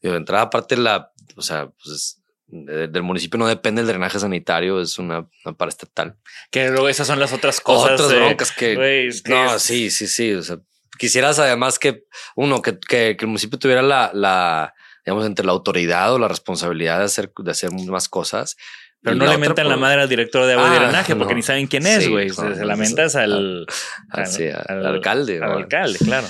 [0.00, 2.19] de entrada, aparte, la, o sea, pues
[2.52, 6.16] del municipio no depende el drenaje sanitario, es una, una paraestatal.
[6.50, 8.00] Que luego esas son las otras cosas.
[8.00, 9.10] Otras broncas que.
[9.28, 10.32] no, sí, sí, sí.
[10.34, 10.58] O sea,
[10.98, 12.04] quisieras además que
[12.36, 14.74] uno, que, que, que el municipio tuviera la, la,
[15.06, 18.56] digamos, entre la autoridad o la responsabilidad de hacer, de hacer más cosas,
[19.02, 21.16] Pero Y no le mentan la pues, madre al director de agua y Ah, drenaje
[21.16, 21.36] porque no.
[21.38, 22.28] ni saben quién es, Sí, güey.
[22.28, 23.66] no, se, se lamentas al,
[24.10, 25.62] al- sí, al alcalde, Al güey.
[25.62, 26.26] alcalde, claro.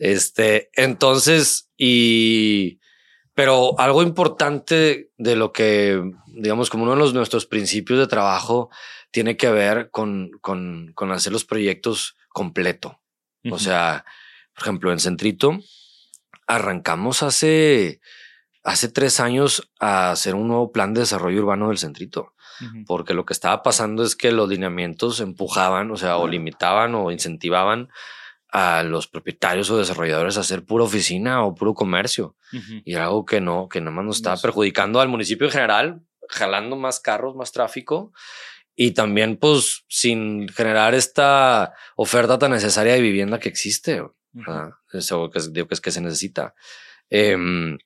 [0.00, 2.78] Este, entonces, y,
[3.34, 8.70] pero algo importante de lo que, digamos, como uno de los, nuestros principios de trabajo
[9.10, 13.00] tiene que ver con, con, con hacer los proyectos completo.
[13.50, 14.04] O sea,
[14.54, 15.58] por ejemplo, en Centrito
[16.46, 18.00] arrancamos hace,
[18.62, 22.34] hace tres años a hacer un nuevo plan de desarrollo urbano del Centrito
[22.86, 27.10] porque lo que estaba pasando es que los lineamientos empujaban, o sea, o limitaban o
[27.10, 27.88] incentivaban
[28.56, 32.36] a los propietarios o desarrolladores a hacer pura oficina o puro comercio.
[32.84, 34.42] Y era algo que no, que nada más nos sé.
[34.42, 38.12] perjudicando al municipio en general, jalando más carros, más tráfico
[38.76, 44.04] y también pues sin generar esta oferta tan necesaria de vivienda que existe.
[44.92, 46.54] Eso que, es- digo que es que se necesita.
[47.10, 47.76] Em,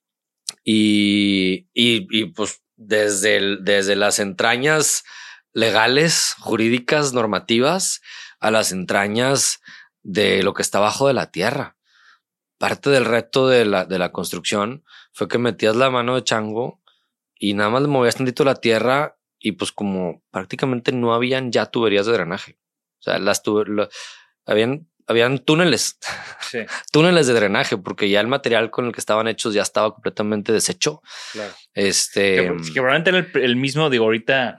[0.64, 5.04] y, y, y, pues desde, el- desde las entrañas
[5.52, 8.00] legales, jurídicas, normativas,
[8.40, 9.60] a las entrañas
[10.02, 11.76] de lo que está abajo de la tierra.
[12.58, 16.82] Parte del reto de la, de la construcción fue que metías la mano de chango
[17.38, 21.66] y nada más le movías tantito la tierra y pues como prácticamente no habían ya
[21.66, 22.58] tuberías de drenaje.
[22.98, 23.88] O sea, las lo-
[24.44, 25.98] habían, habían túneles
[26.40, 26.58] Sí,
[26.92, 30.50] túneles de drenaje, porque ya el material con el que estaban hechos ya estaba completamente
[30.52, 31.00] deshecho.
[31.32, 31.52] claro.
[31.74, 34.58] Este, Que, que probablemente era el, el mismo, digo, ahorita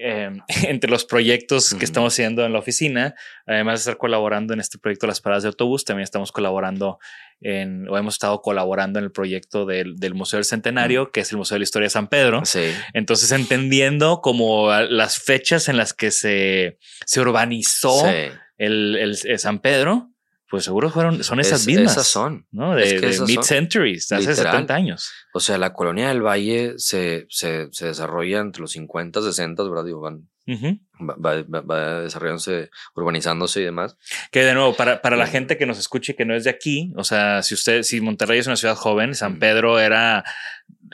[0.00, 0.30] eh,
[0.68, 3.14] entre los proyectos que estamos haciendo en la oficina,
[3.46, 6.98] además de estar colaborando en este proyecto de las paradas de autobús, también estamos colaborando
[7.42, 11.30] en, o hemos estado colaborando en el proyecto del, del Museo del Centenario, que es
[11.32, 12.44] el Museo de la Historia de San Pedro.
[12.44, 18.30] sí, Entonces, entendiendo como las fechas en las que se, se urbanizó sí.
[18.58, 20.09] el, el- el San Pedro,
[20.50, 21.92] pues seguro fueron, son esas Es- mismas.
[21.92, 22.46] Esas son.
[22.50, 22.76] ¿no?
[22.76, 24.52] Es De, que de mid-centuries, hace Literal.
[24.52, 25.10] 70 años.
[25.32, 29.84] O sea, la colonia del Valle se, se, se desarrolla entre los 50, 60, ¿verdad?
[29.84, 30.78] Digo, van, Ujú.
[31.00, 33.96] va, va- va- va desarrollándose, urbanizándose y demás.
[34.32, 35.32] Que de nuevo, para, para la Ujú.
[35.32, 38.40] gente que nos escuche que no es de aquí, o sea, si usted, si Monterrey
[38.40, 39.40] es una ciudad joven, San Ujú.
[39.40, 40.24] Pedro era,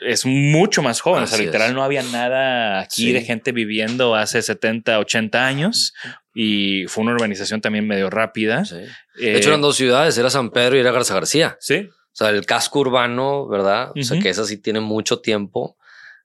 [0.05, 1.73] es mucho más joven, o sea, Así literal es.
[1.75, 3.11] no había nada aquí Sí.
[3.13, 5.93] de gente viviendo hace 70, 80 años
[6.39, 8.63] y fue una urbanización también medio rápida.
[8.63, 8.75] Sí.
[9.19, 11.57] Eh, De hecho, eran dos ciudades, era San Pedro y era Garza García.
[11.59, 13.91] Sí, O sea, el casco urbano, ¿verdad?
[13.95, 15.77] O sea, que esa sí tiene mucho tiempo.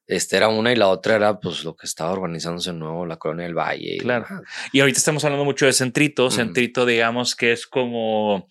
[0.07, 3.17] Este era una y la otra era pues lo que estaba urbanizándose de nuevo, la
[3.17, 3.95] colonia del Valle.
[3.95, 4.27] y- Claro.
[4.73, 6.31] Y ahorita estamos hablando mucho de Centrito.
[6.31, 8.49] Centrito, digamos que es como,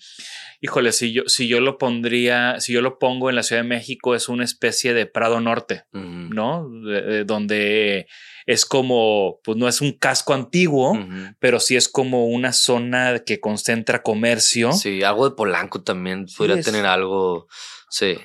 [0.61, 3.67] híjole, si yo, si yo lo pondría, si yo lo pongo en la Ciudad de
[3.67, 5.83] México, es una especie de Prado Norte.
[5.91, 6.67] ¿no?
[6.69, 8.07] De- de- donde
[8.45, 10.97] es como, pues no es un casco antiguo,
[11.39, 14.71] pero sí es como una zona que concentra comercio.
[14.73, 17.47] Sí, algo de Polanco también podría es- tener algo.
[17.89, 18.17] Sí,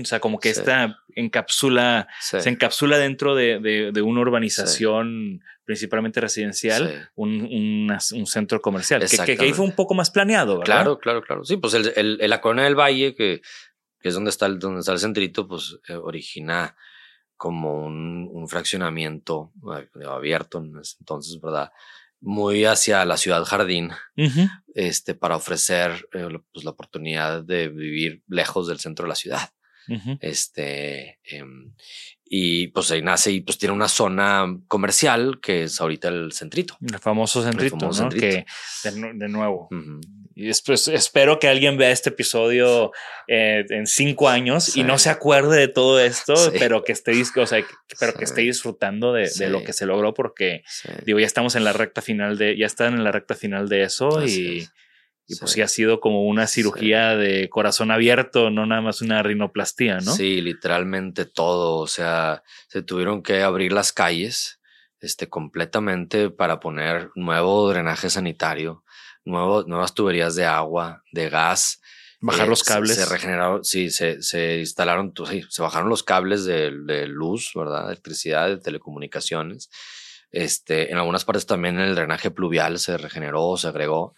[0.00, 0.60] O sea, como que Sí.
[0.60, 2.40] esta encapsula, sí.
[2.40, 9.16] se encapsula dentro de, de- de una urbanización principalmente residencial, un, un centro comercial, que,
[9.18, 10.64] que- que ahí fue un poco más planeado, ¿verdad?
[10.64, 11.44] Claro, claro, claro.
[11.44, 13.40] Sí, pues el, el- la colonia del Valle, que,
[14.00, 16.74] que es donde está el, donde está el centrito, pues eh, origina
[17.40, 21.72] como un, un fraccionamiento eh, abierto en ese entonces, ¿verdad?
[22.20, 23.92] Muy hacia la ciudad jardín,
[24.74, 29.48] este, para ofrecer eh, pues, la oportunidad de vivir lejos del centro de la ciudad.
[29.88, 30.18] Ujú.
[30.20, 31.72] Este, em,
[32.32, 36.76] y pues ahí nace y pues tiene una zona comercial que es ahorita el centrito.
[36.80, 38.10] El famoso centrito, famoso ¿no?
[38.12, 38.44] centrito.
[38.82, 39.68] Que de, nu- de nuevo.
[40.36, 42.92] Y después espero que alguien vea este episodio
[43.26, 44.80] eh, en cinco años Sí.
[44.80, 46.50] y no se acuerde de todo esto, Sí.
[46.58, 47.64] pero que esté, o sea,
[47.98, 50.62] pero que esté disfrutando de, lo que se logró, porque
[51.04, 53.82] digo, ya estamos en la recta final de, ya están en la recta final de
[53.82, 54.72] eso Así y, es.
[55.30, 55.62] Y pues Sí.
[55.62, 60.12] ha sido como una cirugía de corazón abierto, no nada más una rinoplastía, ¿no?
[60.14, 61.76] Sí, literalmente todo.
[61.78, 64.60] O sea, se tuvieron que abrir las calles
[65.00, 68.84] este, completamente para poner nuevo drenaje sanitario,
[69.24, 71.80] nuevo, nuevas tuberías de agua, de gas.
[72.22, 72.96] Bajar Eh, los se- cables.
[72.96, 77.52] Se, regeneraron, sí, se, se instalaron, tu- sí, se bajaron los cables de, de luz,
[77.54, 77.84] ¿verdad?
[77.86, 79.70] De electricidad, de telecomunicaciones.
[80.32, 84.14] Este, en algunas partes también el drenaje pluvial se regeneró, se agregó.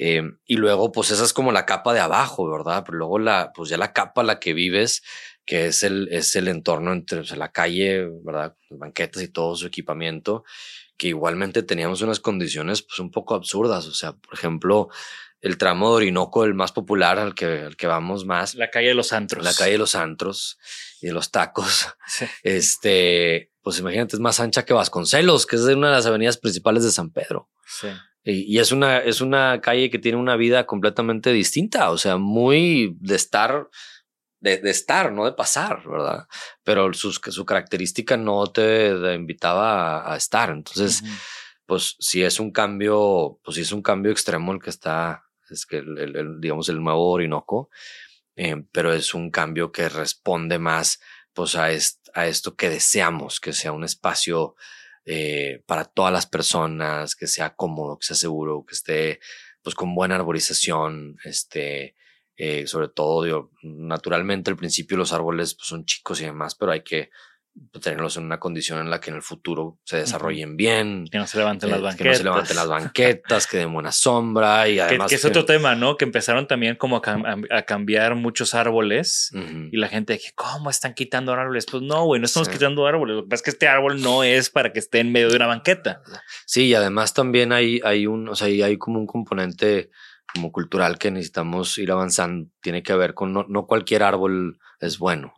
[0.00, 2.84] Eh, y luego, pues esa es como la capa de abajo, ¿verdad?
[2.86, 5.02] Pero luego la, pues ya la capa la que vives,
[5.44, 8.56] que es el, es el entorno entre o sea, la calle, ¿verdad?
[8.70, 10.44] Las banquetas y todo su equipamiento,
[10.96, 13.86] que igualmente teníamos unas condiciones pues un poco absurdas.
[13.86, 14.88] O sea, por ejemplo,
[15.40, 18.88] el tramo de Orinoco, el más popular al que, al que vamos más, La calle
[18.88, 19.44] de los antros.
[19.44, 20.58] la calle de los antros
[21.00, 21.88] y de los tacos.
[22.06, 22.24] Sí.
[22.42, 26.84] Este, pues imagínate, es más ancha que Vasconcelos, que es una de las avenidas principales
[26.84, 27.50] de San Pedro.
[27.66, 27.88] Sí.
[28.30, 32.16] Y, y es una, es una calle que tiene una vida completamente distinta, o sea,
[32.16, 33.68] muy de estar
[34.40, 36.26] de, estar, no de pasar, ¿verdad?
[36.62, 40.50] Pero su, su característica no te, invitaba a, estar.
[40.50, 41.02] Entonces,
[41.66, 45.66] pues si es un cambio, pues si es un cambio extremo el que está, es
[45.66, 47.70] que el, digamos, el nuevo Orinoco,
[48.36, 51.00] eh, pero es un cambio que responde más
[51.32, 51.68] pues a,
[52.14, 54.54] a esto que deseamos, que sea un espacio
[55.10, 59.20] eh, para todas las personas, que sea cómodo, que sea seguro, que esté
[59.62, 61.94] pues con buena arborización, este,
[62.36, 66.72] eh, sobre todo, digo, naturalmente al principio los árboles pues, son chicos y demás, pero
[66.72, 67.08] hay que
[67.80, 71.06] tenerlos en una condición en la que en el futuro se desarrollen bien.
[71.10, 71.98] Que no se levanten las banquetas.
[71.98, 75.08] Que no se levanten las banquetas, que den buena sombra y además...
[75.08, 75.96] Que, es otro tema, ¿no?
[75.96, 79.30] Que empezaron también como a, cambiar muchos árboles
[79.70, 81.66] y la gente que, ¿cómo están quitando árboles?
[81.70, 83.16] Pues no, güey, no estamos quitando árboles.
[83.16, 85.36] Lo que pasa es que este árbol no es para que esté en medio de
[85.36, 86.02] una banqueta.
[86.46, 89.90] Sí, y además también hay, hay un, o sea, hay como un componente
[90.34, 92.50] como cultural que necesitamos ir avanzando.
[92.60, 95.34] Tiene que ver con no, no cualquier árbol es bueno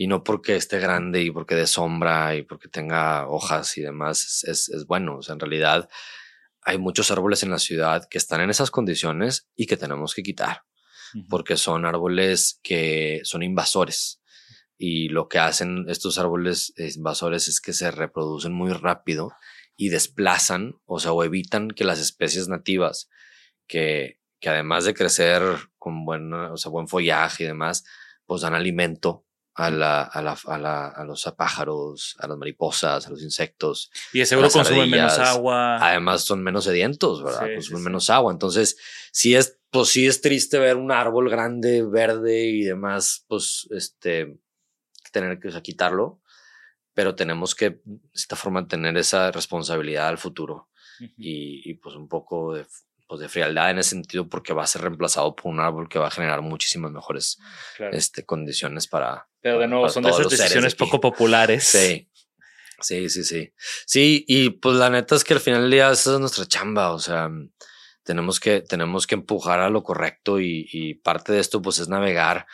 [0.00, 4.44] y no porque esté grande y porque dé sombra y porque tenga hojas y demás
[4.44, 5.18] es, es, bueno.
[5.18, 5.90] O sea, en realidad
[6.62, 10.22] hay muchos árboles en la ciudad que están en esas condiciones y que tenemos que
[10.22, 10.62] quitar
[11.28, 14.22] porque son árboles que son invasores.
[14.78, 19.32] Y lo que hacen estos árboles invasores es que se reproducen muy rápido
[19.76, 23.10] y desplazan, o sea, o evitan que las especies nativas
[23.66, 25.42] que, que además de crecer
[25.76, 27.84] con buen, o sea, buen follaje y demás,
[28.24, 33.06] pues dan alimento a, la, a, la, a, la, a los pájaros, a las mariposas,
[33.06, 33.90] a los insectos.
[34.12, 35.76] Y de seguro consumen menos agua.
[35.76, 37.54] Además son menos sedientos, ¿verdad?
[37.54, 38.32] consumen menos agua.
[38.32, 38.76] Entonces,
[39.12, 44.38] sí es, pues sí es triste ver un árbol grande, verde y demás, pues, este,
[45.12, 46.20] tener que quitarlo.
[46.92, 50.68] Pero tenemos que, de esta forma, tener esa responsabilidad al futuro.
[51.16, 52.66] y, y, pues un poco de
[53.10, 55.98] pues, de frialdad en ese sentido porque va a ser reemplazado por un árbol que
[55.98, 57.40] va a generar muchísimas mejores
[57.90, 59.26] este, condiciones para.
[59.40, 61.64] Pero de nuevo, son de esas decisiones poco populares.
[61.64, 62.08] Sí.
[62.78, 63.52] Sí, sí, sí.
[63.84, 66.92] Sí, y pues la neta es que al final del día esa es nuestra chamba.
[66.92, 67.28] O sea,
[68.04, 71.88] tenemos que, tenemos que empujar a lo correcto y, y parte de esto pues es
[71.88, 72.46] navegar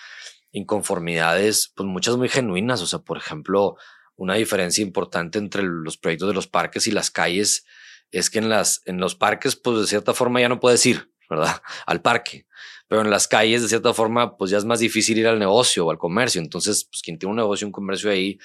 [0.52, 2.80] inconformidades, pues muchas muy genuinas.
[2.80, 3.76] O sea, por ejemplo,
[4.14, 7.66] una diferencia importante entre los proyectos de los parques y las calles
[8.10, 11.10] es que en, las, en los parques, pues de cierta forma ya no puedes ir,
[11.28, 11.60] ¿verdad?
[11.86, 12.46] Al parque.
[12.88, 15.86] Pero en las calles, de cierta forma, pues ya es más difícil ir al negocio
[15.86, 16.40] o al comercio.
[16.40, 18.38] Entonces, pues quien tiene un negocio, un comercio ahí,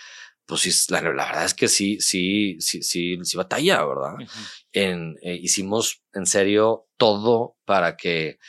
[0.47, 4.15] pues sí, la, la verdad es que sí, sí, sí, sí, sí batalla, ¿verdad?
[4.71, 8.39] en, eh, hicimos en serio todo para que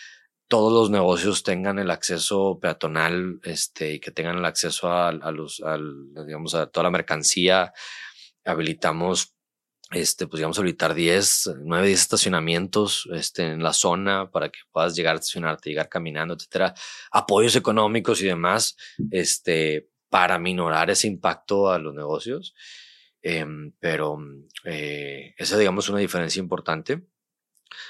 [0.48, 5.30] todos los negocios tengan el acceso peatonal, este, y que tengan el acceso a, a
[5.30, 7.72] los, al, digamos, a toda la mercancía.
[8.44, 9.34] Habilitamos
[9.92, 14.94] este, pues digamos, habilitar 10, 9, 10 estacionamientos este, en la zona para que puedas
[14.94, 16.74] llegar a estacionarte, llegar caminando, etcétera.
[17.10, 18.76] Apoyos económicos y demás,
[19.10, 22.54] este, para minorar ese impacto a los negocios.
[23.22, 24.18] Em, pero
[24.64, 27.02] eh, esa, digamos, una diferencia importante.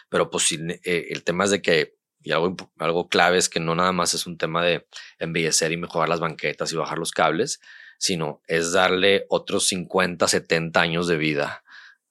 [0.08, 3.74] Pero pues eh, el tema es de que, y algo, algo clave es que no
[3.74, 4.86] nada más es un tema de
[5.18, 7.60] embellecer y mejorar las banquetas y bajar los cables,
[7.98, 11.61] sino es darle otros 50, 70 años de vida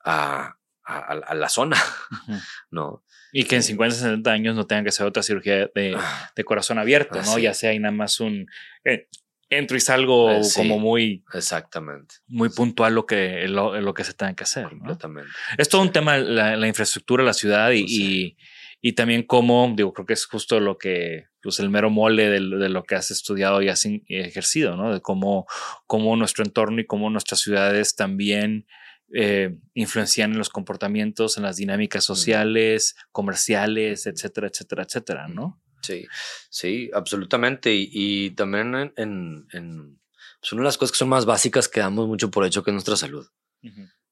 [0.04, 1.78] a, a, la zona,
[2.72, 3.04] ¿no?
[3.32, 6.32] Y que en 50, 60 años no tengan que hacer otra cirugía de, ah.
[6.36, 7.38] de corazón abierto, ¿no?
[7.40, 8.48] Ya sea y nada más un...
[8.84, 9.08] Eh,
[9.50, 11.24] entro y salgo eh, como muy...
[11.34, 12.16] Exactamente.
[12.28, 14.68] Muy puntual lo que, lo, lo que se tenga que hacer.
[14.68, 15.30] Completamente.
[15.58, 18.38] Es todo un tema, la, la infraestructura la ciudad y, pues y,
[18.82, 22.40] y, también cómo, digo, creo que es justo lo que, pues el mero mole de,
[22.40, 24.94] de lo que has estudiado y has ejercido, ¿no?
[24.94, 25.46] De cómo,
[25.86, 28.66] cómo nuestro entorno y cómo nuestras ciudades también
[29.14, 35.62] eh, influencian en los comportamientos, en las dinámicas sociales, comerciales, etcétera, etcétera, etcétera, ¿no?
[35.82, 36.08] Sí,
[36.50, 37.72] sí, absolutamente.
[37.74, 40.00] Y, también en, en,
[40.40, 42.72] pues una de las cosas que son más básicas que damos mucho por hecho que
[42.72, 43.28] es nuestra salud.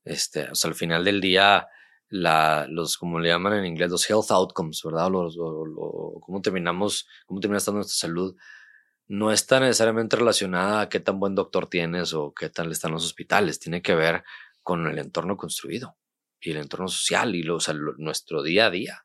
[0.03, 1.67] Este, o sea, al final del día,
[2.09, 5.09] la, los, como le llaman en inglés, los health outcomes, ¿verdad?
[5.11, 8.35] Los, cómo terminamos, cómo termina estando nuestra salud,
[9.07, 13.05] no está necesariamente relacionada a qué tan buen doctor tienes o qué tal están los
[13.05, 13.59] hospitales.
[13.59, 14.23] Tiene que ver
[14.69, 15.97] con el entorno construido
[16.39, 17.57] y el entorno social y lo,
[17.97, 19.03] nuestro día a día.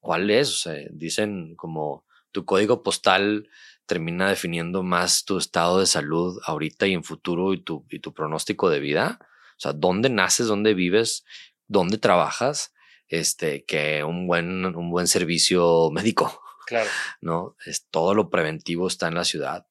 [0.00, 0.68] ¿Cuál es?
[0.90, 3.48] dicen como tu código postal
[3.86, 8.12] termina definiendo más tu estado de salud ahorita y en futuro y tu, y tu
[8.12, 9.20] pronóstico de vida.
[9.56, 11.24] O sea, dónde naces, dónde vives,
[11.68, 12.74] dónde trabajas,
[13.06, 16.42] este, que un buen, un buen servicio médico.
[16.66, 16.90] Claro.
[17.20, 17.54] ¿No?
[17.64, 19.68] Es, todo lo preventivo está en la ciudad.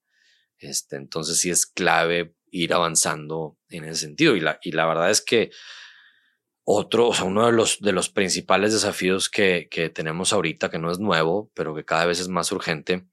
[0.58, 4.36] Este, entonces sí es clave ir avanzando en ese sentido.
[4.36, 5.52] Y la, y la verdad es que
[6.64, 10.80] otro, o sea, uno de los, de los principales desafíos que, que tenemos ahorita, que
[10.80, 13.08] no es nuevo, pero que cada vez es más urgente,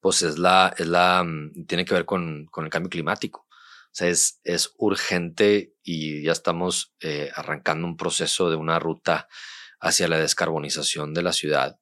[0.00, 3.46] pues es la, es la, mm, tiene que ver con, con el cambio climático.
[3.50, 9.28] O sea, es, es urgente y ya estamos eh, arrancando un proceso de una ruta
[9.80, 11.78] hacia la descarbonización de la ciudad,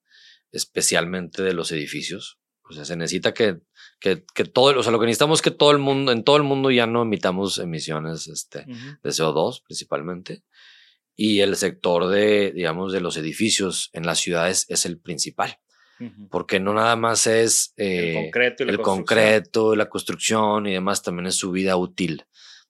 [0.50, 2.38] especialmente de los edificios.
[2.62, 3.60] O sea, se necesita que,
[3.98, 6.36] que, que todo, o sea, lo que necesitamos es que todo el mundo, en todo
[6.36, 10.42] el mundo ya no emitamos emisiones este, de CO2 principalmente.
[11.18, 15.58] Y el sector de, digamos, de los edificios en las ciudades es el principal.
[16.30, 20.72] Porque no nada más es el eh, concreto, y la, el concreto, la construcción y
[20.72, 22.26] demás, también es su vida útil,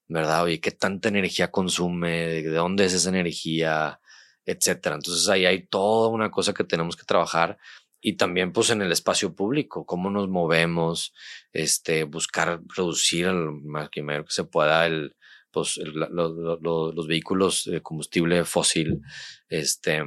[0.06, 0.44] ¿verdad?
[0.44, 2.26] Oye, ¿qué tanta energía consume?
[2.28, 4.00] ¿De dónde es esa energía?
[4.44, 4.94] Etcétera.
[4.94, 7.58] Entonces ahí hay toda una cosa que tenemos que trabajar
[8.06, 11.12] y también pues en el espacio público, cómo nos movemos,
[11.52, 15.16] este, buscar reducir al máximo que se pueda el,
[15.50, 19.00] pues, los vehículos de combustible fósil,
[19.48, 20.04] este,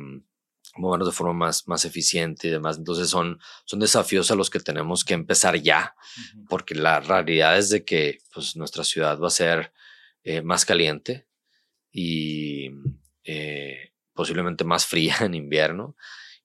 [0.77, 2.77] movernos de forma más, más eficiente y demás.
[2.77, 5.93] Entonces son, son desafíos a los que tenemos que empezar ya,
[6.47, 9.73] porque la realidad es de que pues, nuestra ciudad va a ser
[10.23, 11.27] eh, más caliente
[11.91, 12.69] y
[13.25, 15.97] eh, posiblemente más fría en invierno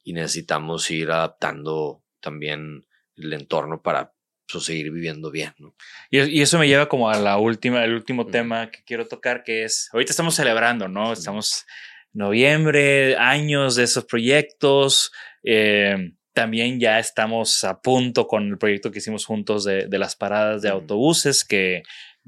[0.04, 2.86] y necesitamos ir adaptando también
[3.16, 4.12] el entorno para
[4.50, 5.54] pues, seguir viviendo bien.
[5.58, 5.74] ¿no?
[6.10, 9.64] Y, eso me lleva como a la última, el último tema que quiero tocar, que
[9.64, 11.12] es, ahorita estamos celebrando, ¿no?
[11.12, 11.64] Estamos
[12.12, 15.10] noviembre, años de esos proyectos.
[15.42, 20.16] Eh, también ya estamos a punto con el proyecto que hicimos juntos de, de las
[20.16, 21.82] paradas de autobuses, que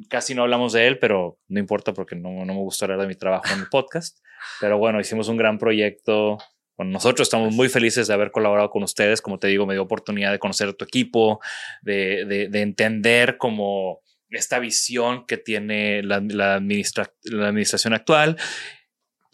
[0.09, 3.09] casi no hablamos de él, pero no importa porque no, no me gusta hablar de
[3.09, 4.19] mi trabajo en el podcast.
[4.61, 6.39] Pero bueno, hicimos un gran proyecto.
[6.77, 9.23] Bueno, nosotros estamos muy felices de haber colaborado con ustedes.
[9.23, 11.40] Como te digo, me dio oportunidad de conocer a tu equipo,
[11.82, 18.36] de, de, de entender como esta visión que tiene la, la, administra la administración actual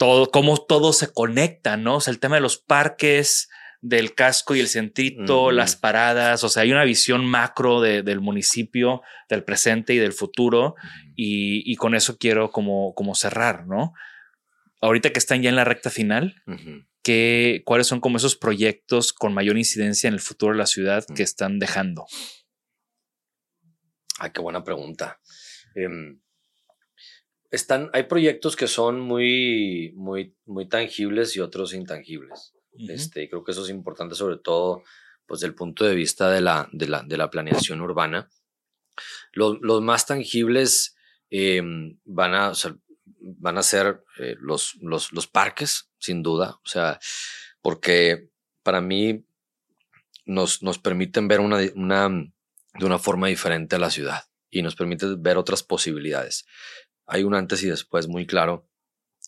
[0.02, 1.97] todo, cómo todo se conecta, ¿no?
[1.97, 3.48] O sea, el tema de los parques,
[3.81, 5.52] del casco y el centrito, uh -huh.
[5.52, 10.12] las paradas, o sea, hay una visión macro de, del municipio, del presente y del
[10.12, 10.74] futuro,
[11.14, 13.93] y, y, con eso quiero como, como cerrar, ¿no?
[14.81, 16.86] Ahorita que están ya en la recta final, uh -huh.
[17.03, 21.05] ¿Qué, ¿cuáles son como esos proyectos con mayor incidencia en el futuro de la ciudad
[21.15, 22.07] que están dejando?
[24.19, 25.20] Ay, qué buena pregunta.
[25.74, 26.20] Um,
[27.51, 32.55] están, hay proyectos que son muy, muy, muy tangibles y otros intangibles.
[32.73, 32.91] Uh -huh.
[32.93, 34.83] este, creo que eso es importante, sobre todo
[35.27, 38.29] pues, desde el punto de vista de la, de la, de la planeación urbana.
[39.33, 40.95] Los, los más tangibles
[41.31, 41.62] eh,
[42.05, 42.77] van, a, o sea,
[43.20, 46.59] van a ser eh, los, los, los parques, sin duda.
[46.62, 47.01] O sea,
[47.62, 48.29] porque
[48.62, 49.24] para mí
[50.27, 54.77] nos, nos permiten ver una, una, de una forma diferente a la ciudad y nos
[54.77, 56.45] permite ver otras posibilidades
[57.07, 58.69] hay un antes y después muy claro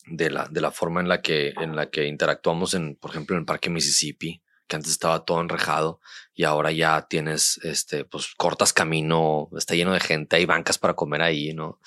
[0.07, 3.37] de la, de la forma en la, que, en la que interactuamos, en, por ejemplo,
[3.37, 6.01] en el Parque Mississippi, que antes estaba todo enrejado
[6.35, 10.95] y ahora ya tienes, este, pues cortas camino, está lleno de gente, hay bancas para
[10.95, 11.81] comer ahí, ¿no?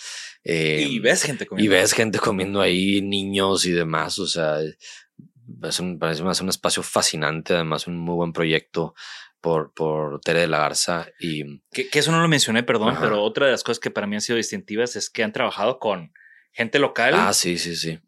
[0.44, 1.76] Eh, y ves gente comiendo.
[1.76, 6.50] Y ves gente comiendo ahí, niños y demás, o sea, es un, parece más un
[6.50, 8.94] espacio fascinante, además un muy buen proyecto
[9.42, 11.08] por, por Tere de la Garza.
[11.20, 13.02] Y que, que eso no lo mencioné, perdón, Ajá.
[13.02, 15.80] pero otra de las cosas que para mí han sido distintivas es que han trabajado
[15.80, 16.14] con
[16.52, 17.14] gente local.
[17.16, 18.00] Ah, sí, sí, sí.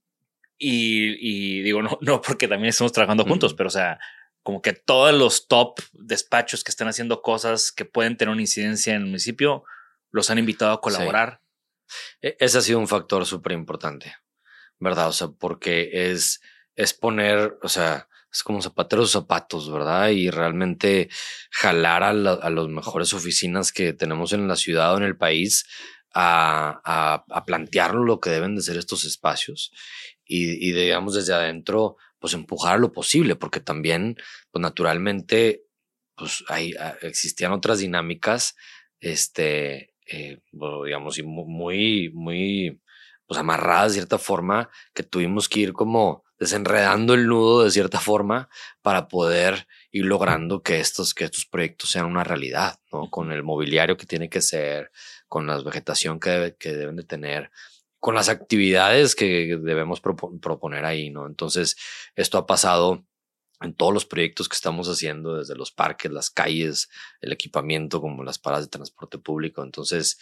[0.58, 3.58] Y, y digo, no, no porque también estamos trabajando juntos, -huh.
[3.58, 4.00] pero o sea,
[4.44, 8.94] como que todos los top despachos que están haciendo cosas que pueden tener una incidencia
[8.94, 9.64] en el municipio,
[10.12, 11.42] los han invitado a colaborar.
[12.22, 12.36] Sí.
[12.40, 14.16] Ese ha sido un factor súper importante,
[14.80, 15.10] ¿verdad?
[15.10, 16.42] O sea, porque es,
[16.76, 20.10] es poner, o sea, es como zapateros zapatos, ¿verdad?
[20.10, 21.10] Y realmente
[21.52, 25.18] jalar a, la, a las mejores oficinas que tenemos en la ciudad o en el
[25.18, 25.66] país
[26.14, 29.72] a, a, a plantear lo que deben de ser estos espacios
[30.26, 34.18] y, y, digamos desde adentro, pues empujar lo posible, porque también,
[34.52, 35.64] pues naturalmente,
[36.16, 38.56] pues hay, ah, existían otras dinámicas,
[39.00, 40.40] este, eh,
[40.86, 42.82] digamos, y muy, muy,
[43.26, 48.00] pues amarradas de cierta forma, que tuvimos que ir como desenredando el nudo de cierta
[48.00, 48.50] forma
[48.82, 53.10] para poder ir logrando que estos, que estos proyectos sean una realidad, ¿no?
[53.10, 54.92] Con el mobiliario que tiene que ser,
[55.28, 57.52] con la vegetación que, debe, que deben de tener,
[58.00, 61.28] con las actividades que debemos proponer ahí, ¿no?
[61.28, 61.76] Entonces,
[62.16, 63.06] esto ha pasado
[63.62, 66.90] en todos los proyectos que estamos haciendo, desde los parques, las calles,
[67.22, 69.64] el equipamiento, como las paradas de transporte público.
[69.64, 70.18] Entonces,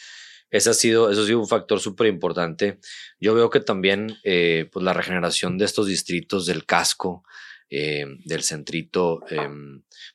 [0.49, 2.79] ese ha sido, eso ha sido un factor súper importante.
[3.19, 7.23] Yo veo que también eh, pues la regeneración de estos distritos del casco,
[7.69, 9.49] eh, del centrito, eh,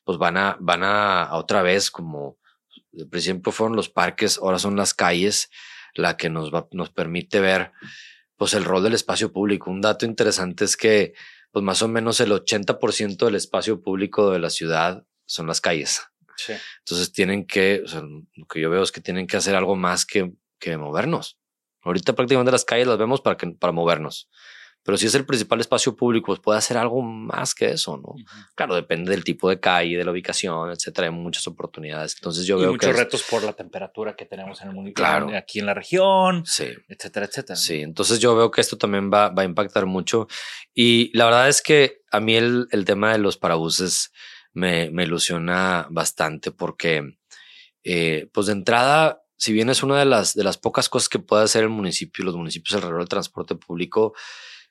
[0.03, 2.39] pues van a, van a, a, otra vez como,
[2.99, 5.49] al principio fueron los parques, ahora son las calles,
[5.95, 7.71] la que nos, va, nos permite ver
[8.35, 9.71] pues el rol del espacio público.
[9.71, 11.13] Un dato interesante es que
[11.51, 16.01] pues más o menos el 80% del espacio público de la ciudad son las calles.
[16.79, 19.75] Entonces tienen que, o sea, lo que yo veo es que tienen que hacer algo
[19.75, 21.37] más que, que movernos.
[21.81, 24.29] Ahorita prácticamente las calles las vemos para, que, para movernos.
[24.83, 28.15] Pero si es el principal espacio público, pues puede hacer algo más que eso, ¿no?
[28.53, 31.07] Claro, depende del tipo de calle, de la ubicación, etcétera.
[31.07, 32.15] Hay muchas oportunidades.
[32.15, 35.01] Entonces yo y veo muchos que retos por la temperatura que tenemos en el municipio,
[35.03, 35.29] Claro.
[35.37, 37.55] aquí en la región, sí, etcétera, etcétera.
[37.55, 37.81] sí.
[37.81, 40.27] Entonces yo veo que esto también va, va a impactar mucho.
[40.73, 44.11] Y la verdad es que a mí el, el tema de los parabuses
[44.51, 47.15] me, me ilusiona bastante porque,
[47.83, 51.19] eh, pues de entrada, si bien es una de las, de las pocas cosas que
[51.19, 54.13] puede hacer el municipio, los municipios alrededor del transporte público,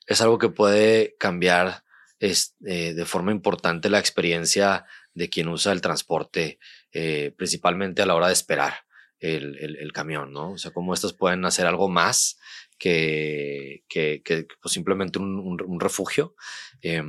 [0.07, 1.83] es algo que puede cambiar
[2.19, 6.59] es, eh, de forma importante la experiencia de quien usa el transporte,
[6.91, 8.73] eh, principalmente a la hora de esperar
[9.19, 10.51] el, el, camión, ¿no?
[10.51, 12.37] O sea, cómo estas pueden hacer algo más
[12.77, 16.35] que, que, que pues simplemente un, un, refugio.
[16.81, 17.01] Eh,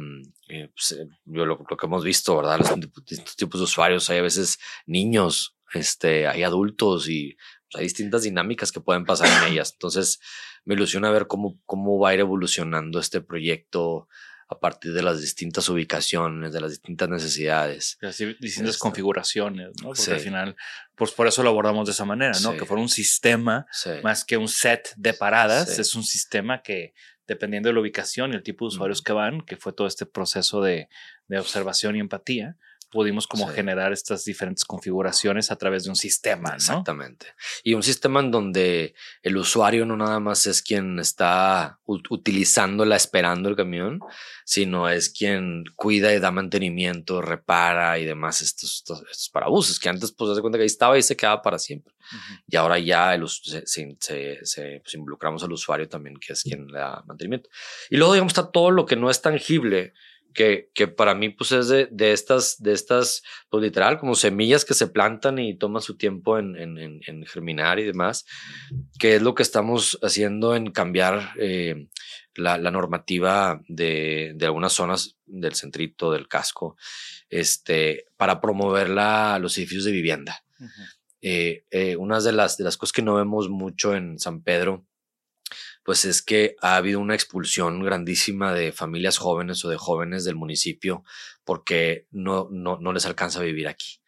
[0.48, 2.60] eh, pues, yo lo, lo, que hemos visto, ¿verdad?
[2.60, 7.36] Los distintos tipos de usuarios, hay a veces niños, este, hay adultos y
[7.70, 9.72] pues, hay distintas dinámicas que pueden pasar en ellas.
[9.72, 10.20] Entonces,
[10.64, 14.08] me ilusiona ver cómo, cómo va a ir evolucionando este proyecto
[14.48, 17.98] a partir de las distintas ubicaciones, de las distintas necesidades.
[18.02, 18.82] Así, distintas Esta.
[18.82, 19.88] configuraciones, ¿no?
[19.88, 20.10] Porque sí.
[20.10, 20.56] al final,
[20.94, 22.52] pues por eso lo abordamos de esa manera, ¿no?
[22.52, 22.58] Sí.
[22.58, 23.90] Que fuera un sistema sí.
[24.02, 26.94] más que un set de paradas, es un sistema que
[27.26, 29.04] dependiendo de la ubicación y el tipo de usuarios mm.
[29.04, 30.88] que van, que fue todo este proceso de,
[31.28, 32.56] de observación y empatía,
[32.94, 33.56] pudimos como sí.
[33.56, 36.50] generar estas diferentes configuraciones a través de un sistema.
[36.50, 36.54] ¿no?
[36.54, 37.26] Exactamente.
[37.64, 43.48] Y un sistema en donde el usuario no nada más es quien está utilizándola, esperando
[43.48, 43.98] el camión,
[44.44, 49.88] sino es quien cuida y da mantenimiento, repara y demás estos, estos, estos parabuses, que
[49.88, 51.92] antes pues se cuenta que ahí estaba y se quedaba para siempre.
[51.98, 52.42] Uh -huh.
[52.46, 53.96] Y ahora ya el, se, se,
[54.44, 57.50] se pues, involucramos al usuario también, que es quien le da mantenimiento.
[57.90, 59.94] Y luego, digamos, está todo lo que no es tangible,
[60.34, 64.64] que, que para mí pues es de, de estas, de estas, pues literal, como semillas
[64.64, 68.26] que se plantan y toman su tiempo en, en, en, en germinar y demás,
[68.98, 71.86] que es lo que estamos haciendo en cambiar eh,
[72.34, 76.76] la, la, normativa de, de, algunas zonas del centrito, del casco,
[77.30, 80.44] este, para promover la, los edificios de vivienda.
[80.58, 80.88] Uh -huh.
[81.22, 84.84] eh, eh, una de las, de las cosas que no vemos mucho en San Pedro,
[85.84, 90.34] pues es que ha habido una expulsión grandísima de familias jóvenes o de jóvenes del
[90.34, 91.04] municipio
[91.44, 94.00] porque no, no, no les alcanza a vivir aquí.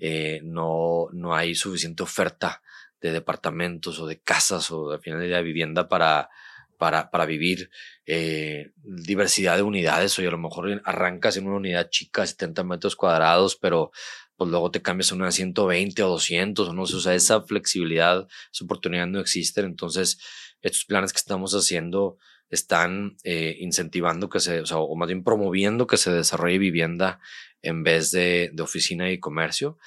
[0.00, 2.62] Eh, no, no hay suficiente oferta
[3.00, 6.28] de departamentos o de casas o al final de vivienda para,
[6.76, 7.70] para, para vivir
[8.06, 10.18] eh, diversidad de unidades.
[10.18, 13.92] O a lo mejor arrancas en una unidad chica, 70 metros cuadrados, pero
[14.36, 17.42] pues luego te cambias a una 120 o 200 o no sé, o sea, esa
[17.42, 19.60] flexibilidad, esa oportunidad no existe.
[19.60, 20.18] Entonces,
[20.62, 22.18] estos planes que estamos haciendo
[22.50, 27.20] están eh, incentivando que se, o, más bien promoviendo que se desarrolle vivienda
[27.62, 29.78] en vez de, de oficina y comercio.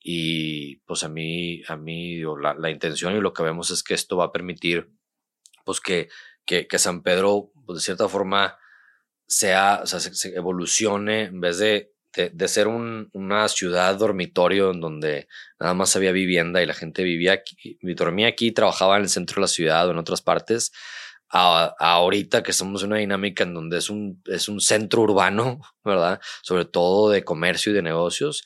[0.00, 4.16] Y pues a mí, a mí la, intención y lo que vemos es que esto
[4.16, 4.90] va a permitir
[5.64, 6.08] pues que,
[6.44, 8.58] que, que San Pedro, pues de cierta forma,
[9.26, 13.94] sea, o sea, se, se evolucione en vez de de, de, ser un, una ciudad
[13.96, 15.28] dormitorio en donde
[15.60, 19.36] nada más había vivienda y la gente vivía aquí, dormía aquí, trabajaba en el centro
[19.36, 20.72] de la ciudad o en otras partes,
[21.30, 25.02] a, a ahorita que estamos en una dinámica en donde es un, es un centro
[25.02, 26.20] urbano, ¿verdad?
[26.42, 28.44] Sobre todo de comercio y de negocios,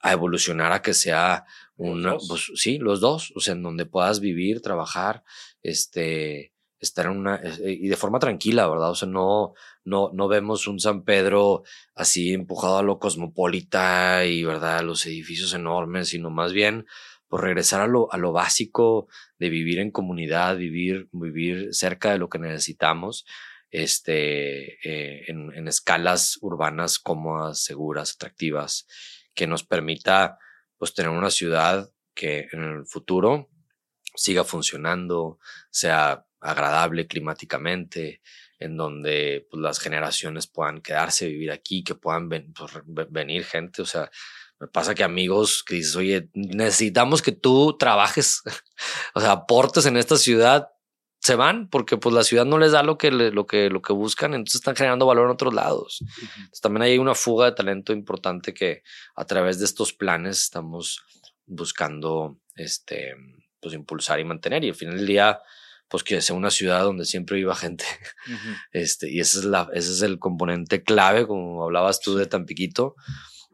[0.00, 1.44] a evolucionar a que sea
[1.76, 5.24] una, pues sí, los dos, o sea, en donde puedas vivir, trabajar,
[5.62, 6.53] este,
[6.84, 8.90] estar en una, y de forma tranquila, ¿verdad?
[8.90, 9.54] O sea, no,
[9.84, 14.82] no, no vemos un San Pedro así empujado a lo cosmopolita y, ¿verdad?
[14.82, 16.86] Los edificios enormes, sino más bien
[17.28, 19.08] por regresar a lo, a lo básico
[19.38, 23.26] de vivir en comunidad, vivir, vivir cerca de lo que necesitamos,
[23.70, 28.86] este, eh, en, en escalas urbanas cómodas, seguras, atractivas,
[29.34, 30.38] que nos permita,
[30.78, 33.50] pues, tener una ciudad que en el futuro
[34.14, 35.38] siga funcionando,
[35.70, 38.20] sea agradable climáticamente,
[38.58, 42.72] en donde pues, las generaciones puedan quedarse, vivir aquí, que puedan ven, pues,
[43.10, 43.82] venir gente.
[43.82, 44.10] O sea,
[44.60, 48.42] me pasa que amigos que dices, oye, necesitamos que tú trabajes,
[49.14, 50.68] o sea, aportes en esta ciudad,
[51.18, 53.94] se van porque pues la ciudad no les da lo que, lo que, lo que
[53.94, 56.02] buscan, entonces están generando valor en otros lados.
[56.02, 56.36] Uh -huh.
[56.36, 58.82] entonces, también hay una fuga de talento importante que
[59.16, 61.02] a través de estos planes estamos
[61.46, 63.14] buscando este,
[63.60, 64.62] pues, impulsar y mantener.
[64.64, 65.40] Y al final del día,
[65.94, 67.84] pues que sea una ciudad donde siempre viva gente.
[68.26, 68.56] Uh -huh.
[68.72, 72.96] este, y ese es, la, ese es el componente clave, como hablabas tú de Tampiquito,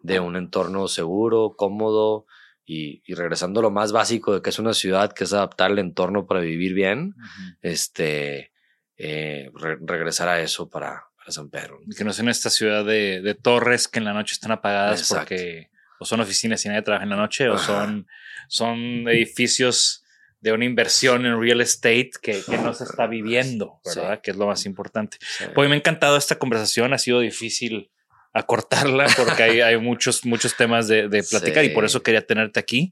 [0.03, 2.25] de un entorno seguro, cómodo
[2.65, 5.71] y, y, regresando a lo más básico de que es una ciudad, que es adaptar
[5.71, 7.59] el entorno para vivir bien, uh -huh.
[7.61, 8.53] este,
[8.97, 11.81] eh, re regresar a eso para, para, San Pedro.
[11.87, 14.53] Y que no sea en esta ciudad de, de, torres que en la noche están
[14.53, 15.27] apagadas Exacto.
[15.27, 15.69] porque
[15.99, 18.07] o son oficinas y nadie trabaja en la noche, o son,
[18.49, 18.79] son
[19.11, 20.00] edificios
[20.41, 24.21] de una inversión en real estate que, que no se está viviendo, ¿verdad?
[24.23, 25.19] Que es lo más importante.
[25.55, 27.91] Pues me ha encantado esta conversación, ha sido difícil
[28.33, 32.61] acortarla porque hay, hay muchos, muchos temas de, de platicar y por eso quería tenerte
[32.61, 32.91] aquí.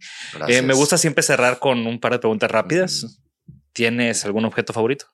[0.48, 3.20] Eh, me gusta siempre cerrar con un par de preguntas rápidas.
[3.72, 5.06] ¿Tienes algún objeto favorito?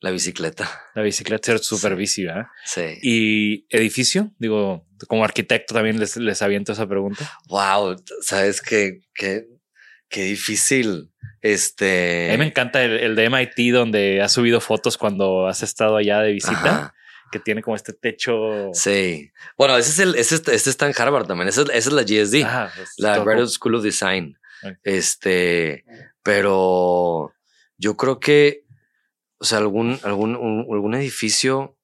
[0.00, 0.70] La bicicleta.
[0.94, 2.46] La bicicleta es súper bici, ¿verdad?
[2.64, 2.82] Sí.
[3.02, 4.32] ¿Y edificio?
[4.38, 7.30] Digo, como arquitecto también les, les aviento esa pregunta.
[7.48, 9.46] Wow, sabes que, que,
[10.08, 11.10] qué difícil.
[11.40, 12.28] Este.
[12.30, 15.96] A mí me encanta el, el, de MIT donde has subido fotos cuando has estado
[15.96, 16.60] allá de visita.
[16.60, 16.94] Ajá
[17.30, 18.70] que tiene como este techo.
[18.72, 19.30] Sí.
[19.56, 21.48] Bueno, ese es el, ese, este está en Harvard también.
[21.48, 24.38] Esa, es la GSD, pues, la Graduate School of Design.
[24.82, 25.84] Este,
[26.22, 27.32] pero
[27.76, 28.64] yo creo que,
[29.38, 31.76] o sea, algún, algún, algún edificio,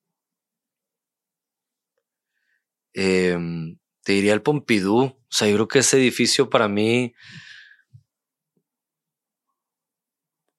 [2.93, 5.05] em, te diría el Pompidou.
[5.05, 7.15] O sea, yo creo que ese edificio para mí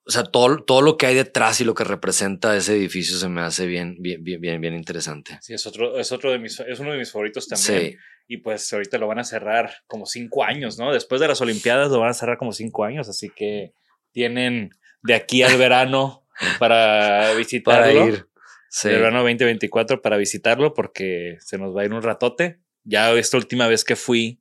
[0.08, 3.28] o sea, todo, todo lo que hay detrás y lo que representa ese edificio se
[3.28, 5.40] me hace bien, bien, bien, bien, bien interesante.
[5.42, 7.92] Sí, es otro, es otro de mis, es uno de mis favoritos también.
[7.92, 7.98] Sí.
[8.28, 10.94] Y pues ahorita lo van a cerrar como cinco años, ¿no?
[10.94, 13.74] Después de las Olimpiadas lo van a cerrar como cinco años, así que
[14.12, 14.70] tienen
[15.02, 16.28] de aquí al verano
[16.60, 18.00] para visitarlo.
[18.00, 18.28] Para ir.
[18.70, 18.90] Sí.
[18.90, 22.60] El verano 2024 para visitarlo porque se nos va a ir un ratote.
[22.84, 24.40] Ya esta última vez que fui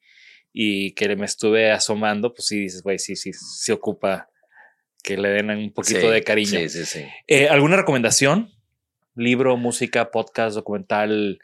[0.52, 4.28] y que me estuve asomando, pues sí dices, güey, sí, sí, sí ocupa
[5.04, 6.58] que le den un poquito de cariño.
[6.60, 7.04] Sí, sí, sí.
[7.28, 8.50] Eh, ¿Alguna recomendación?
[9.14, 11.38] Libro, música, podcast, documental,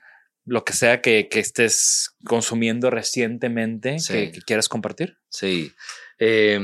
[0.46, 5.18] lo que sea que, que estés consumiendo recientemente que, que, quieras compartir.
[5.28, 5.72] Sí.
[6.18, 6.58] Eh,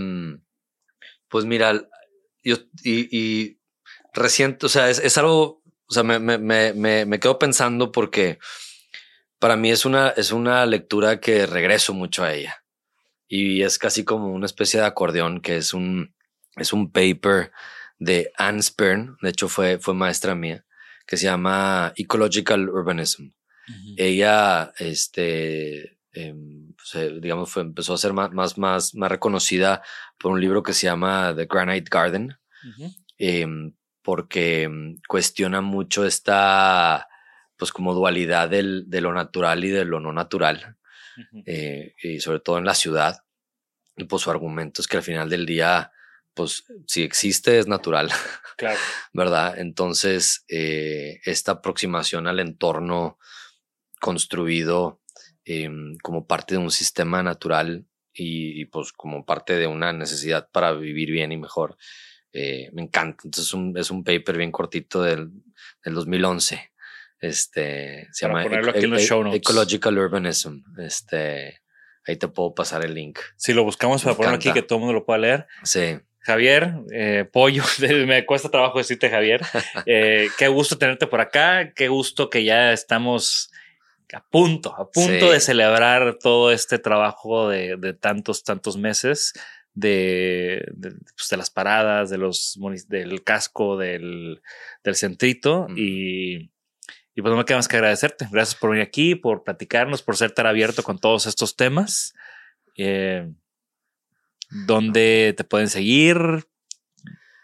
[1.28, 1.86] pues mira,
[2.42, 3.58] yo y, y
[4.14, 8.38] reciente, o sea, es, es algo, o sea, me, me, me, me, quedo pensando porque
[9.38, 12.64] para mí es una, es una lectura que regreso mucho a ella.
[13.28, 16.15] Y es casi como una especie de acordeón que es un,
[16.56, 17.52] es un paper
[17.98, 20.64] de Anne Spern, de hecho fue, fue maestra mía,
[21.06, 23.30] que se llama Ecological Urbanism.
[23.96, 26.72] Ella, este, em,
[27.20, 29.82] digamos, fue, empezó a ser más, más, más, más reconocida
[30.18, 32.38] por un libro que se llama The Granite Garden,
[33.18, 37.08] em, porque em, cuestiona mucho esta,
[37.56, 40.76] pues como dualidad del, de lo natural y de lo no natural,
[41.44, 43.24] eh, y sobre todo en la ciudad.
[43.96, 45.90] Y pues su argumento es que al final del día,
[46.36, 48.10] pues si existe es natural.
[48.56, 48.78] Claro.
[49.12, 49.58] ¿Verdad?
[49.58, 53.18] Entonces, eh, esta aproximación al entorno
[54.00, 55.00] construido
[55.44, 55.70] eh,
[56.02, 60.72] como parte de un sistema natural y, y, pues como parte de una necesidad para
[60.72, 61.76] vivir bien y mejor,
[62.32, 63.22] eh, me encanta.
[63.24, 65.30] Entonces, es un, es un paper bien cortito del,
[65.82, 66.70] del 2011.
[67.18, 69.38] Este se para llama ponerlo aquí en los show notes.
[69.38, 70.58] Ecological Urbanism.
[70.78, 71.62] Este,
[72.04, 73.18] ahí te puedo pasar el link.
[73.36, 75.46] Si lo buscamos para ponerlo aquí que todo el mundo lo pueda leer.
[75.62, 75.98] Sí.
[76.26, 77.62] Javier, eh, Pollo,
[78.06, 79.40] me cuesta trabajo decirte Javier.
[79.86, 83.52] Eh, qué gusto tenerte por acá, qué gusto que ya estamos
[84.12, 85.32] a punto, a punto sí.
[85.32, 89.32] de celebrar todo este trabajo de, de tantos, tantos meses
[89.74, 92.58] de, de, pues de, las paradas, de los,
[92.88, 94.42] del casco, del,
[94.82, 95.74] del centrito mm.
[95.76, 96.34] y,
[97.14, 98.26] y pues no me queda más que agradecerte.
[98.32, 102.14] Gracias por venir aquí, por platicarnos, por ser tan abierto con todos estos temas.
[102.76, 103.30] Eh,
[104.50, 106.18] ¿Dónde te pueden seguir?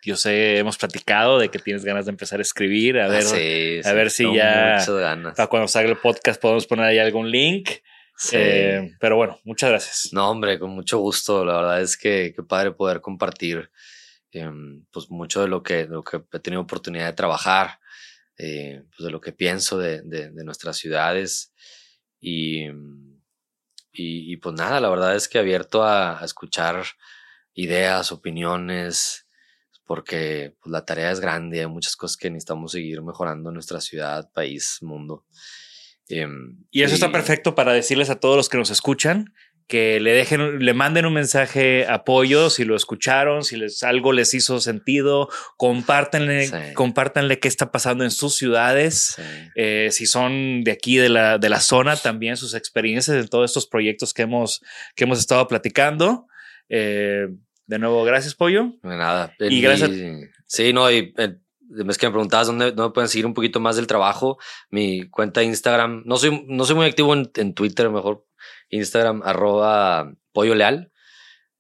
[0.05, 2.99] Yo sé, hemos platicado de que tienes ganas de empezar a escribir.
[2.99, 4.83] A ver, ah, sí, a sí, ver si ya
[5.37, 7.71] para cuando salga el podcast podemos poner ahí algún link.
[8.17, 8.37] Sí.
[8.37, 10.09] Eh, pero bueno, muchas gracias.
[10.13, 11.45] No, hombre, con mucho gusto.
[11.45, 13.71] La verdad es que qué padre poder compartir
[14.33, 14.51] eh,
[14.91, 17.79] pues mucho de lo que, de lo que he tenido oportunidad de trabajar,
[18.39, 21.53] eh, pues de lo que pienso de, de, de nuestras ciudades
[22.21, 22.67] y
[23.93, 26.85] y, y, pues nada, la verdad es que abierto a, a escuchar
[27.55, 29.27] ideas, opiniones,
[29.85, 33.81] porque pues, la tarea es grande, hay muchas cosas que necesitamos seguir mejorando en nuestra
[33.81, 35.27] ciudad, país, mundo.
[36.09, 36.27] Eh,
[36.71, 39.35] y eso y, está perfecto para decirles a todos los que nos escuchan
[39.67, 44.35] que le dejen, le manden un mensaje apoyo si lo escucharon, si les algo les
[44.35, 46.57] hizo sentido, compártanle, sí.
[46.75, 49.23] compártanle qué está pasando en sus ciudades, sí.
[49.55, 53.51] eh, si son de aquí de la, de la zona también sus experiencias en todos
[53.51, 54.63] estos proyectos que hemos,
[54.95, 56.27] que hemos estado platicando.
[56.69, 57.29] Eh,
[57.67, 58.73] de nuevo, gracias, Pollo.
[58.83, 59.35] De nada.
[59.39, 59.91] Y, y gracias.
[60.47, 61.15] Sí, no, y
[61.89, 64.39] es que me preguntabas dónde, dónde, pueden seguir un poquito más del trabajo.
[64.71, 68.27] Mi cuenta de Instagram, no soy, no soy muy activo en, en Twitter, mejor
[68.73, 70.91] Instagram, arroba pollo leal.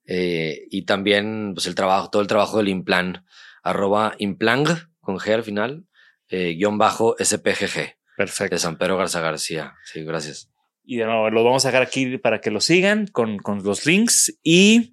[0.04, 3.24] Eh, y también, pues el trabajo, todo el trabajo del Implan,
[3.62, 4.66] arroba Implang,
[5.00, 5.86] con G al final,
[6.28, 7.96] eh, guion bajo SPGG.
[8.16, 8.54] Perfecto.
[8.54, 9.74] De San Pedro Garza García.
[9.84, 10.50] Sí, gracias.
[10.84, 13.86] Y de nuevo, lo vamos a dejar aquí para que lo sigan con, con los
[13.86, 14.36] links.
[14.42, 14.92] Y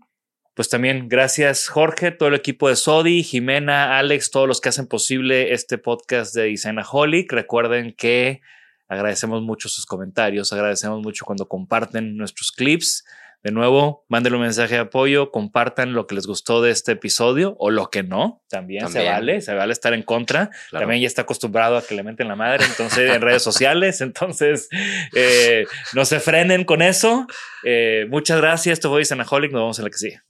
[0.54, 4.88] pues también gracias Jorge, todo el equipo de Sodi, Jimena, Alex, todos los que hacen
[4.88, 7.32] posible este podcast de Designaholic.
[7.32, 8.41] Recuerden que
[8.90, 13.06] agradecemos mucho sus comentarios, agradecemos mucho cuando comparten nuestros clips.
[13.41, 17.56] De nuevo, mándenle un mensaje de apoyo, compartan lo que les gustó de este episodio
[17.57, 18.44] o lo que no.
[18.49, 20.49] También, se vale, se vale estar en contra.
[20.72, 24.02] También ya está acostumbrado a que le meten la madre, entonces en redes sociales.
[24.10, 24.68] Entonces,
[25.16, 27.28] eh, no se frenen con eso.
[27.64, 28.74] Eh, muchas gracias.
[28.74, 29.53] Esto fue Sanaholic.
[29.53, 30.22] Nos vemos en la que sigue.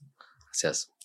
[0.44, 0.92] Gracias.